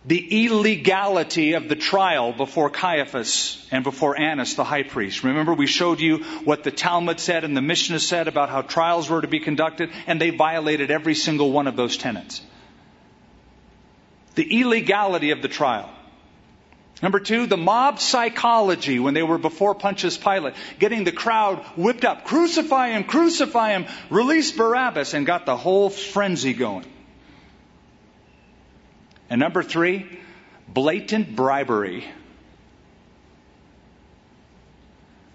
the 0.06 0.44
illegality 0.44 1.54
of 1.54 1.68
the 1.68 1.76
trial 1.76 2.32
before 2.32 2.68
Caiaphas 2.68 3.66
and 3.70 3.82
before 3.82 4.20
Annas, 4.20 4.54
the 4.54 4.64
high 4.64 4.82
priest. 4.82 5.24
Remember, 5.24 5.54
we 5.54 5.66
showed 5.66 6.00
you 6.00 6.18
what 6.44 6.62
the 6.62 6.70
Talmud 6.70 7.20
said 7.20 7.44
and 7.44 7.56
the 7.56 7.62
Mishnah 7.62 8.00
said 8.00 8.28
about 8.28 8.50
how 8.50 8.60
trials 8.60 9.08
were 9.08 9.22
to 9.22 9.28
be 9.28 9.40
conducted, 9.40 9.90
and 10.06 10.20
they 10.20 10.30
violated 10.30 10.90
every 10.90 11.14
single 11.14 11.50
one 11.50 11.66
of 11.66 11.76
those 11.76 11.96
tenets. 11.96 12.42
The 14.34 14.60
illegality 14.60 15.30
of 15.30 15.40
the 15.40 15.48
trial. 15.48 15.93
Number 17.02 17.20
two, 17.20 17.46
the 17.46 17.56
mob 17.56 18.00
psychology 18.00 18.98
when 18.98 19.14
they 19.14 19.22
were 19.22 19.38
before 19.38 19.74
Pontius 19.74 20.16
Pilate, 20.16 20.54
getting 20.78 21.04
the 21.04 21.12
crowd 21.12 21.58
whipped 21.76 22.04
up. 22.04 22.24
Crucify 22.24 22.90
him, 22.90 23.04
crucify 23.04 23.72
him, 23.72 23.86
release 24.10 24.52
Barabbas, 24.52 25.12
and 25.12 25.26
got 25.26 25.44
the 25.44 25.56
whole 25.56 25.90
frenzy 25.90 26.54
going. 26.54 26.86
And 29.28 29.40
number 29.40 29.62
three, 29.62 30.20
blatant 30.68 31.34
bribery. 31.34 32.04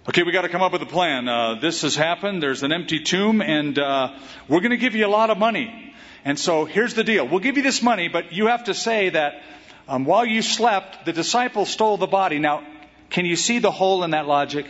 Okay, 0.08 0.24
we 0.24 0.32
got 0.32 0.42
to 0.42 0.50
come 0.50 0.64
up 0.64 0.72
with 0.72 0.82
a 0.82 0.88
plan. 0.88 1.28
Uh, 1.28 1.60
this 1.60 1.84
has 1.84 1.96
happened. 1.96 2.42
There's 2.42 2.64
an 2.64 2.72
empty 2.72 3.02
tomb, 3.02 3.42
and 3.42 3.78
uh, 3.78 4.18
we're 4.48 4.62
going 4.62 4.72
to 4.72 4.78
give 4.78 4.96
you 4.96 5.06
a 5.06 5.08
lot 5.08 5.30
of 5.30 5.38
money. 5.38 5.94
And 6.26 6.40
so 6.40 6.66
here's 6.66 6.96
the 6.96 7.04
deal: 7.04 7.28
we'll 7.28 7.42
give 7.42 7.58
you 7.58 7.64
this 7.64 7.84
money, 7.84 8.08
but 8.08 8.34
you 8.34 8.48
have 8.48 8.64
to 8.64 8.74
say 8.74 9.10
that 9.10 9.44
um, 9.90 10.06
while 10.06 10.26
you 10.26 10.42
slept, 10.42 11.06
the 11.06 11.14
disciples 11.14 11.70
stole 11.70 11.98
the 11.98 12.08
body. 12.08 12.40
Now, 12.40 12.64
can 13.10 13.26
you 13.26 13.36
see 13.36 13.60
the 13.60 13.72
hole 13.72 14.04
in 14.04 14.12
that 14.12 14.28
logic? 14.28 14.68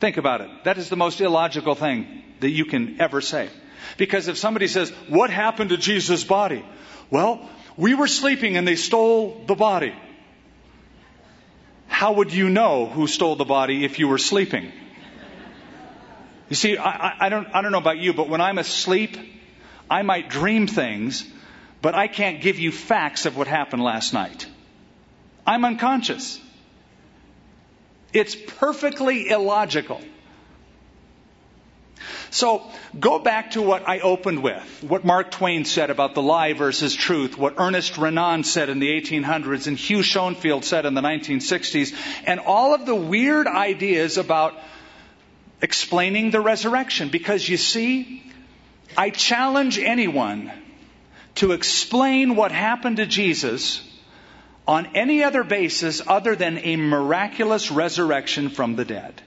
Think 0.00 0.16
about 0.16 0.40
it. 0.40 0.50
That 0.64 0.76
is 0.76 0.88
the 0.88 0.96
most 0.96 1.20
illogical 1.20 1.76
thing 1.76 2.22
that 2.40 2.50
you 2.50 2.64
can 2.64 3.00
ever 3.00 3.20
say. 3.20 3.48
Because 3.96 4.28
if 4.28 4.36
somebody 4.36 4.66
says, 4.66 4.90
"What 5.08 5.30
happened 5.30 5.70
to 5.70 5.76
Jesus' 5.76 6.24
body?" 6.24 6.64
Well, 7.10 7.48
we 7.76 7.94
were 7.94 8.08
sleeping 8.08 8.56
and 8.56 8.66
they 8.66 8.76
stole 8.76 9.44
the 9.46 9.54
body. 9.54 9.94
How 11.86 12.14
would 12.14 12.32
you 12.32 12.48
know 12.50 12.86
who 12.86 13.06
stole 13.06 13.36
the 13.36 13.44
body 13.44 13.84
if 13.84 13.98
you 13.98 14.08
were 14.08 14.18
sleeping? 14.18 14.72
You 16.48 16.56
see, 16.56 16.76
I, 16.76 17.26
I, 17.26 17.28
don't, 17.28 17.46
I 17.54 17.62
don't 17.62 17.72
know 17.72 17.78
about 17.78 17.98
you, 17.98 18.12
but 18.12 18.28
when 18.28 18.40
I'm 18.40 18.58
asleep, 18.58 19.16
I 19.88 20.02
might 20.02 20.28
dream 20.28 20.66
things, 20.66 21.24
but 21.82 21.96
I 21.96 22.06
can't 22.06 22.40
give 22.40 22.60
you 22.60 22.70
facts 22.70 23.26
of 23.26 23.36
what 23.36 23.48
happened 23.48 23.82
last 23.82 24.14
night. 24.14 24.46
I'm 25.44 25.64
unconscious. 25.64 26.40
It's 28.12 28.36
perfectly 28.36 29.28
illogical. 29.28 30.00
So 32.30 32.62
go 32.98 33.18
back 33.18 33.52
to 33.52 33.62
what 33.62 33.86
I 33.88 33.98
opened 34.00 34.42
with, 34.42 34.84
what 34.88 35.04
Mark 35.04 35.32
Twain 35.32 35.64
said 35.64 35.90
about 35.90 36.14
the 36.14 36.22
lie 36.22 36.52
versus 36.52 36.94
truth, 36.94 37.36
what 37.36 37.54
Ernest 37.58 37.98
Renan 37.98 38.44
said 38.44 38.70
in 38.70 38.78
the 38.78 38.88
1800s 38.88 39.66
and 39.66 39.76
Hugh 39.76 39.98
Schonfield 39.98 40.64
said 40.64 40.86
in 40.86 40.94
the 40.94 41.02
1960s, 41.02 41.94
and 42.24 42.40
all 42.40 42.74
of 42.74 42.86
the 42.86 42.94
weird 42.94 43.46
ideas 43.46 44.18
about 44.18 44.54
explaining 45.60 46.30
the 46.30 46.40
resurrection. 46.40 47.08
Because 47.08 47.46
you 47.46 47.56
see, 47.56 48.22
I 48.96 49.10
challenge 49.10 49.78
anyone 49.78 50.50
to 51.36 51.52
explain 51.52 52.36
what 52.36 52.52
happened 52.52 52.98
to 52.98 53.06
Jesus 53.06 53.82
on 54.66 54.94
any 54.94 55.24
other 55.24 55.42
basis 55.42 56.02
other 56.06 56.36
than 56.36 56.58
a 56.58 56.76
miraculous 56.76 57.70
resurrection 57.70 58.48
from 58.48 58.76
the 58.76 58.84
dead. 58.84 59.20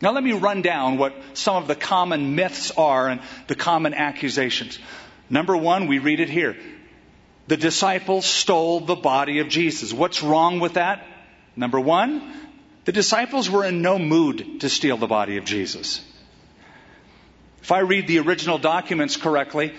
Now, 0.00 0.12
let 0.12 0.22
me 0.22 0.32
run 0.32 0.62
down 0.62 0.96
what 0.96 1.14
some 1.34 1.56
of 1.56 1.66
the 1.66 1.74
common 1.74 2.36
myths 2.36 2.70
are 2.70 3.08
and 3.08 3.20
the 3.48 3.56
common 3.56 3.94
accusations. 3.94 4.78
Number 5.28 5.56
one, 5.56 5.88
we 5.88 5.98
read 5.98 6.20
it 6.20 6.30
here. 6.30 6.56
The 7.48 7.56
disciples 7.56 8.24
stole 8.24 8.80
the 8.80 8.94
body 8.94 9.40
of 9.40 9.48
Jesus. 9.48 9.92
What's 9.92 10.22
wrong 10.22 10.60
with 10.60 10.74
that? 10.74 11.04
Number 11.56 11.80
one, 11.80 12.32
the 12.84 12.92
disciples 12.92 13.50
were 13.50 13.64
in 13.64 13.82
no 13.82 13.98
mood 13.98 14.60
to 14.60 14.68
steal 14.68 14.96
the 14.96 15.06
body 15.06 15.36
of 15.36 15.44
Jesus. 15.44 16.04
If 17.62 17.72
I 17.72 17.80
read 17.80 18.06
the 18.06 18.20
original 18.20 18.58
documents 18.58 19.16
correctly, 19.16 19.74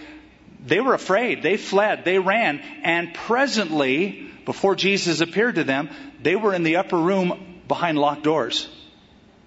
they 0.65 0.81
were 0.81 0.93
afraid. 0.93 1.41
They 1.41 1.57
fled. 1.57 2.03
They 2.05 2.19
ran. 2.19 2.59
And 2.83 3.13
presently, 3.13 4.29
before 4.45 4.75
Jesus 4.75 5.21
appeared 5.21 5.55
to 5.55 5.63
them, 5.63 5.89
they 6.21 6.35
were 6.35 6.53
in 6.53 6.63
the 6.63 6.77
upper 6.77 6.97
room 6.97 7.61
behind 7.67 7.97
locked 7.97 8.23
doors. 8.23 8.67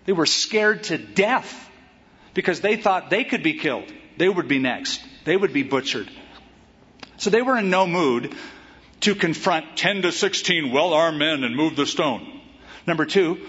They 0.07 0.13
were 0.13 0.27
scared 0.27 0.85
to 0.85 0.99
death 0.99 1.71
because 2.35 2.61
they 2.61 2.77
thought 2.77 3.11
they 3.11 3.25
could 3.25 3.43
be 3.43 3.59
killed. 3.59 3.93
They 4.17 4.29
would 4.29 4.49
be 4.49 4.59
next. 4.59 5.01
They 5.25 5.37
would 5.37 5.53
be 5.53 5.63
butchered. 5.63 6.11
So 7.19 7.31
they 7.31 7.43
were 7.43 7.59
in 7.59 7.71
no 7.71 7.87
mood 7.87 8.35
to 9.01 9.15
confront 9.15 9.77
10 9.77 10.03
to 10.03 10.13
16 10.13 10.73
well 10.73 10.95
armed 10.95 11.19
men 11.19 11.45
and 11.45 11.55
move 11.55 11.77
the 11.77 11.87
stone. 11.87 12.41
Number 12.87 13.05
two, 13.05 13.47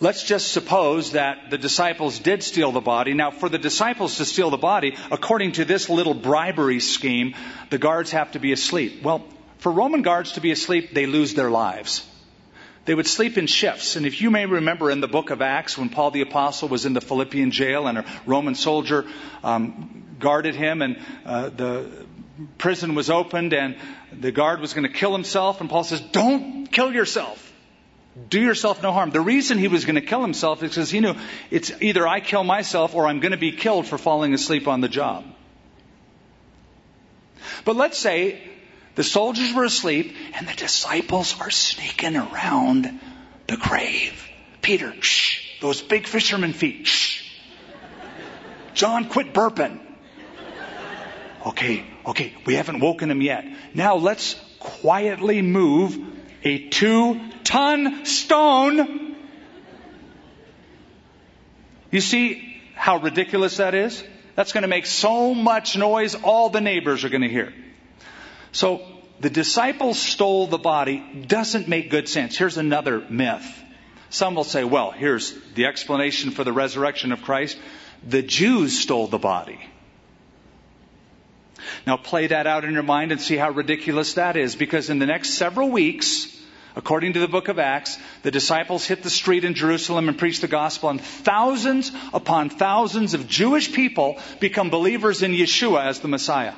let's 0.00 0.22
just 0.22 0.52
suppose 0.52 1.12
that 1.12 1.50
the 1.50 1.58
disciples 1.58 2.18
did 2.18 2.42
steal 2.42 2.72
the 2.72 2.80
body. 2.80 3.14
Now, 3.14 3.30
for 3.30 3.48
the 3.48 3.58
disciples 3.58 4.18
to 4.18 4.24
steal 4.24 4.50
the 4.50 4.56
body, 4.56 4.96
according 5.10 5.52
to 5.52 5.64
this 5.64 5.88
little 5.88 6.14
bribery 6.14 6.80
scheme, 6.80 7.34
the 7.70 7.78
guards 7.78 8.12
have 8.12 8.32
to 8.32 8.38
be 8.38 8.52
asleep. 8.52 9.02
Well, 9.02 9.24
for 9.58 9.72
Roman 9.72 10.02
guards 10.02 10.32
to 10.32 10.40
be 10.40 10.50
asleep, 10.50 10.94
they 10.94 11.06
lose 11.06 11.34
their 11.34 11.50
lives. 11.50 12.06
They 12.84 12.94
would 12.94 13.06
sleep 13.06 13.36
in 13.36 13.46
shifts. 13.46 13.96
And 13.96 14.06
if 14.06 14.22
you 14.22 14.30
may 14.30 14.46
remember 14.46 14.90
in 14.90 15.00
the 15.00 15.08
book 15.08 15.30
of 15.30 15.42
Acts, 15.42 15.76
when 15.76 15.90
Paul 15.90 16.10
the 16.10 16.22
Apostle 16.22 16.68
was 16.68 16.86
in 16.86 16.94
the 16.94 17.02
Philippian 17.02 17.50
jail 17.50 17.86
and 17.86 17.98
a 17.98 18.04
Roman 18.24 18.54
soldier 18.54 19.04
um, 19.44 20.16
guarded 20.18 20.54
him, 20.54 20.80
and 20.80 20.98
uh, 21.26 21.50
the 21.50 22.06
prison 22.56 22.94
was 22.94 23.10
opened, 23.10 23.52
and 23.52 23.76
the 24.12 24.32
guard 24.32 24.60
was 24.60 24.72
going 24.72 24.86
to 24.86 24.92
kill 24.92 25.12
himself, 25.12 25.60
and 25.60 25.68
Paul 25.68 25.84
says, 25.84 26.00
Don't 26.00 26.66
kill 26.72 26.92
yourself. 26.92 27.47
Do 28.28 28.40
yourself 28.40 28.82
no 28.82 28.92
harm. 28.92 29.10
The 29.10 29.20
reason 29.20 29.58
he 29.58 29.68
was 29.68 29.84
going 29.84 29.94
to 29.94 30.00
kill 30.02 30.22
himself 30.22 30.62
is 30.62 30.70
because 30.70 30.90
he 30.90 31.00
knew 31.00 31.14
it's 31.50 31.70
either 31.80 32.06
I 32.06 32.20
kill 32.20 32.44
myself 32.44 32.94
or 32.94 33.06
I'm 33.06 33.20
going 33.20 33.32
to 33.32 33.38
be 33.38 33.52
killed 33.52 33.86
for 33.86 33.96
falling 33.96 34.34
asleep 34.34 34.66
on 34.66 34.80
the 34.80 34.88
job. 34.88 35.24
But 37.64 37.76
let's 37.76 37.98
say 37.98 38.42
the 38.96 39.04
soldiers 39.04 39.52
were 39.54 39.64
asleep, 39.64 40.16
and 40.34 40.48
the 40.48 40.54
disciples 40.54 41.40
are 41.40 41.50
sneaking 41.50 42.16
around 42.16 42.98
the 43.46 43.56
grave. 43.56 44.28
Peter, 44.60 44.92
shh, 45.00 45.60
those 45.60 45.80
big 45.80 46.06
fisherman 46.06 46.52
feet, 46.52 46.86
shh. 46.86 47.24
John, 48.74 49.08
quit 49.08 49.32
burping. 49.32 49.78
Okay, 51.46 51.84
okay, 52.04 52.34
we 52.44 52.54
haven't 52.54 52.80
woken 52.80 53.10
him 53.10 53.22
yet. 53.22 53.44
Now 53.72 53.96
let's 53.96 54.34
quietly 54.58 55.42
move 55.42 55.96
a 56.44 56.68
two 56.68 57.20
ton 57.44 58.04
stone. 58.04 59.16
You 61.90 62.00
see 62.00 62.60
how 62.74 62.98
ridiculous 62.98 63.56
that 63.56 63.74
is? 63.74 64.02
That's 64.34 64.52
going 64.52 64.62
to 64.62 64.68
make 64.68 64.86
so 64.86 65.34
much 65.34 65.76
noise, 65.76 66.14
all 66.14 66.50
the 66.50 66.60
neighbors 66.60 67.04
are 67.04 67.08
going 67.08 67.22
to 67.22 67.28
hear. 67.28 67.52
So 68.52 68.82
the 69.20 69.30
disciples 69.30 69.98
stole 69.98 70.46
the 70.46 70.58
body 70.58 71.24
doesn't 71.26 71.66
make 71.66 71.90
good 71.90 72.08
sense. 72.08 72.36
Here's 72.36 72.56
another 72.56 73.04
myth. 73.08 73.46
Some 74.10 74.34
will 74.34 74.44
say, 74.44 74.64
well, 74.64 74.90
here's 74.90 75.34
the 75.54 75.66
explanation 75.66 76.30
for 76.30 76.44
the 76.44 76.52
resurrection 76.52 77.12
of 77.12 77.22
Christ. 77.22 77.58
The 78.06 78.22
Jews 78.22 78.78
stole 78.78 79.08
the 79.08 79.18
body. 79.18 79.58
Now 81.86 81.96
play 81.96 82.28
that 82.28 82.46
out 82.46 82.64
in 82.64 82.74
your 82.74 82.82
mind 82.82 83.12
and 83.12 83.20
see 83.20 83.36
how 83.36 83.50
ridiculous 83.50 84.14
that 84.14 84.36
is 84.36 84.56
because 84.56 84.90
in 84.90 84.98
the 84.98 85.06
next 85.06 85.34
several 85.34 85.70
weeks, 85.70 86.34
according 86.76 87.14
to 87.14 87.20
the 87.20 87.28
book 87.28 87.48
of 87.48 87.58
Acts, 87.58 87.98
the 88.22 88.30
disciples 88.30 88.84
hit 88.84 89.02
the 89.02 89.10
street 89.10 89.44
in 89.44 89.54
Jerusalem 89.54 90.08
and 90.08 90.18
preach 90.18 90.40
the 90.40 90.48
gospel 90.48 90.90
and 90.90 91.00
thousands 91.00 91.92
upon 92.12 92.50
thousands 92.50 93.14
of 93.14 93.28
Jewish 93.28 93.72
people 93.72 94.18
become 94.40 94.70
believers 94.70 95.22
in 95.22 95.32
Yeshua 95.32 95.86
as 95.86 96.00
the 96.00 96.08
Messiah 96.08 96.54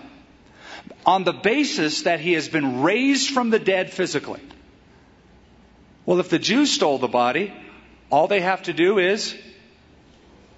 on 1.06 1.24
the 1.24 1.32
basis 1.32 2.02
that 2.02 2.20
he 2.20 2.34
has 2.34 2.48
been 2.48 2.82
raised 2.82 3.30
from 3.30 3.50
the 3.50 3.58
dead 3.58 3.90
physically. 3.92 4.40
Well, 6.06 6.20
if 6.20 6.28
the 6.28 6.38
Jews 6.38 6.70
stole 6.70 6.98
the 6.98 7.08
body, 7.08 7.52
all 8.10 8.26
they 8.26 8.40
have 8.40 8.64
to 8.64 8.72
do 8.72 8.98
is 8.98 9.36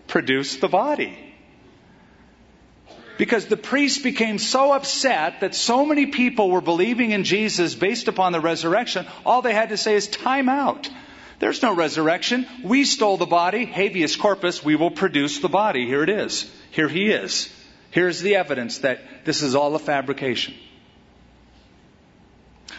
produce 0.08 0.56
the 0.56 0.68
body. 0.68 1.31
Because 3.18 3.46
the 3.46 3.56
priests 3.56 4.02
became 4.02 4.38
so 4.38 4.72
upset 4.72 5.40
that 5.40 5.54
so 5.54 5.84
many 5.84 6.06
people 6.06 6.50
were 6.50 6.60
believing 6.60 7.10
in 7.10 7.24
Jesus 7.24 7.74
based 7.74 8.08
upon 8.08 8.32
the 8.32 8.40
resurrection, 8.40 9.06
all 9.24 9.42
they 9.42 9.54
had 9.54 9.68
to 9.68 9.76
say 9.76 9.94
is 9.94 10.08
time 10.08 10.48
out. 10.48 10.88
There's 11.38 11.62
no 11.62 11.74
resurrection. 11.74 12.46
We 12.62 12.84
stole 12.84 13.16
the 13.16 13.26
body, 13.26 13.64
habeas 13.64 14.16
corpus, 14.16 14.64
we 14.64 14.76
will 14.76 14.92
produce 14.92 15.40
the 15.40 15.48
body. 15.48 15.86
Here 15.86 16.02
it 16.02 16.08
is. 16.08 16.50
Here 16.70 16.88
he 16.88 17.10
is. 17.10 17.52
Here's 17.90 18.20
the 18.20 18.36
evidence 18.36 18.78
that 18.78 19.00
this 19.24 19.42
is 19.42 19.54
all 19.54 19.74
a 19.74 19.78
fabrication. 19.78 20.54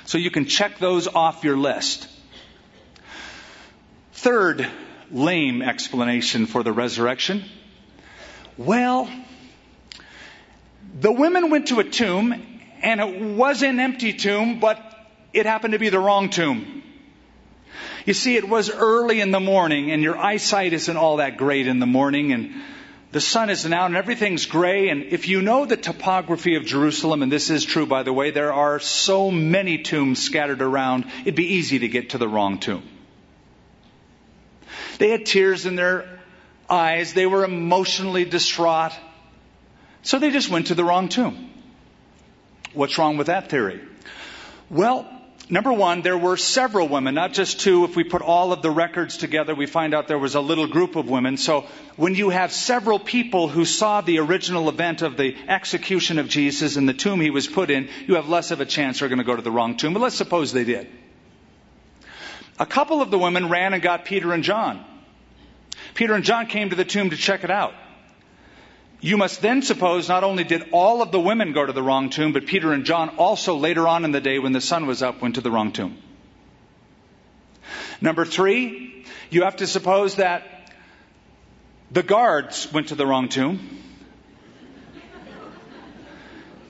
So 0.06 0.18
you 0.18 0.32
can 0.32 0.46
check 0.46 0.80
those 0.80 1.08
off 1.08 1.44
your 1.44 1.58
list. 1.58 2.08
Third 4.14 4.68
lame 5.12 5.62
explanation 5.62 6.46
for 6.46 6.64
the 6.64 6.72
resurrection. 6.72 7.44
Well, 8.58 9.10
the 11.00 11.12
women 11.12 11.50
went 11.50 11.68
to 11.68 11.80
a 11.80 11.84
tomb 11.84 12.34
and 12.82 13.00
it 13.00 13.22
was 13.22 13.64
an 13.64 13.80
empty 13.80 14.14
tomb, 14.14 14.60
but 14.60 14.80
it 15.32 15.46
happened 15.46 15.74
to 15.74 15.80
be 15.80 15.90
the 15.90 16.00
wrong 16.00 16.30
tomb. 16.30 16.84
You 18.06 18.14
see, 18.14 18.36
it 18.36 18.48
was 18.48 18.70
early 18.70 19.22
in 19.22 19.32
the 19.32 19.40
morning 19.40 19.92
and 19.92 20.04
your 20.04 20.18
eyesight 20.18 20.74
isn't 20.74 20.98
all 20.98 21.18
that 21.18 21.38
great 21.38 21.68
in 21.68 21.80
the 21.80 21.86
morning 21.86 22.34
and 22.34 22.54
the 23.12 23.22
sun 23.22 23.50
isn't 23.50 23.72
out 23.72 23.86
and 23.86 23.96
everything's 23.96 24.46
gray. 24.46 24.90
And 24.90 25.04
if 25.04 25.28
you 25.28 25.42
know 25.42 25.66
the 25.66 25.78
topography 25.78 26.56
of 26.56 26.66
Jerusalem, 26.66 27.22
and 27.22 27.32
this 27.32 27.50
is 27.50 27.64
true, 27.64 27.86
by 27.86 28.04
the 28.04 28.12
way, 28.12 28.32
there 28.32 28.52
are 28.52 28.80
so 28.80 29.32
many 29.32 29.78
tombs 29.78 30.22
scattered 30.22 30.62
around, 30.62 31.06
it'd 31.22 31.36
be 31.36 31.54
easy 31.54 31.80
to 31.80 31.88
get 31.88 32.12
to 32.12 32.18
the 32.18 32.28
wrong 32.28 32.60
tomb. 32.60 32.84
They 34.98 35.10
had 35.10 35.26
tears 35.26 35.66
in 35.66 35.76
their 35.76 36.20
eyes. 36.70 37.14
They 37.14 37.26
were 37.26 37.46
emotionally 37.46 38.26
distraught. 38.26 38.94
So 40.04 40.20
they 40.20 40.32
just 40.32 40.50
went 40.50 40.68
to 40.68 40.76
the 40.76 40.84
wrong 40.84 41.10
tomb. 41.10 41.50
What's 42.74 42.98
wrong 42.98 43.18
with 43.18 43.28
that 43.28 43.50
theory? 43.50 43.82
Well, 44.70 45.10
Number 45.50 45.74
one, 45.74 46.02
there 46.02 46.18
were 46.18 46.38
several 46.38 46.88
women, 46.88 47.16
not 47.16 47.34
just 47.34 47.60
two. 47.60 47.84
If 47.84 47.98
we 47.98 48.06
put 48.06 48.22
all 48.22 48.54
of 48.54 48.62
the 48.62 48.72
records 48.72 49.18
together, 49.18 49.54
we 49.54 49.66
find 49.66 49.94
out 49.94 50.08
there 50.08 50.18
was 50.18 50.36
a 50.36 50.42
little 50.42 50.68
group 50.68 50.96
of 50.96 51.10
women. 51.10 51.36
So 51.36 51.66
when 51.98 52.16
you 52.16 52.30
have 52.30 52.54
several 52.54 52.98
people 52.98 53.50
who 53.50 53.66
saw 53.66 54.00
the 54.00 54.20
original 54.20 54.70
event 54.70 55.02
of 55.02 55.18
the 55.18 55.36
execution 55.50 56.18
of 56.18 56.30
Jesus 56.30 56.78
and 56.78 56.88
the 56.88 56.94
tomb 56.94 57.20
he 57.20 57.30
was 57.30 57.46
put 57.46 57.70
in, 57.70 57.90
you 58.08 58.16
have 58.16 58.30
less 58.30 58.52
of 58.52 58.62
a 58.62 58.66
chance 58.66 59.00
they're 59.00 59.10
going 59.10 59.20
to 59.20 59.26
go 59.26 59.36
to 59.36 59.42
the 59.42 59.52
wrong 59.52 59.76
tomb. 59.76 59.94
But 59.94 60.00
let's 60.00 60.16
suppose 60.16 60.54
they 60.54 60.64
did. 60.64 60.88
A 62.58 62.66
couple 62.66 63.02
of 63.02 63.12
the 63.12 63.20
women 63.20 63.50
ran 63.50 63.74
and 63.74 63.84
got 63.84 64.06
Peter 64.06 64.32
and 64.32 64.44
John. 64.44 64.84
Peter 65.94 66.14
and 66.14 66.24
John 66.24 66.48
came 66.48 66.70
to 66.70 66.76
the 66.76 66.86
tomb 66.86 67.10
to 67.10 67.18
check 67.18 67.44
it 67.44 67.52
out. 67.52 67.74
You 69.04 69.18
must 69.18 69.42
then 69.42 69.62
suppose 69.62 70.08
not 70.08 70.24
only 70.24 70.46
did 70.46 70.70
all 70.72 71.02
of 71.02 71.12
the 71.12 71.20
women 71.20 71.52
go 71.52 71.66
to 71.66 71.74
the 71.74 71.84
wrong 71.84 72.10
tomb, 72.10 72.32
but 72.32 72.46
Peter 72.46 72.72
and 72.72 72.86
John 72.86 73.10
also 73.18 73.58
later 73.58 73.86
on 73.86 74.06
in 74.06 74.14
the 74.14 74.22
day 74.22 74.40
when 74.40 74.54
the 74.54 74.62
sun 74.62 74.86
was 74.86 75.04
up 75.04 75.22
went 75.22 75.36
to 75.36 75.42
the 75.42 75.52
wrong 75.52 75.74
tomb. 75.74 75.98
Number 78.00 78.24
three, 78.24 79.06
you 79.30 79.44
have 79.44 79.58
to 79.58 79.68
suppose 79.68 80.16
that 80.16 80.72
the 81.92 82.02
guards 82.02 82.72
went 82.72 82.88
to 82.88 82.96
the 82.96 83.06
wrong 83.06 83.28
tomb, 83.28 83.78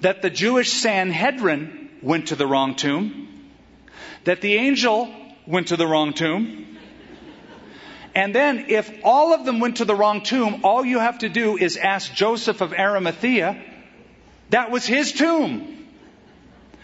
that 0.01 0.23
the 0.23 0.31
Jewish 0.31 0.71
Sanhedrin 0.71 1.91
went 2.01 2.29
to 2.29 2.35
the 2.35 2.47
wrong 2.47 2.73
tomb, 2.73 3.51
that 4.23 4.41
the 4.41 4.55
angel 4.55 5.13
went 5.45 5.67
to 5.67 5.77
the 5.77 5.85
wrong 5.85 6.13
tomb, 6.13 6.72
and 8.15 8.33
then, 8.33 8.65
if 8.69 8.91
all 9.03 9.33
of 9.33 9.43
them 9.43 9.59
went 9.59 9.77
to 9.77 9.85
the 9.85 9.95
wrong 9.95 10.21
tomb, 10.21 10.61
all 10.63 10.85
you 10.85 10.99
have 10.99 11.19
to 11.19 11.29
do 11.29 11.57
is 11.57 11.77
ask 11.77 12.13
Joseph 12.13 12.61
of 12.61 12.71
Arimathea. 12.73 13.59
That 14.51 14.69
was 14.69 14.85
his 14.85 15.11
tomb. 15.11 15.87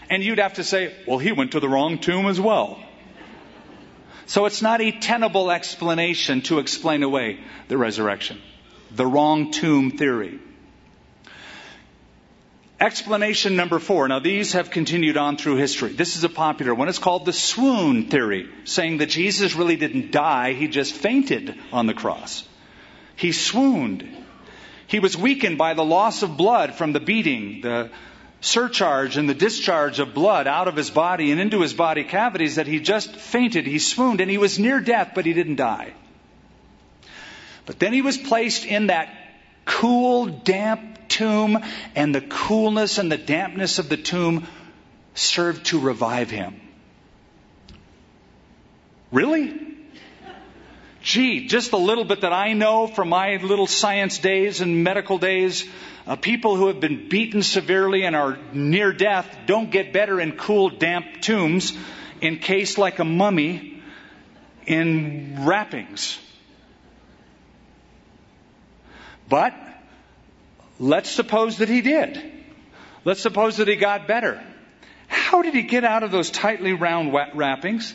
And 0.08 0.24
you'd 0.24 0.40
have 0.40 0.54
to 0.54 0.64
say, 0.64 0.92
well, 1.06 1.18
he 1.18 1.30
went 1.30 1.52
to 1.52 1.60
the 1.60 1.68
wrong 1.68 1.98
tomb 1.98 2.26
as 2.26 2.40
well. 2.40 2.82
So 4.26 4.46
it's 4.46 4.60
not 4.60 4.80
a 4.80 4.90
tenable 4.90 5.52
explanation 5.52 6.42
to 6.42 6.58
explain 6.58 7.04
away 7.04 7.38
the 7.68 7.78
resurrection. 7.78 8.40
The 8.90 9.06
wrong 9.06 9.52
tomb 9.52 9.92
theory. 9.92 10.40
Explanation 12.80 13.56
number 13.56 13.78
four. 13.78 14.08
Now, 14.08 14.20
these 14.20 14.54
have 14.54 14.70
continued 14.70 15.18
on 15.18 15.36
through 15.36 15.56
history. 15.56 15.92
This 15.92 16.16
is 16.16 16.24
a 16.24 16.30
popular 16.30 16.74
one. 16.74 16.88
It's 16.88 16.98
called 16.98 17.26
the 17.26 17.32
swoon 17.32 18.08
theory, 18.08 18.48
saying 18.64 18.98
that 18.98 19.10
Jesus 19.10 19.54
really 19.54 19.76
didn't 19.76 20.12
die, 20.12 20.54
he 20.54 20.66
just 20.66 20.94
fainted 20.94 21.54
on 21.72 21.86
the 21.86 21.92
cross. 21.92 22.48
He 23.16 23.32
swooned. 23.32 24.08
He 24.86 24.98
was 24.98 25.14
weakened 25.14 25.58
by 25.58 25.74
the 25.74 25.84
loss 25.84 26.22
of 26.22 26.38
blood 26.38 26.74
from 26.74 26.94
the 26.94 27.00
beating, 27.00 27.60
the 27.60 27.90
surcharge 28.40 29.18
and 29.18 29.28
the 29.28 29.34
discharge 29.34 29.98
of 29.98 30.14
blood 30.14 30.46
out 30.46 30.66
of 30.66 30.74
his 30.74 30.88
body 30.88 31.32
and 31.32 31.40
into 31.40 31.60
his 31.60 31.74
body 31.74 32.04
cavities 32.04 32.56
that 32.56 32.66
he 32.66 32.80
just 32.80 33.14
fainted. 33.14 33.66
He 33.66 33.78
swooned 33.78 34.22
and 34.22 34.30
he 34.30 34.38
was 34.38 34.58
near 34.58 34.80
death, 34.80 35.12
but 35.14 35.26
he 35.26 35.34
didn't 35.34 35.56
die. 35.56 35.92
But 37.66 37.78
then 37.78 37.92
he 37.92 38.00
was 38.00 38.16
placed 38.16 38.64
in 38.64 38.86
that 38.86 39.19
cool, 39.70 40.26
damp 40.26 41.08
tomb, 41.08 41.58
and 41.94 42.12
the 42.12 42.20
coolness 42.20 42.98
and 42.98 43.10
the 43.10 43.16
dampness 43.16 43.78
of 43.78 43.88
the 43.88 43.96
tomb 43.96 44.46
served 45.14 45.66
to 45.66 45.78
revive 45.78 46.28
him. 46.28 46.60
Really? 49.12 49.54
Gee, 51.02 51.46
just 51.46 51.72
a 51.72 51.76
little 51.76 52.04
bit 52.04 52.22
that 52.22 52.32
I 52.32 52.52
know 52.52 52.88
from 52.88 53.08
my 53.08 53.36
little 53.36 53.66
science 53.66 54.18
days 54.18 54.60
and 54.60 54.84
medical 54.84 55.18
days, 55.18 55.64
uh, 56.06 56.16
people 56.16 56.56
who 56.56 56.66
have 56.66 56.80
been 56.80 57.08
beaten 57.08 57.42
severely 57.42 58.04
and 58.04 58.16
are 58.16 58.38
near 58.52 58.92
death 58.92 59.38
don't 59.46 59.70
get 59.70 59.92
better 59.92 60.20
in 60.20 60.32
cool, 60.32 60.68
damp 60.68 61.20
tombs 61.20 61.72
encased 62.20 62.76
like 62.76 62.98
a 62.98 63.04
mummy 63.04 63.82
in 64.66 65.46
wrappings. 65.46 66.18
But 69.30 69.54
Let's 70.80 71.10
suppose 71.10 71.58
that 71.58 71.68
he 71.68 71.82
did. 71.82 72.18
Let's 73.04 73.20
suppose 73.20 73.58
that 73.58 73.68
he 73.68 73.76
got 73.76 74.08
better. 74.08 74.42
How 75.08 75.42
did 75.42 75.54
he 75.54 75.62
get 75.62 75.84
out 75.84 76.02
of 76.02 76.10
those 76.10 76.30
tightly 76.30 76.72
round 76.72 77.12
wet 77.12 77.36
wrappings? 77.36 77.94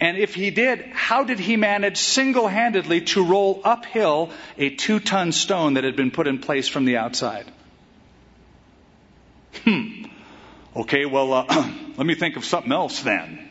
And 0.00 0.16
if 0.16 0.34
he 0.34 0.50
did, 0.50 0.80
how 0.92 1.24
did 1.24 1.38
he 1.38 1.58
manage 1.58 1.98
single 1.98 2.48
handedly 2.48 3.02
to 3.02 3.22
roll 3.22 3.60
uphill 3.64 4.30
a 4.56 4.70
two 4.70 4.98
ton 4.98 5.32
stone 5.32 5.74
that 5.74 5.84
had 5.84 5.94
been 5.94 6.10
put 6.10 6.26
in 6.26 6.38
place 6.38 6.68
from 6.68 6.86
the 6.86 6.96
outside? 6.96 7.44
Hmm. 9.64 10.04
Okay, 10.74 11.04
well, 11.04 11.34
uh, 11.34 11.44
let 11.98 12.06
me 12.06 12.14
think 12.14 12.36
of 12.36 12.46
something 12.46 12.72
else 12.72 13.02
then. 13.02 13.46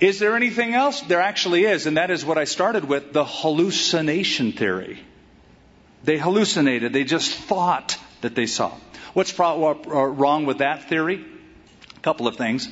Is 0.00 0.18
there 0.18 0.36
anything 0.36 0.72
else? 0.72 1.02
There 1.02 1.20
actually 1.20 1.64
is, 1.64 1.86
and 1.86 1.98
that 1.98 2.10
is 2.10 2.24
what 2.24 2.38
I 2.38 2.44
started 2.44 2.86
with 2.86 3.12
the 3.12 3.26
hallucination 3.26 4.52
theory. 4.52 5.04
They 6.04 6.18
hallucinated. 6.18 6.92
They 6.92 7.04
just 7.04 7.32
thought 7.32 7.98
that 8.20 8.34
they 8.34 8.46
saw. 8.46 8.72
What's 9.14 9.38
uh, 9.38 9.54
uh, 9.54 9.72
wrong 9.72 10.44
with 10.44 10.58
that 10.58 10.88
theory? 10.88 11.24
A 11.96 12.00
couple 12.00 12.26
of 12.26 12.36
things. 12.36 12.68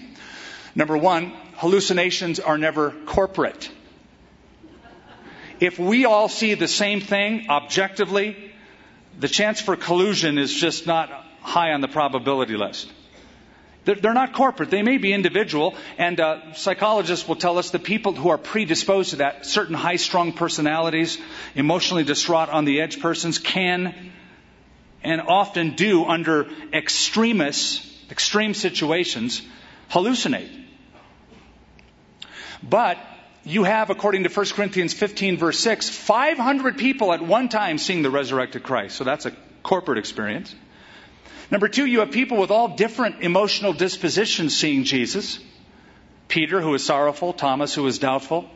Number 0.75 0.97
one, 0.97 1.33
hallucinations 1.57 2.41
are 2.41 2.59
never 2.59 2.91
corporate. 2.91 3.71
If 5.61 5.79
we 5.79 6.05
all 6.05 6.29
see 6.29 6.55
the 6.55 6.69
same 6.69 7.01
thing 7.01 7.47
objectively, 7.49 8.53
the 9.19 9.29
chance 9.29 9.61
for 9.61 9.77
collusion 9.77 10.37
is 10.37 10.53
just 10.53 10.87
not 10.87 11.09
high 11.41 11.73
on 11.73 11.81
the 11.81 11.89
probability 11.89 12.57
list. 12.57 12.93
They're 13.85 14.15
not 14.15 14.33
corporate. 14.33 14.71
They 14.71 14.83
may 14.83 14.99
be 14.99 15.13
individual. 15.13 15.75
And 15.99 16.21
uh, 16.21 16.55
psychologists 16.55 17.27
will 17.27 17.37
tell 17.37 17.59
us 17.59 17.71
that 17.71 17.83
people 17.83 18.15
who 18.15 18.29
are 18.29 18.39
predisposed 18.39 19.11
to 19.11 19.17
that, 19.17 19.45
certain 19.45 19.75
high 19.75 19.97
strung 19.97 20.33
personalities, 20.33 21.19
emotionally 21.55 22.05
distraught 22.05 22.49
on 22.49 22.65
the 22.65 22.81
edge 22.81 23.01
persons, 23.01 23.39
can 23.39 24.13
and 25.03 25.21
often 25.21 25.75
do 25.75 26.05
under 26.05 26.49
extremists, 26.73 27.85
extreme 28.09 28.55
situations, 28.55 29.43
hallucinate. 29.91 30.51
But 32.63 32.99
you 33.43 33.65
have, 33.65 33.91
according 33.91 34.23
to 34.23 34.29
1 34.29 34.47
Corinthians 34.51 34.95
15, 34.95 35.39
verse 35.39 35.59
6, 35.59 35.89
500 35.89 36.79
people 36.79 37.13
at 37.13 37.21
one 37.21 37.49
time 37.49 37.79
seeing 37.79 38.03
the 38.03 38.11
resurrected 38.11 38.63
Christ. 38.63 38.97
So 38.97 39.03
that's 39.03 39.27
a 39.27 39.33
corporate 39.65 39.99
experience. 39.99 40.55
Number 41.51 41.69
two, 41.69 41.87
you 41.87 42.01
have 42.01 42.11
people 42.11 42.39
with 42.39 42.51
all 42.51 42.77
different 42.77 43.23
emotional 43.23 43.73
dispositions 43.73 44.57
seeing 44.57 44.85
Jesus. 44.85 45.39
Peter, 46.29 46.61
who 46.61 46.73
is 46.75 46.85
sorrowful, 46.85 47.33
Thomas, 47.33 47.75
who 47.75 47.87
is 47.87 47.99
doubtful. 47.99 48.49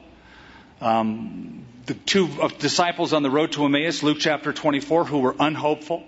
Um, 0.80 1.66
the 1.86 1.94
two 1.94 2.28
disciples 2.58 3.12
on 3.12 3.22
the 3.22 3.30
road 3.30 3.52
to 3.52 3.64
Emmaus, 3.64 4.02
Luke 4.02 4.18
chapter 4.20 4.52
24, 4.52 5.04
who 5.04 5.18
were 5.18 5.36
unhopeful. 5.38 6.04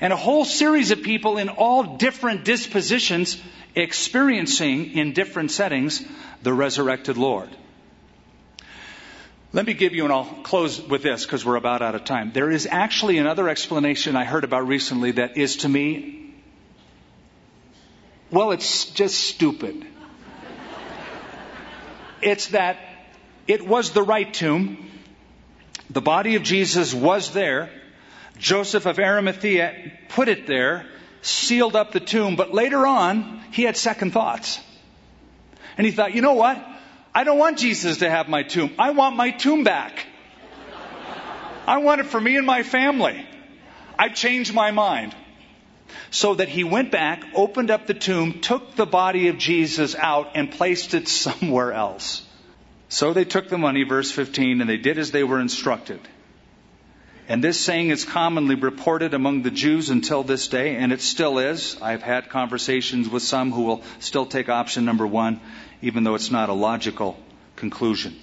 And 0.00 0.12
a 0.12 0.16
whole 0.16 0.44
series 0.44 0.92
of 0.92 1.02
people 1.02 1.36
in 1.36 1.48
all 1.48 1.96
different 1.96 2.44
dispositions 2.44 3.40
experiencing 3.74 4.92
in 4.92 5.12
different 5.12 5.50
settings 5.50 6.04
the 6.42 6.52
resurrected 6.52 7.16
Lord. 7.16 7.50
Let 9.52 9.66
me 9.66 9.74
give 9.74 9.94
you, 9.94 10.04
and 10.04 10.12
I'll 10.12 10.24
close 10.44 10.80
with 10.80 11.02
this 11.02 11.24
because 11.24 11.44
we're 11.44 11.56
about 11.56 11.82
out 11.82 11.96
of 11.96 12.04
time. 12.04 12.30
There 12.32 12.50
is 12.50 12.68
actually 12.70 13.18
another 13.18 13.48
explanation 13.48 14.14
I 14.14 14.24
heard 14.24 14.44
about 14.44 14.68
recently 14.68 15.12
that 15.12 15.36
is 15.36 15.56
to 15.58 15.68
me, 15.68 16.34
well, 18.30 18.52
it's 18.52 18.86
just 18.90 19.18
stupid. 19.18 19.84
it's 22.22 22.48
that 22.48 22.78
it 23.48 23.66
was 23.66 23.90
the 23.90 24.04
right 24.04 24.32
tomb. 24.32 24.88
The 25.90 26.00
body 26.00 26.36
of 26.36 26.44
Jesus 26.44 26.94
was 26.94 27.32
there. 27.32 27.70
Joseph 28.38 28.86
of 28.86 29.00
Arimathea 29.00 29.92
put 30.10 30.28
it 30.28 30.46
there, 30.46 30.86
sealed 31.22 31.74
up 31.74 31.90
the 31.90 31.98
tomb, 31.98 32.36
but 32.36 32.54
later 32.54 32.86
on, 32.86 33.42
he 33.50 33.64
had 33.64 33.76
second 33.76 34.12
thoughts. 34.12 34.60
And 35.76 35.84
he 35.84 35.92
thought, 35.92 36.14
you 36.14 36.22
know 36.22 36.34
what? 36.34 36.69
I 37.14 37.24
don't 37.24 37.38
want 37.38 37.58
Jesus 37.58 37.98
to 37.98 38.10
have 38.10 38.28
my 38.28 38.42
tomb. 38.42 38.74
I 38.78 38.90
want 38.90 39.16
my 39.16 39.30
tomb 39.30 39.64
back. 39.64 40.06
I 41.66 41.78
want 41.78 42.00
it 42.00 42.06
for 42.06 42.20
me 42.20 42.36
and 42.36 42.46
my 42.46 42.62
family. 42.62 43.26
I 43.98 44.08
changed 44.08 44.54
my 44.54 44.70
mind. 44.70 45.14
So 46.10 46.34
that 46.34 46.48
he 46.48 46.64
went 46.64 46.90
back, 46.90 47.24
opened 47.34 47.70
up 47.70 47.86
the 47.86 47.94
tomb, 47.94 48.40
took 48.40 48.74
the 48.74 48.86
body 48.86 49.28
of 49.28 49.38
Jesus 49.38 49.94
out, 49.94 50.32
and 50.34 50.50
placed 50.50 50.94
it 50.94 51.08
somewhere 51.08 51.72
else. 51.72 52.26
So 52.88 53.12
they 53.12 53.24
took 53.24 53.48
the 53.48 53.58
money, 53.58 53.84
verse 53.84 54.10
15, 54.10 54.60
and 54.60 54.68
they 54.68 54.76
did 54.76 54.98
as 54.98 55.10
they 55.12 55.22
were 55.22 55.40
instructed. 55.40 56.00
And 57.28 57.44
this 57.44 57.60
saying 57.60 57.90
is 57.90 58.04
commonly 58.04 58.56
reported 58.56 59.14
among 59.14 59.42
the 59.42 59.52
Jews 59.52 59.90
until 59.90 60.24
this 60.24 60.48
day, 60.48 60.74
and 60.74 60.92
it 60.92 61.00
still 61.00 61.38
is. 61.38 61.80
I've 61.80 62.02
had 62.02 62.28
conversations 62.28 63.08
with 63.08 63.22
some 63.22 63.52
who 63.52 63.62
will 63.62 63.84
still 64.00 64.26
take 64.26 64.48
option 64.48 64.84
number 64.84 65.06
one, 65.06 65.40
even 65.82 66.04
though 66.04 66.14
it's 66.14 66.30
not 66.30 66.48
a 66.48 66.54
logical 66.54 67.18
conclusion. 67.56 68.16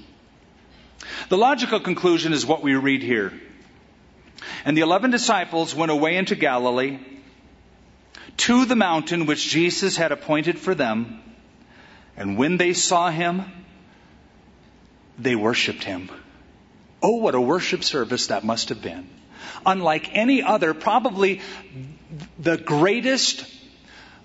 The 1.29 1.37
logical 1.37 1.79
conclusion 1.79 2.33
is 2.33 2.45
what 2.45 2.63
we 2.63 2.75
read 2.75 3.01
here. 3.01 3.33
And 4.65 4.77
the 4.77 4.81
eleven 4.81 5.11
disciples 5.11 5.73
went 5.75 5.91
away 5.91 6.15
into 6.17 6.35
Galilee 6.35 6.99
to 8.37 8.65
the 8.65 8.75
mountain 8.75 9.25
which 9.25 9.49
Jesus 9.49 9.97
had 9.97 10.11
appointed 10.11 10.59
for 10.59 10.75
them. 10.75 11.21
And 12.15 12.37
when 12.37 12.57
they 12.57 12.73
saw 12.73 13.09
him, 13.09 13.43
they 15.17 15.35
worshiped 15.35 15.83
him. 15.83 16.09
Oh, 17.01 17.17
what 17.17 17.35
a 17.35 17.41
worship 17.41 17.83
service 17.83 18.27
that 18.27 18.43
must 18.43 18.69
have 18.69 18.81
been. 18.81 19.07
Unlike 19.65 20.15
any 20.15 20.43
other, 20.43 20.73
probably 20.73 21.41
the 22.39 22.57
greatest, 22.57 23.45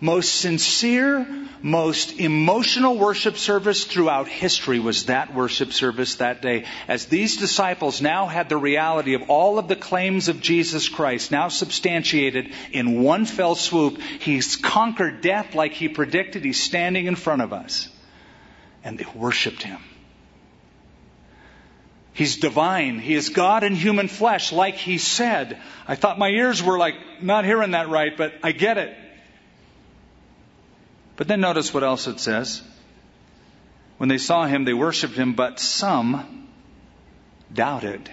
most 0.03 0.35
sincere, 0.35 1.25
most 1.63 2.19
emotional 2.19 2.99
worship 2.99 3.37
service 3.37 3.85
throughout 3.85 4.27
history 4.27 4.81
was 4.81 5.07
that 5.07 5.33
worship 5.33 5.73
service 5.73 6.17
that 6.17 6.43
day. 6.43 6.65
As 6.89 7.07
these 7.07 7.37
disciples 7.37 8.03
now 8.03 8.27
had 8.27 8.49
the 8.49 8.57
reality 8.57 9.15
of 9.15 9.31
all 9.31 9.61
of 9.61 9.69
the 9.69 9.77
claims 9.77 10.27
of 10.27 10.41
Jesus 10.41 10.89
Christ 10.89 11.31
now 11.31 11.47
substantiated 11.47 12.53
in 12.73 13.05
one 13.05 13.27
fell 13.27 13.55
swoop, 13.55 14.01
He's 14.19 14.57
conquered 14.57 15.21
death 15.21 15.55
like 15.55 15.73
He 15.73 15.89
predicted. 15.89 16.45
He's 16.45 16.61
standing 16.61 17.07
in 17.07 17.15
front 17.15 17.43
of 17.43 17.53
us. 17.53 17.89
And 18.83 18.99
they 18.99 19.07
worshiped 19.15 19.63
Him. 19.63 19.79
He's 22.13 22.39
divine. 22.39 22.99
He 22.99 23.15
is 23.15 23.29
God 23.29 23.63
in 23.63 23.77
human 23.77 24.09
flesh, 24.09 24.53
like 24.53 24.75
he 24.75 24.99
said. 24.99 25.63
I 25.87 25.95
thought 25.95 26.19
my 26.19 26.29
ears 26.29 26.63
were 26.63 26.77
like 26.77 26.97
not 27.23 27.45
hearing 27.45 27.71
that 27.71 27.89
right, 27.89 28.15
but 28.15 28.35
I 28.43 28.51
get 28.53 28.79
it. 28.79 28.95
But 31.23 31.29
then 31.29 31.41
notice 31.41 31.73
what 31.73 31.85
else 31.85 32.09
it 32.09 32.19
says. 32.19 32.63
When 33.99 34.09
they 34.09 34.19
saw 34.19 34.45
him, 34.45 34.65
they 34.65 34.75
worshiped 34.75 35.15
him, 35.15 35.35
but 35.35 35.61
some 35.61 36.49
doubted. 37.55 38.11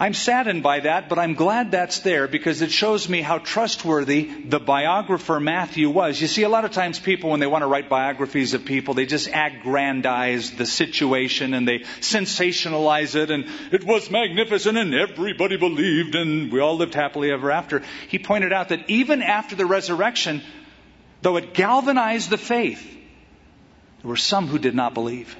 I'm 0.00 0.14
saddened 0.14 0.62
by 0.62 0.80
that, 0.80 1.10
but 1.10 1.18
I'm 1.18 1.34
glad 1.34 1.72
that's 1.72 1.98
there 1.98 2.26
because 2.26 2.62
it 2.62 2.70
shows 2.70 3.06
me 3.06 3.20
how 3.20 3.36
trustworthy 3.36 4.30
the 4.44 4.58
biographer 4.58 5.38
Matthew 5.38 5.90
was. 5.90 6.18
You 6.18 6.26
see, 6.26 6.42
a 6.42 6.48
lot 6.48 6.64
of 6.64 6.70
times 6.70 6.98
people, 6.98 7.28
when 7.28 7.38
they 7.38 7.46
want 7.46 7.60
to 7.60 7.66
write 7.66 7.90
biographies 7.90 8.54
of 8.54 8.64
people, 8.64 8.94
they 8.94 9.04
just 9.04 9.28
aggrandize 9.28 10.52
the 10.52 10.64
situation 10.64 11.52
and 11.52 11.68
they 11.68 11.80
sensationalize 12.00 13.14
it 13.14 13.30
and 13.30 13.44
it 13.72 13.84
was 13.84 14.10
magnificent 14.10 14.78
and 14.78 14.94
everybody 14.94 15.58
believed 15.58 16.14
and 16.14 16.50
we 16.50 16.60
all 16.60 16.78
lived 16.78 16.94
happily 16.94 17.30
ever 17.30 17.50
after. 17.50 17.82
He 18.08 18.18
pointed 18.18 18.54
out 18.54 18.70
that 18.70 18.88
even 18.88 19.20
after 19.20 19.54
the 19.54 19.66
resurrection, 19.66 20.40
though 21.20 21.36
it 21.36 21.52
galvanized 21.52 22.30
the 22.30 22.38
faith, 22.38 22.82
there 24.00 24.08
were 24.08 24.16
some 24.16 24.46
who 24.46 24.58
did 24.58 24.74
not 24.74 24.94
believe. 24.94 25.36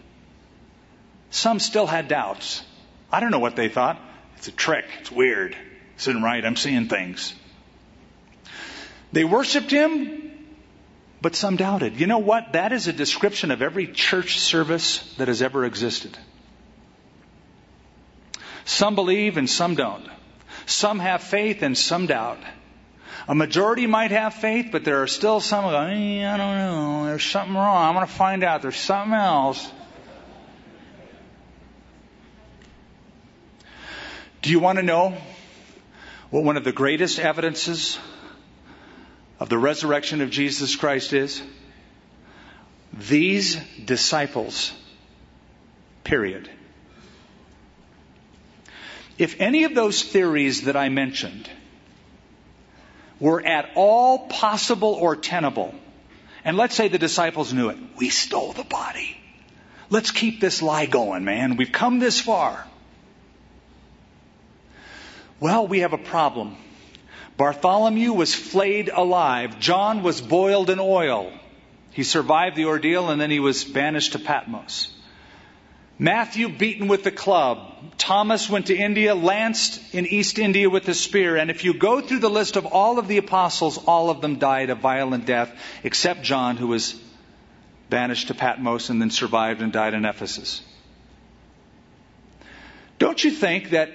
Some 1.30 1.60
still 1.60 1.86
had 1.86 2.08
doubts. 2.08 2.62
I 3.10 3.20
don't 3.20 3.30
know 3.30 3.38
what 3.38 3.56
they 3.56 3.70
thought. 3.70 3.98
It's 4.40 4.48
a 4.48 4.52
trick. 4.52 4.86
It's 5.00 5.12
weird. 5.12 5.54
This 5.96 6.08
isn't 6.08 6.22
right. 6.22 6.42
I'm 6.42 6.56
seeing 6.56 6.88
things. 6.88 7.34
They 9.12 9.22
worshiped 9.22 9.70
him, 9.70 10.32
but 11.20 11.36
some 11.36 11.56
doubted. 11.56 12.00
You 12.00 12.06
know 12.06 12.20
what? 12.20 12.54
That 12.54 12.72
is 12.72 12.88
a 12.88 12.92
description 12.94 13.50
of 13.50 13.60
every 13.60 13.86
church 13.86 14.40
service 14.40 15.14
that 15.18 15.28
has 15.28 15.42
ever 15.42 15.66
existed. 15.66 16.16
Some 18.64 18.94
believe 18.94 19.36
and 19.36 19.48
some 19.48 19.74
don't. 19.74 20.08
Some 20.64 21.00
have 21.00 21.22
faith 21.22 21.60
and 21.60 21.76
some 21.76 22.06
doubt. 22.06 22.38
A 23.28 23.34
majority 23.34 23.86
might 23.86 24.10
have 24.10 24.32
faith, 24.32 24.70
but 24.72 24.84
there 24.84 25.02
are 25.02 25.06
still 25.06 25.40
some 25.40 25.64
who 25.64 25.70
go, 25.70 25.80
eh, 25.82 26.26
I 26.26 26.38
don't 26.38 26.56
know. 26.56 27.04
There's 27.04 27.26
something 27.26 27.54
wrong. 27.54 27.88
I'm 27.90 27.94
going 27.94 28.06
to 28.06 28.12
find 28.12 28.42
out. 28.42 28.62
There's 28.62 28.76
something 28.76 29.12
else. 29.12 29.70
Do 34.42 34.50
you 34.50 34.58
want 34.58 34.78
to 34.78 34.82
know 34.82 35.16
what 36.30 36.44
one 36.44 36.56
of 36.56 36.64
the 36.64 36.72
greatest 36.72 37.18
evidences 37.18 37.98
of 39.38 39.48
the 39.48 39.58
resurrection 39.58 40.22
of 40.22 40.30
Jesus 40.30 40.76
Christ 40.76 41.12
is? 41.12 41.42
These 42.92 43.56
disciples, 43.84 44.72
period. 46.04 46.50
If 49.18 49.38
any 49.40 49.64
of 49.64 49.74
those 49.74 50.02
theories 50.02 50.62
that 50.62 50.76
I 50.76 50.88
mentioned 50.88 51.48
were 53.18 53.44
at 53.44 53.70
all 53.74 54.26
possible 54.28 54.94
or 54.94 55.16
tenable, 55.16 55.74
and 56.42 56.56
let's 56.56 56.74
say 56.74 56.88
the 56.88 56.98
disciples 56.98 57.52
knew 57.52 57.68
it, 57.68 57.76
we 57.98 58.08
stole 58.08 58.54
the 58.54 58.64
body. 58.64 59.18
Let's 59.90 60.10
keep 60.10 60.40
this 60.40 60.62
lie 60.62 60.86
going, 60.86 61.24
man. 61.24 61.56
We've 61.56 61.70
come 61.70 61.98
this 61.98 62.18
far. 62.20 62.66
Well, 65.40 65.66
we 65.66 65.80
have 65.80 65.94
a 65.94 65.98
problem. 65.98 66.56
Bartholomew 67.38 68.12
was 68.12 68.34
flayed 68.34 68.90
alive. 68.90 69.58
John 69.58 70.02
was 70.02 70.20
boiled 70.20 70.68
in 70.68 70.78
oil. 70.78 71.32
He 71.92 72.04
survived 72.04 72.56
the 72.56 72.66
ordeal 72.66 73.08
and 73.08 73.18
then 73.18 73.30
he 73.30 73.40
was 73.40 73.64
banished 73.64 74.12
to 74.12 74.18
Patmos. 74.18 74.94
Matthew 75.98 76.48
beaten 76.48 76.88
with 76.88 77.04
the 77.04 77.10
club. 77.10 77.96
Thomas 77.98 78.48
went 78.48 78.66
to 78.66 78.76
India, 78.76 79.14
lanced 79.14 79.94
in 79.94 80.06
East 80.06 80.38
India 80.38 80.68
with 80.68 80.88
a 80.88 80.94
spear. 80.94 81.36
And 81.36 81.50
if 81.50 81.64
you 81.64 81.74
go 81.74 82.00
through 82.00 82.20
the 82.20 82.30
list 82.30 82.56
of 82.56 82.66
all 82.66 82.98
of 82.98 83.08
the 83.08 83.18
apostles, 83.18 83.78
all 83.78 84.08
of 84.10 84.20
them 84.20 84.38
died 84.38 84.70
a 84.70 84.74
violent 84.74 85.26
death, 85.26 85.52
except 85.82 86.22
John, 86.22 86.56
who 86.56 86.68
was 86.68 86.98
banished 87.90 88.28
to 88.28 88.34
Patmos 88.34 88.88
and 88.88 89.00
then 89.00 89.10
survived 89.10 89.60
and 89.62 89.72
died 89.72 89.94
in 89.94 90.04
Ephesus. 90.04 90.62
Don't 92.98 93.22
you 93.22 93.30
think 93.30 93.70
that 93.70 93.90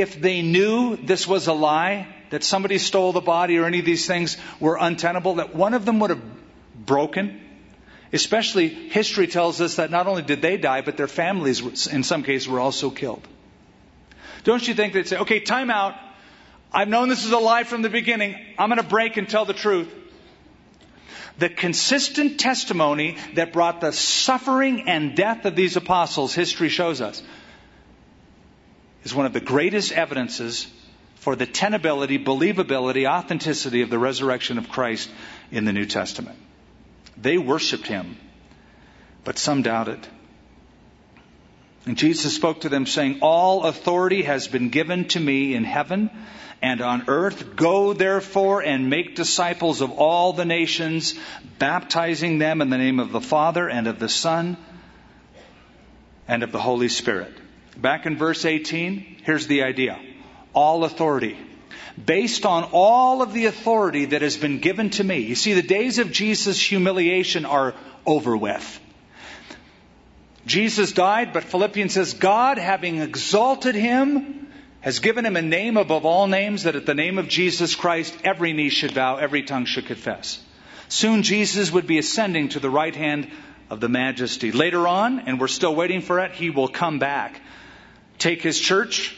if 0.00 0.20
they 0.20 0.42
knew 0.42 0.96
this 0.96 1.26
was 1.26 1.46
a 1.46 1.52
lie, 1.52 2.06
that 2.30 2.44
somebody 2.44 2.78
stole 2.78 3.12
the 3.12 3.20
body 3.20 3.58
or 3.58 3.64
any 3.64 3.78
of 3.78 3.84
these 3.84 4.06
things 4.06 4.36
were 4.60 4.76
untenable, 4.80 5.36
that 5.36 5.54
one 5.54 5.74
of 5.74 5.84
them 5.84 6.00
would 6.00 6.10
have 6.10 6.22
broken. 6.84 7.40
Especially, 8.12 8.68
history 8.68 9.26
tells 9.26 9.60
us 9.60 9.76
that 9.76 9.90
not 9.90 10.06
only 10.06 10.22
did 10.22 10.40
they 10.40 10.56
die, 10.56 10.80
but 10.80 10.96
their 10.96 11.08
families, 11.08 11.86
in 11.86 12.02
some 12.02 12.22
cases, 12.22 12.48
were 12.48 12.60
also 12.60 12.90
killed. 12.90 13.26
Don't 14.44 14.66
you 14.66 14.74
think 14.74 14.92
they'd 14.94 15.06
say, 15.06 15.18
okay, 15.18 15.40
time 15.40 15.70
out. 15.70 15.94
I've 16.72 16.88
known 16.88 17.08
this 17.08 17.24
is 17.24 17.32
a 17.32 17.38
lie 17.38 17.64
from 17.64 17.82
the 17.82 17.90
beginning. 17.90 18.36
I'm 18.58 18.68
going 18.68 18.80
to 18.80 18.86
break 18.86 19.16
and 19.16 19.28
tell 19.28 19.44
the 19.44 19.54
truth. 19.54 19.92
The 21.38 21.48
consistent 21.48 22.40
testimony 22.40 23.16
that 23.34 23.52
brought 23.52 23.80
the 23.80 23.92
suffering 23.92 24.88
and 24.88 25.14
death 25.14 25.44
of 25.44 25.54
these 25.54 25.76
apostles, 25.76 26.34
history 26.34 26.68
shows 26.68 27.00
us, 27.00 27.22
is 29.08 29.14
one 29.14 29.24
of 29.24 29.32
the 29.32 29.40
greatest 29.40 29.90
evidences 29.90 30.66
for 31.16 31.34
the 31.34 31.46
tenability, 31.46 32.22
believability, 32.22 33.08
authenticity 33.08 33.80
of 33.80 33.88
the 33.88 33.98
resurrection 33.98 34.58
of 34.58 34.68
Christ 34.68 35.08
in 35.50 35.64
the 35.64 35.72
New 35.72 35.86
Testament. 35.86 36.38
They 37.16 37.38
worshiped 37.38 37.86
him, 37.86 38.18
but 39.24 39.38
some 39.38 39.62
doubted. 39.62 40.06
And 41.86 41.96
Jesus 41.96 42.34
spoke 42.34 42.60
to 42.60 42.68
them 42.68 42.84
saying, 42.84 43.20
All 43.22 43.64
authority 43.64 44.24
has 44.24 44.46
been 44.46 44.68
given 44.68 45.08
to 45.08 45.20
me 45.20 45.54
in 45.54 45.64
heaven 45.64 46.10
and 46.60 46.82
on 46.82 47.04
earth. 47.08 47.56
Go 47.56 47.94
therefore 47.94 48.62
and 48.62 48.90
make 48.90 49.16
disciples 49.16 49.80
of 49.80 49.90
all 49.92 50.34
the 50.34 50.44
nations, 50.44 51.14
baptizing 51.58 52.38
them 52.38 52.60
in 52.60 52.68
the 52.68 52.76
name 52.76 53.00
of 53.00 53.10
the 53.10 53.22
Father 53.22 53.70
and 53.70 53.86
of 53.86 53.98
the 53.98 54.08
Son 54.10 54.58
and 56.28 56.42
of 56.42 56.52
the 56.52 56.60
Holy 56.60 56.90
Spirit. 56.90 57.32
Back 57.78 58.06
in 58.06 58.16
verse 58.16 58.44
18, 58.44 59.18
here's 59.22 59.46
the 59.46 59.62
idea. 59.62 59.98
All 60.52 60.84
authority. 60.84 61.38
Based 62.04 62.44
on 62.44 62.64
all 62.72 63.22
of 63.22 63.32
the 63.32 63.46
authority 63.46 64.06
that 64.06 64.22
has 64.22 64.36
been 64.36 64.58
given 64.58 64.90
to 64.90 65.04
me. 65.04 65.20
You 65.20 65.34
see, 65.34 65.54
the 65.54 65.62
days 65.62 65.98
of 65.98 66.12
Jesus' 66.12 66.60
humiliation 66.60 67.44
are 67.44 67.74
over 68.04 68.36
with. 68.36 68.80
Jesus 70.46 70.92
died, 70.92 71.32
but 71.32 71.44
Philippians 71.44 71.92
says, 71.92 72.14
God, 72.14 72.58
having 72.58 72.98
exalted 72.98 73.74
him, 73.74 74.48
has 74.80 75.00
given 75.00 75.26
him 75.26 75.36
a 75.36 75.42
name 75.42 75.76
above 75.76 76.06
all 76.06 76.26
names, 76.26 76.62
that 76.62 76.76
at 76.76 76.86
the 76.86 76.94
name 76.94 77.18
of 77.18 77.28
Jesus 77.28 77.74
Christ 77.74 78.16
every 78.24 78.52
knee 78.54 78.70
should 78.70 78.94
bow, 78.94 79.16
every 79.16 79.42
tongue 79.42 79.66
should 79.66 79.86
confess. 79.86 80.42
Soon 80.88 81.22
Jesus 81.22 81.70
would 81.70 81.86
be 81.86 81.98
ascending 81.98 82.50
to 82.50 82.60
the 82.60 82.70
right 82.70 82.94
hand 82.94 83.30
of 83.68 83.80
the 83.80 83.88
majesty. 83.88 84.50
Later 84.50 84.88
on, 84.88 85.20
and 85.20 85.38
we're 85.38 85.48
still 85.48 85.74
waiting 85.74 86.00
for 86.00 86.20
it, 86.20 86.32
he 86.32 86.48
will 86.48 86.68
come 86.68 86.98
back, 86.98 87.40
take 88.18 88.42
his 88.42 88.58
church, 88.58 89.16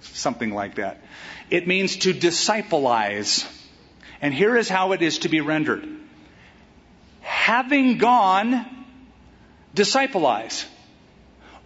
Something 0.00 0.52
like 0.52 0.74
that. 0.76 1.02
It 1.50 1.66
means 1.66 1.96
to 1.98 2.14
discipleize. 2.14 3.46
And 4.22 4.32
here 4.34 4.56
is 4.56 4.68
how 4.68 4.92
it 4.92 5.02
is 5.02 5.18
to 5.20 5.28
be 5.28 5.40
rendered. 5.40 5.88
Having 7.20 7.98
gone, 7.98 8.66
discipleize 9.74 10.66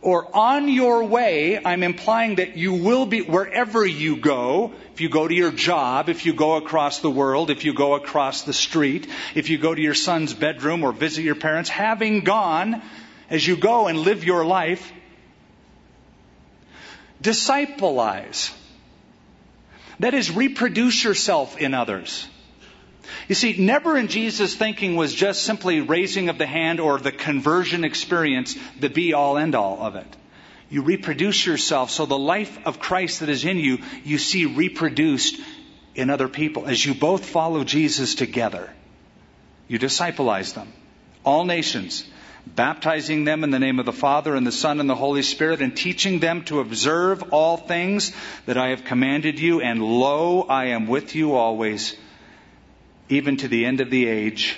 or 0.04 0.28
on 0.36 0.68
your 0.68 1.04
way, 1.04 1.58
I'm 1.64 1.82
implying 1.82 2.34
that 2.34 2.58
you 2.58 2.74
will 2.74 3.06
be, 3.06 3.22
wherever 3.22 3.86
you 3.86 4.18
go, 4.18 4.74
if 4.92 5.00
you 5.00 5.08
go 5.08 5.26
to 5.26 5.34
your 5.34 5.50
job, 5.50 6.10
if 6.10 6.26
you 6.26 6.34
go 6.34 6.56
across 6.56 7.00
the 7.00 7.10
world, 7.10 7.50
if 7.50 7.64
you 7.64 7.72
go 7.72 7.94
across 7.94 8.42
the 8.42 8.52
street, 8.52 9.08
if 9.34 9.48
you 9.48 9.56
go 9.56 9.74
to 9.74 9.80
your 9.80 9.94
son's 9.94 10.34
bedroom 10.34 10.84
or 10.84 10.92
visit 10.92 11.22
your 11.22 11.34
parents, 11.34 11.70
having 11.70 12.20
gone, 12.20 12.82
as 13.34 13.44
you 13.44 13.56
go 13.56 13.88
and 13.88 13.98
live 13.98 14.22
your 14.22 14.44
life, 14.44 14.92
discipleize. 17.20 18.54
That 19.98 20.14
is, 20.14 20.30
reproduce 20.30 21.02
yourself 21.02 21.58
in 21.58 21.74
others. 21.74 22.28
You 23.28 23.34
see, 23.34 23.56
never 23.58 23.96
in 23.98 24.06
Jesus' 24.06 24.54
thinking 24.54 24.94
was 24.94 25.12
just 25.12 25.42
simply 25.42 25.80
raising 25.80 26.28
of 26.28 26.38
the 26.38 26.46
hand 26.46 26.78
or 26.78 26.98
the 26.98 27.10
conversion 27.10 27.82
experience 27.82 28.56
the 28.78 28.88
be 28.88 29.14
all 29.14 29.36
end 29.36 29.56
all 29.56 29.82
of 29.82 29.96
it. 29.96 30.16
You 30.70 30.82
reproduce 30.82 31.44
yourself 31.44 31.90
so 31.90 32.06
the 32.06 32.16
life 32.16 32.56
of 32.64 32.78
Christ 32.78 33.18
that 33.18 33.28
is 33.28 33.44
in 33.44 33.58
you, 33.58 33.78
you 34.04 34.18
see 34.18 34.46
reproduced 34.46 35.40
in 35.96 36.08
other 36.08 36.28
people. 36.28 36.66
As 36.66 36.84
you 36.86 36.94
both 36.94 37.26
follow 37.26 37.64
Jesus 37.64 38.14
together, 38.14 38.72
you 39.66 39.80
discipleize 39.80 40.54
them. 40.54 40.72
All 41.24 41.44
nations, 41.44 42.04
baptizing 42.46 43.24
them 43.24 43.44
in 43.44 43.50
the 43.50 43.58
name 43.58 43.78
of 43.78 43.86
the 43.86 43.92
Father 43.92 44.34
and 44.34 44.46
the 44.46 44.52
Son 44.52 44.80
and 44.80 44.88
the 44.88 44.94
Holy 44.94 45.22
Spirit, 45.22 45.60
and 45.60 45.76
teaching 45.76 46.18
them 46.18 46.44
to 46.44 46.60
observe 46.60 47.32
all 47.32 47.56
things 47.56 48.12
that 48.46 48.56
I 48.56 48.68
have 48.68 48.84
commanded 48.84 49.40
you. 49.40 49.60
And 49.60 49.82
lo, 49.82 50.42
I 50.42 50.66
am 50.66 50.86
with 50.86 51.14
you 51.14 51.34
always 51.34 51.96
even 53.08 53.36
to 53.38 53.48
the 53.48 53.66
end 53.66 53.80
of 53.80 53.90
the 53.90 54.06
age. 54.06 54.56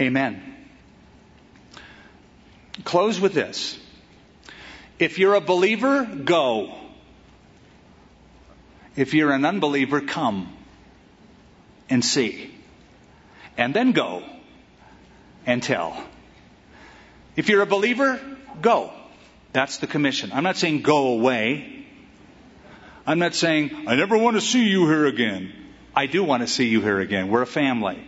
Amen. 0.00 0.42
Close 2.84 3.20
with 3.20 3.34
this. 3.34 3.78
If 4.98 5.18
you're 5.18 5.34
a 5.34 5.40
believer, 5.40 6.04
go. 6.04 6.74
If 8.96 9.14
you're 9.14 9.32
an 9.32 9.44
unbeliever, 9.44 10.00
come 10.00 10.52
and 11.90 12.04
see. 12.04 12.54
And 13.56 13.74
then 13.74 13.92
go 13.92 14.22
and 15.48 15.62
tell. 15.62 16.04
If 17.34 17.48
you're 17.48 17.62
a 17.62 17.66
believer, 17.66 18.20
go. 18.60 18.92
That's 19.52 19.78
the 19.78 19.86
commission. 19.86 20.30
I'm 20.32 20.44
not 20.44 20.58
saying 20.58 20.82
go 20.82 21.14
away. 21.14 21.86
I'm 23.06 23.18
not 23.18 23.34
saying, 23.34 23.86
I 23.88 23.96
never 23.96 24.18
want 24.18 24.36
to 24.36 24.42
see 24.42 24.68
you 24.68 24.86
here 24.86 25.06
again. 25.06 25.52
I 25.96 26.04
do 26.04 26.22
want 26.22 26.42
to 26.42 26.46
see 26.46 26.68
you 26.68 26.82
here 26.82 27.00
again. 27.00 27.28
We're 27.28 27.42
a 27.42 27.46
family. 27.46 27.98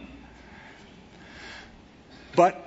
But 2.36 2.62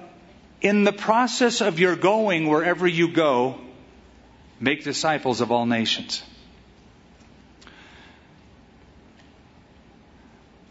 in 0.60 0.84
the 0.84 0.92
process 0.92 1.62
of 1.62 1.80
your 1.80 1.96
going, 1.96 2.48
wherever 2.48 2.88
you 2.88 3.10
go, 3.10 3.60
make 4.60 4.84
disciples 4.84 5.40
of 5.40 5.52
all 5.52 5.68
nations. 5.68 6.24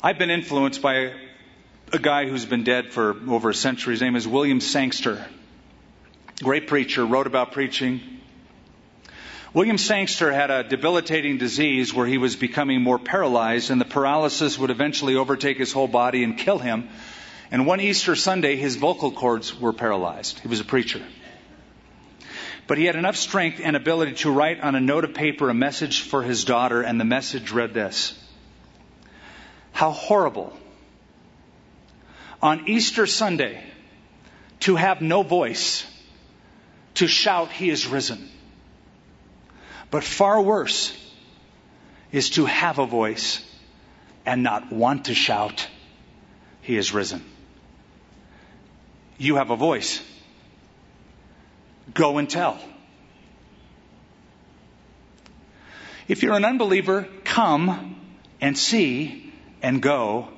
I've 0.03 0.19
been 0.19 0.31
influenced 0.31 0.83
by 0.83 1.13
a 1.93 1.99
guy 1.99 2.27
who's 2.27 2.47
been 2.47 2.65
dead 2.65 2.91
for 2.91 3.15
over 3.29 3.51
a 3.51 3.55
century. 3.55 3.93
His 3.93 4.01
name 4.01 4.17
is 4.17 4.27
William 4.27 4.61
Sangster. 4.61 5.27
Great 6.43 6.67
preacher, 6.67 7.05
wrote 7.05 7.27
about 7.27 7.53
preaching, 7.53 8.01
William 9.53 9.77
Sangster 9.77 10.33
had 10.33 10.51
a 10.51 10.65
debilitating 10.65 11.37
disease 11.37 11.93
where 11.93 12.07
he 12.07 12.17
was 12.17 12.37
becoming 12.37 12.81
more 12.81 12.99
paralyzed, 12.99 13.71
and 13.71 13.79
the 13.79 13.85
paralysis 13.85 14.59
would 14.59 14.71
eventually 14.71 15.17
overtake 15.17 15.59
his 15.59 15.73
whole 15.73 15.87
body 15.87 16.25
and 16.25 16.39
kill 16.39 16.59
him. 16.59 16.89
And 17.51 17.67
one 17.67 17.79
Easter 17.79 18.17
Sunday, 18.17 18.57
his 18.57 18.77
vocal 18.77 19.13
cords 19.13 19.61
were 19.61 19.75
paralyzed. 19.75 20.39
He 20.39 20.49
was 20.49 20.61
a 20.61 20.65
preacher. 20.65 21.03
But 22.67 22.79
he 22.79 22.87
had 22.87 22.97
enough 22.97 23.17
strength 23.17 23.61
and 23.63 23.77
ability 23.77 24.15
to 24.23 24.31
write 24.31 24.63
on 24.63 24.75
a 24.75 24.81
note 24.81 25.05
of 25.05 25.13
paper 25.13 25.51
a 25.51 25.55
message 25.55 26.01
for 26.01 26.23
his 26.23 26.45
daughter, 26.45 26.81
and 26.81 26.99
the 26.99 27.05
message 27.05 27.53
read 27.53 27.75
this 27.75 28.19
How 29.73 29.91
horrible 29.91 30.57
on 32.43 32.69
Easter 32.69 33.07
Sunday 33.07 33.63
to 34.61 34.77
have 34.77 35.01
no 35.01 35.23
voice, 35.23 35.87
to 36.95 37.07
shout, 37.07 37.51
He 37.53 37.71
is 37.71 37.87
risen. 37.87 38.29
But 39.91 40.03
far 40.03 40.41
worse 40.41 40.97
is 42.11 42.31
to 42.31 42.47
have 42.47 42.79
a 42.79 42.87
voice 42.87 43.49
and 44.27 44.43
not 44.43 44.73
want 44.73 45.07
to 45.07 45.15
shout, 45.15 45.69
He 46.61 46.77
is 46.77 46.93
risen. 46.93 47.25
You 49.19 49.37
have 49.37 49.51
a 49.51 49.57
voice. 49.57 50.03
Go 51.95 52.19
and 52.19 52.29
tell. 52.29 52.59
If 56.09 56.23
you're 56.23 56.35
an 56.35 56.45
unbeliever, 56.45 57.07
come 57.25 57.97
and 58.41 58.59
see 58.59 59.33
and 59.63 59.81
go 59.81 60.29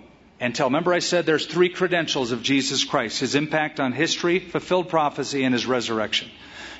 and 0.45 0.55
tell. 0.55 0.67
Remember, 0.67 0.93
I 0.93 0.99
said 0.99 1.25
there's 1.25 1.47
three 1.47 1.71
credentials 1.71 2.31
of 2.31 2.43
Jesus 2.43 2.85
Christ 2.85 3.19
his 3.19 3.35
impact 3.35 3.81
on 3.81 3.93
history, 3.93 4.39
fulfilled 4.39 4.91
prophecy, 4.91 5.43
and 5.43 5.55
his 5.55 5.65
resurrection. 5.65 6.29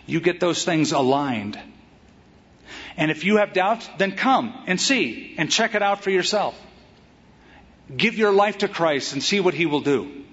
You 0.05 0.21
get 0.21 0.39
those 0.39 0.67
things 0.67 0.93
aligned. 0.93 1.59
And 2.99 3.11
if 3.11 3.25
you 3.25 3.39
have 3.39 3.55
doubts, 3.55 3.89
then 3.97 4.17
come 4.17 4.55
and 4.67 4.79
see 4.79 5.35
and 5.39 5.51
check 5.51 5.75
it 5.75 5.83
out 5.83 6.05
for 6.05 6.11
yourself. 6.11 6.55
Give 7.97 8.17
your 8.17 8.33
life 8.33 8.59
to 8.59 8.69
Christ 8.69 9.15
and 9.15 9.23
see 9.23 9.41
what 9.41 9.55
he 9.55 9.65
will 9.65 9.81
do. 9.81 10.25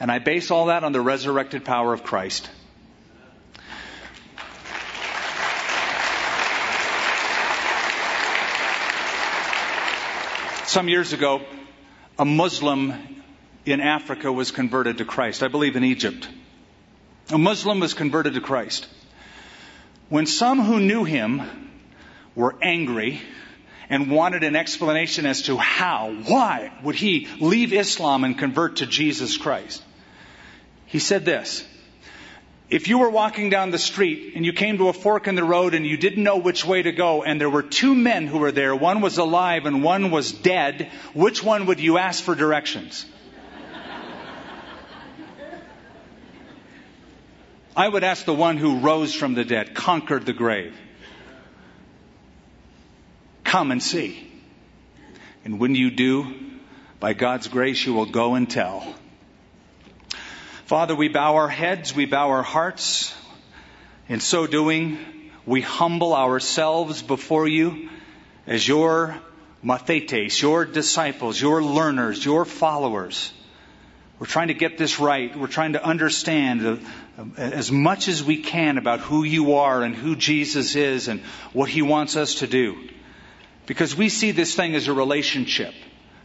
And 0.00 0.10
I 0.10 0.20
base 0.20 0.50
all 0.50 0.66
that 0.66 0.84
on 0.84 0.92
the 0.92 1.02
resurrected 1.02 1.66
power 1.66 1.92
of 1.92 2.02
Christ. 2.02 2.48
Some 10.78 10.88
years 10.88 11.12
ago, 11.12 11.40
a 12.20 12.24
Muslim 12.24 12.94
in 13.66 13.80
Africa 13.80 14.30
was 14.30 14.52
converted 14.52 14.98
to 14.98 15.04
Christ. 15.04 15.42
I 15.42 15.48
believe 15.48 15.74
in 15.74 15.82
Egypt. 15.82 16.28
A 17.32 17.36
Muslim 17.36 17.80
was 17.80 17.94
converted 17.94 18.34
to 18.34 18.40
Christ. 18.40 18.86
When 20.08 20.24
some 20.24 20.62
who 20.62 20.78
knew 20.78 21.02
him 21.02 21.42
were 22.36 22.54
angry 22.62 23.20
and 23.90 24.08
wanted 24.08 24.44
an 24.44 24.54
explanation 24.54 25.26
as 25.26 25.42
to 25.46 25.56
how, 25.56 26.12
why 26.12 26.70
would 26.84 26.94
he 26.94 27.26
leave 27.40 27.72
Islam 27.72 28.22
and 28.22 28.38
convert 28.38 28.76
to 28.76 28.86
Jesus 28.86 29.36
Christ, 29.36 29.82
he 30.86 31.00
said 31.00 31.24
this. 31.24 31.66
If 32.70 32.88
you 32.88 32.98
were 32.98 33.08
walking 33.08 33.48
down 33.48 33.70
the 33.70 33.78
street 33.78 34.34
and 34.34 34.44
you 34.44 34.52
came 34.52 34.76
to 34.76 34.88
a 34.88 34.92
fork 34.92 35.26
in 35.26 35.34
the 35.34 35.44
road 35.44 35.72
and 35.72 35.86
you 35.86 35.96
didn't 35.96 36.22
know 36.22 36.36
which 36.36 36.66
way 36.66 36.82
to 36.82 36.92
go 36.92 37.22
and 37.22 37.40
there 37.40 37.48
were 37.48 37.62
two 37.62 37.94
men 37.94 38.26
who 38.26 38.38
were 38.38 38.52
there, 38.52 38.76
one 38.76 39.00
was 39.00 39.16
alive 39.16 39.64
and 39.64 39.82
one 39.82 40.10
was 40.10 40.32
dead, 40.32 40.90
which 41.14 41.42
one 41.42 41.64
would 41.66 41.80
you 41.80 41.96
ask 41.96 42.22
for 42.22 42.34
directions? 42.34 43.06
I 47.74 47.88
would 47.88 48.04
ask 48.04 48.24
the 48.24 48.34
one 48.34 48.56
who 48.56 48.80
rose 48.80 49.14
from 49.14 49.34
the 49.34 49.44
dead, 49.44 49.74
conquered 49.74 50.26
the 50.26 50.32
grave. 50.32 50.76
Come 53.44 53.70
and 53.70 53.82
see. 53.82 54.30
And 55.44 55.58
when 55.60 55.74
you 55.74 55.90
do, 55.90 56.34
by 57.00 57.14
God's 57.14 57.48
grace, 57.48 57.86
you 57.86 57.94
will 57.94 58.10
go 58.10 58.34
and 58.34 58.50
tell. 58.50 58.94
Father, 60.68 60.94
we 60.94 61.08
bow 61.08 61.36
our 61.36 61.48
heads, 61.48 61.94
we 61.94 62.04
bow 62.04 62.28
our 62.28 62.42
hearts. 62.42 63.14
In 64.06 64.20
so 64.20 64.46
doing, 64.46 64.98
we 65.46 65.62
humble 65.62 66.14
ourselves 66.14 67.00
before 67.00 67.48
you 67.48 67.88
as 68.46 68.68
your 68.68 69.18
mathetes, 69.64 70.42
your 70.42 70.66
disciples, 70.66 71.40
your 71.40 71.62
learners, 71.62 72.22
your 72.22 72.44
followers. 72.44 73.32
We're 74.18 74.26
trying 74.26 74.48
to 74.48 74.54
get 74.54 74.76
this 74.76 75.00
right. 75.00 75.34
We're 75.34 75.46
trying 75.46 75.72
to 75.72 75.82
understand 75.82 76.84
as 77.38 77.72
much 77.72 78.08
as 78.08 78.22
we 78.22 78.42
can 78.42 78.76
about 78.76 79.00
who 79.00 79.24
you 79.24 79.54
are 79.54 79.82
and 79.82 79.96
who 79.96 80.16
Jesus 80.16 80.76
is 80.76 81.08
and 81.08 81.22
what 81.54 81.70
he 81.70 81.80
wants 81.80 82.14
us 82.14 82.34
to 82.40 82.46
do. 82.46 82.76
Because 83.64 83.96
we 83.96 84.10
see 84.10 84.32
this 84.32 84.54
thing 84.54 84.74
as 84.74 84.86
a 84.86 84.92
relationship, 84.92 85.72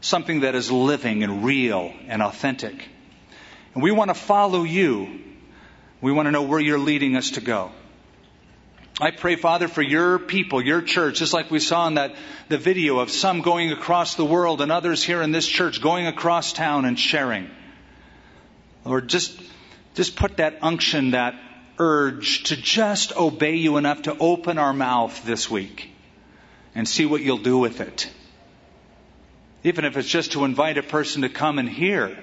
something 0.01 0.41
that 0.41 0.53
is 0.53 0.69
living 0.69 1.23
and 1.23 1.45
real 1.45 1.93
and 2.09 2.21
authentic. 2.21 2.89
And 3.73 3.83
we 3.83 3.91
want 3.91 4.09
to 4.09 4.15
follow 4.15 4.63
you. 4.63 5.21
We 6.01 6.11
want 6.11 6.27
to 6.27 6.31
know 6.31 6.43
where 6.43 6.59
you're 6.59 6.79
leading 6.79 7.15
us 7.15 7.31
to 7.31 7.41
go. 7.41 7.71
I 9.01 9.09
pray, 9.09 9.35
Father, 9.35 9.67
for 9.67 9.81
your 9.81 10.19
people, 10.19 10.61
your 10.61 10.81
church, 10.81 11.17
just 11.17 11.33
like 11.33 11.49
we 11.49 11.59
saw 11.59 11.87
in 11.87 11.95
that 11.95 12.15
the 12.49 12.59
video 12.59 12.99
of 12.99 13.09
some 13.09 13.41
going 13.41 13.71
across 13.71 14.15
the 14.15 14.25
world 14.25 14.61
and 14.61 14.71
others 14.71 15.01
here 15.01 15.21
in 15.23 15.31
this 15.31 15.47
church 15.47 15.81
going 15.81 16.05
across 16.05 16.53
town 16.53 16.85
and 16.85 16.99
sharing. 16.99 17.49
Lord, 18.85 19.07
just 19.07 19.39
just 19.95 20.15
put 20.15 20.37
that 20.37 20.59
unction, 20.61 21.11
that 21.11 21.35
urge 21.79 22.43
to 22.43 22.55
just 22.55 23.15
obey 23.17 23.55
you 23.55 23.77
enough 23.77 24.03
to 24.03 24.15
open 24.17 24.59
our 24.59 24.73
mouth 24.73 25.25
this 25.25 25.49
week 25.49 25.89
and 26.75 26.87
see 26.87 27.05
what 27.05 27.21
you'll 27.21 27.37
do 27.37 27.57
with 27.57 27.81
it. 27.81 28.09
Even 29.63 29.85
if 29.85 29.97
it's 29.97 30.07
just 30.07 30.33
to 30.33 30.43
invite 30.43 30.77
a 30.77 30.83
person 30.83 31.23
to 31.23 31.29
come 31.29 31.57
and 31.57 31.69
hear 31.69 32.17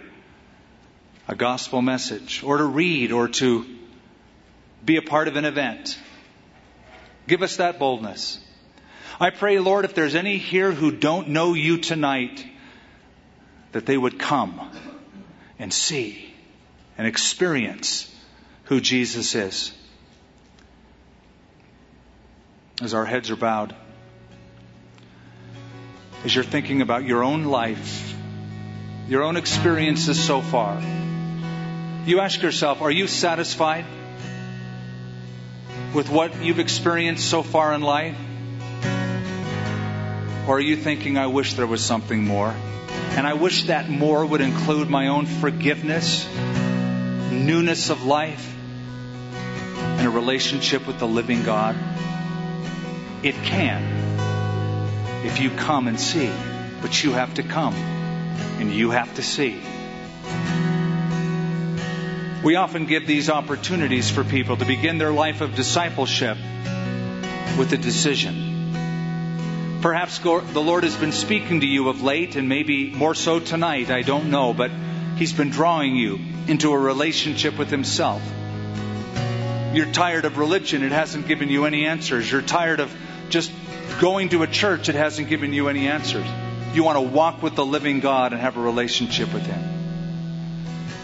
a 1.30 1.36
gospel 1.36 1.80
message, 1.80 2.42
or 2.42 2.56
to 2.56 2.64
read, 2.64 3.12
or 3.12 3.28
to 3.28 3.64
be 4.84 4.96
a 4.96 5.02
part 5.02 5.28
of 5.28 5.36
an 5.36 5.44
event. 5.44 5.96
Give 7.28 7.42
us 7.42 7.58
that 7.58 7.78
boldness. 7.78 8.40
I 9.20 9.30
pray, 9.30 9.60
Lord, 9.60 9.84
if 9.84 9.94
there's 9.94 10.16
any 10.16 10.38
here 10.38 10.72
who 10.72 10.90
don't 10.90 11.28
know 11.28 11.54
you 11.54 11.78
tonight, 11.78 12.44
that 13.70 13.86
they 13.86 13.96
would 13.96 14.18
come 14.18 14.72
and 15.56 15.72
see 15.72 16.34
and 16.98 17.06
experience 17.06 18.12
who 18.64 18.80
Jesus 18.80 19.36
is. 19.36 19.72
As 22.82 22.92
our 22.92 23.04
heads 23.04 23.30
are 23.30 23.36
bowed, 23.36 23.76
as 26.24 26.34
you're 26.34 26.42
thinking 26.42 26.82
about 26.82 27.04
your 27.04 27.22
own 27.22 27.44
life, 27.44 28.16
your 29.08 29.22
own 29.22 29.36
experiences 29.36 30.20
so 30.20 30.40
far, 30.40 30.82
you 32.06 32.20
ask 32.20 32.40
yourself, 32.42 32.82
are 32.82 32.90
you 32.90 33.06
satisfied 33.06 33.84
with 35.94 36.08
what 36.08 36.42
you've 36.42 36.58
experienced 36.58 37.28
so 37.28 37.42
far 37.42 37.72
in 37.74 37.82
life? 37.82 38.16
Or 40.46 40.56
are 40.56 40.60
you 40.60 40.76
thinking, 40.76 41.18
I 41.18 41.26
wish 41.26 41.54
there 41.54 41.66
was 41.66 41.84
something 41.84 42.24
more? 42.24 42.54
And 43.10 43.26
I 43.26 43.34
wish 43.34 43.64
that 43.64 43.88
more 43.88 44.24
would 44.24 44.40
include 44.40 44.88
my 44.88 45.08
own 45.08 45.26
forgiveness, 45.26 46.26
newness 47.30 47.90
of 47.90 48.04
life, 48.04 48.54
and 49.76 50.06
a 50.06 50.10
relationship 50.10 50.86
with 50.86 50.98
the 50.98 51.06
living 51.06 51.42
God. 51.42 51.76
It 53.22 53.34
can 53.34 54.00
if 55.24 55.40
you 55.40 55.50
come 55.50 55.86
and 55.86 56.00
see, 56.00 56.32
but 56.80 57.04
you 57.04 57.12
have 57.12 57.34
to 57.34 57.42
come 57.42 57.74
and 57.74 58.72
you 58.72 58.90
have 58.90 59.14
to 59.16 59.22
see. 59.22 59.60
We 62.42 62.56
often 62.56 62.86
give 62.86 63.06
these 63.06 63.28
opportunities 63.28 64.10
for 64.10 64.24
people 64.24 64.56
to 64.56 64.64
begin 64.64 64.96
their 64.96 65.12
life 65.12 65.42
of 65.42 65.54
discipleship 65.54 66.38
with 67.58 67.70
a 67.74 67.76
decision. 67.76 68.72
Perhaps 69.82 70.20
the 70.20 70.62
Lord 70.62 70.84
has 70.84 70.96
been 70.96 71.12
speaking 71.12 71.60
to 71.60 71.66
you 71.66 71.90
of 71.90 72.02
late 72.02 72.36
and 72.36 72.48
maybe 72.48 72.90
more 72.90 73.14
so 73.14 73.40
tonight, 73.40 73.90
I 73.90 74.00
don't 74.00 74.30
know, 74.30 74.54
but 74.54 74.70
He's 75.16 75.34
been 75.34 75.50
drawing 75.50 75.96
you 75.96 76.18
into 76.48 76.72
a 76.72 76.78
relationship 76.78 77.58
with 77.58 77.68
Himself. 77.68 78.22
You're 79.74 79.92
tired 79.92 80.24
of 80.24 80.38
religion, 80.38 80.82
it 80.82 80.92
hasn't 80.92 81.28
given 81.28 81.50
you 81.50 81.66
any 81.66 81.84
answers. 81.84 82.32
You're 82.32 82.40
tired 82.40 82.80
of 82.80 82.90
just 83.28 83.52
going 84.00 84.30
to 84.30 84.44
a 84.44 84.46
church, 84.46 84.88
it 84.88 84.94
hasn't 84.94 85.28
given 85.28 85.52
you 85.52 85.68
any 85.68 85.88
answers. 85.88 86.26
You 86.72 86.84
want 86.84 86.96
to 86.96 87.02
walk 87.02 87.42
with 87.42 87.54
the 87.54 87.66
living 87.66 88.00
God 88.00 88.32
and 88.32 88.40
have 88.40 88.56
a 88.56 88.60
relationship 88.60 89.34
with 89.34 89.44
Him. 89.44 89.79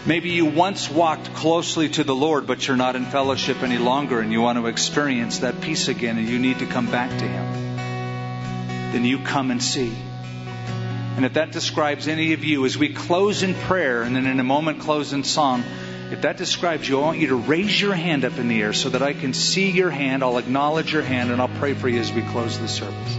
Maybe 0.07 0.29
you 0.29 0.45
once 0.45 0.89
walked 0.89 1.33
closely 1.33 1.89
to 1.89 2.03
the 2.05 2.15
Lord, 2.15 2.47
but 2.47 2.65
you're 2.65 2.77
not 2.77 2.95
in 2.95 3.03
fellowship 3.03 3.61
any 3.61 3.77
longer 3.77 4.21
and 4.21 4.31
you 4.31 4.39
want 4.39 4.57
to 4.57 4.67
experience 4.67 5.39
that 5.39 5.59
peace 5.59 5.89
again 5.89 6.17
and 6.17 6.29
you 6.29 6.39
need 6.39 6.59
to 6.59 6.65
come 6.65 6.89
back 6.89 7.09
to 7.09 7.27
Him. 7.27 7.75
Then 8.93 9.03
you 9.03 9.19
come 9.19 9.51
and 9.51 9.61
see. 9.61 9.93
And 11.17 11.25
if 11.25 11.33
that 11.33 11.51
describes 11.51 12.07
any 12.07 12.31
of 12.31 12.45
you, 12.45 12.65
as 12.65 12.77
we 12.77 12.93
close 12.93 13.43
in 13.43 13.53
prayer 13.53 14.03
and 14.03 14.15
then 14.15 14.27
in 14.27 14.39
a 14.39 14.45
moment 14.45 14.79
close 14.79 15.11
in 15.11 15.25
song, 15.25 15.65
if 16.09 16.21
that 16.21 16.37
describes 16.37 16.87
you, 16.87 16.99
I 16.99 17.01
want 17.01 17.17
you 17.19 17.27
to 17.27 17.35
raise 17.35 17.81
your 17.81 17.93
hand 17.93 18.23
up 18.23 18.37
in 18.37 18.47
the 18.47 18.61
air 18.61 18.71
so 18.71 18.87
that 18.87 19.01
I 19.01 19.11
can 19.11 19.33
see 19.33 19.71
your 19.71 19.89
hand. 19.89 20.23
I'll 20.23 20.37
acknowledge 20.37 20.93
your 20.93 21.01
hand 21.01 21.31
and 21.31 21.41
I'll 21.41 21.49
pray 21.59 21.73
for 21.73 21.89
you 21.89 21.99
as 21.99 22.13
we 22.13 22.21
close 22.21 22.57
the 22.57 22.69
service. 22.69 23.17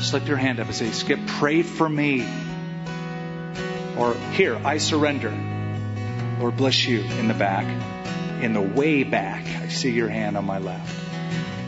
Slip 0.00 0.26
your 0.26 0.36
hand 0.36 0.58
up 0.58 0.66
and 0.66 0.74
say, 0.74 0.90
Skip, 0.90 1.20
pray 1.28 1.62
for 1.62 1.88
me. 1.88 2.26
Or 3.96 4.14
here, 4.32 4.60
I 4.64 4.78
surrender. 4.78 5.50
Lord 6.42 6.56
bless 6.56 6.84
you 6.84 7.02
in 7.02 7.28
the 7.28 7.34
back. 7.34 7.64
in 8.42 8.52
the 8.52 8.60
way 8.60 9.04
back. 9.04 9.44
I 9.44 9.68
see 9.68 9.92
your 9.92 10.08
hand 10.08 10.36
on 10.36 10.44
my 10.44 10.58
left. 10.58 10.92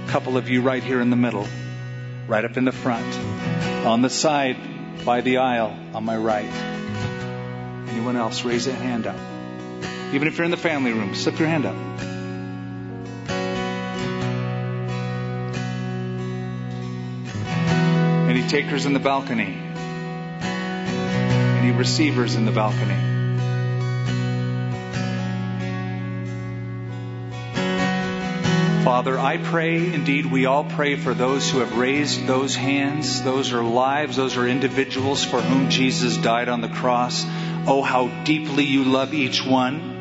A 0.05 0.11
couple 0.11 0.37
of 0.37 0.49
you 0.49 0.63
right 0.63 0.83
here 0.83 1.01
in 1.01 1.11
the 1.11 1.17
middle, 1.17 1.47
right 2.27 2.45
up 2.45 2.57
in 2.57 2.65
the 2.65 2.73
front. 2.73 3.07
On 3.87 4.03
the 4.03 4.11
side 4.11 4.57
by 5.05 5.21
the 5.21 5.37
aisle 5.37 5.79
on 5.95 6.05
my 6.05 6.17
right. 6.17 6.51
Anyone 7.91 8.17
else, 8.17 8.45
raise 8.45 8.67
a 8.67 8.73
hand 8.73 9.07
up. 9.07 9.15
Even 10.13 10.27
if 10.27 10.37
you're 10.37 10.45
in 10.45 10.51
the 10.51 10.57
family 10.57 10.93
room, 10.93 11.15
slip 11.15 11.39
your 11.39 11.47
hand 11.47 11.67
up. 11.67 11.77
Any 18.29 18.49
takers 18.49 18.87
in 18.87 18.93
the 18.93 18.99
balcony? 18.99 19.57
Any 21.63 21.71
receivers 21.71 22.35
in 22.35 22.45
the 22.45 22.51
balcony? 22.51 23.14
Father, 28.85 29.19
I 29.19 29.39
pray, 29.39 29.95
indeed, 29.95 30.27
we 30.27 30.45
all 30.45 30.65
pray 30.65 30.97
for 30.97 31.15
those 31.15 31.51
who 31.51 31.61
have 31.61 31.79
raised 31.79 32.27
those 32.27 32.55
hands. 32.55 33.23
Those 33.23 33.55
are 33.55 33.65
lives, 33.65 34.15
those 34.15 34.37
are 34.37 34.47
individuals 34.47 35.25
for 35.25 35.41
whom 35.41 35.71
Jesus 35.71 36.19
died 36.19 36.51
on 36.51 36.61
the 36.61 36.69
cross. 36.69 37.25
Oh, 37.67 37.81
how 37.81 38.09
deeply 38.25 38.65
you 38.65 38.85
love 38.85 39.15
each 39.15 39.43
one 39.43 39.95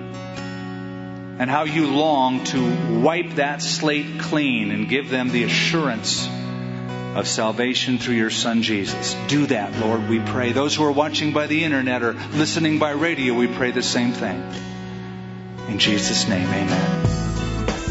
and 1.40 1.50
how 1.50 1.64
you 1.64 1.88
long 1.96 2.44
to 2.44 3.00
wipe 3.00 3.36
that 3.36 3.62
slate 3.62 4.20
clean 4.20 4.72
and 4.72 4.90
give 4.90 5.10
them 5.10 5.30
the 5.30 5.44
assurance 5.46 6.28
of 7.16 7.26
salvation 7.26 8.00
through 8.00 8.16
your 8.16 8.30
Son 8.30 8.64
Jesus. 8.64 9.16
Do 9.30 9.46
that, 9.46 9.80
Lord, 9.80 10.10
we 10.10 10.20
pray. 10.20 10.52
Those 10.52 10.76
who 10.76 10.84
are 10.84 10.92
watching 10.92 11.32
by 11.32 11.48
the 11.48 11.64
internet 11.64 12.04
or 12.04 12.16
listening 12.34 12.80
by 12.80 12.92
radio, 12.92 13.34
we 13.34 13.48
pray 13.48 13.72
the 13.72 13.82
same 13.82 14.12
thing. 14.12 14.44
In 15.70 15.80
Jesus' 15.80 16.28
name, 16.28 16.50
amen. 16.50 17.23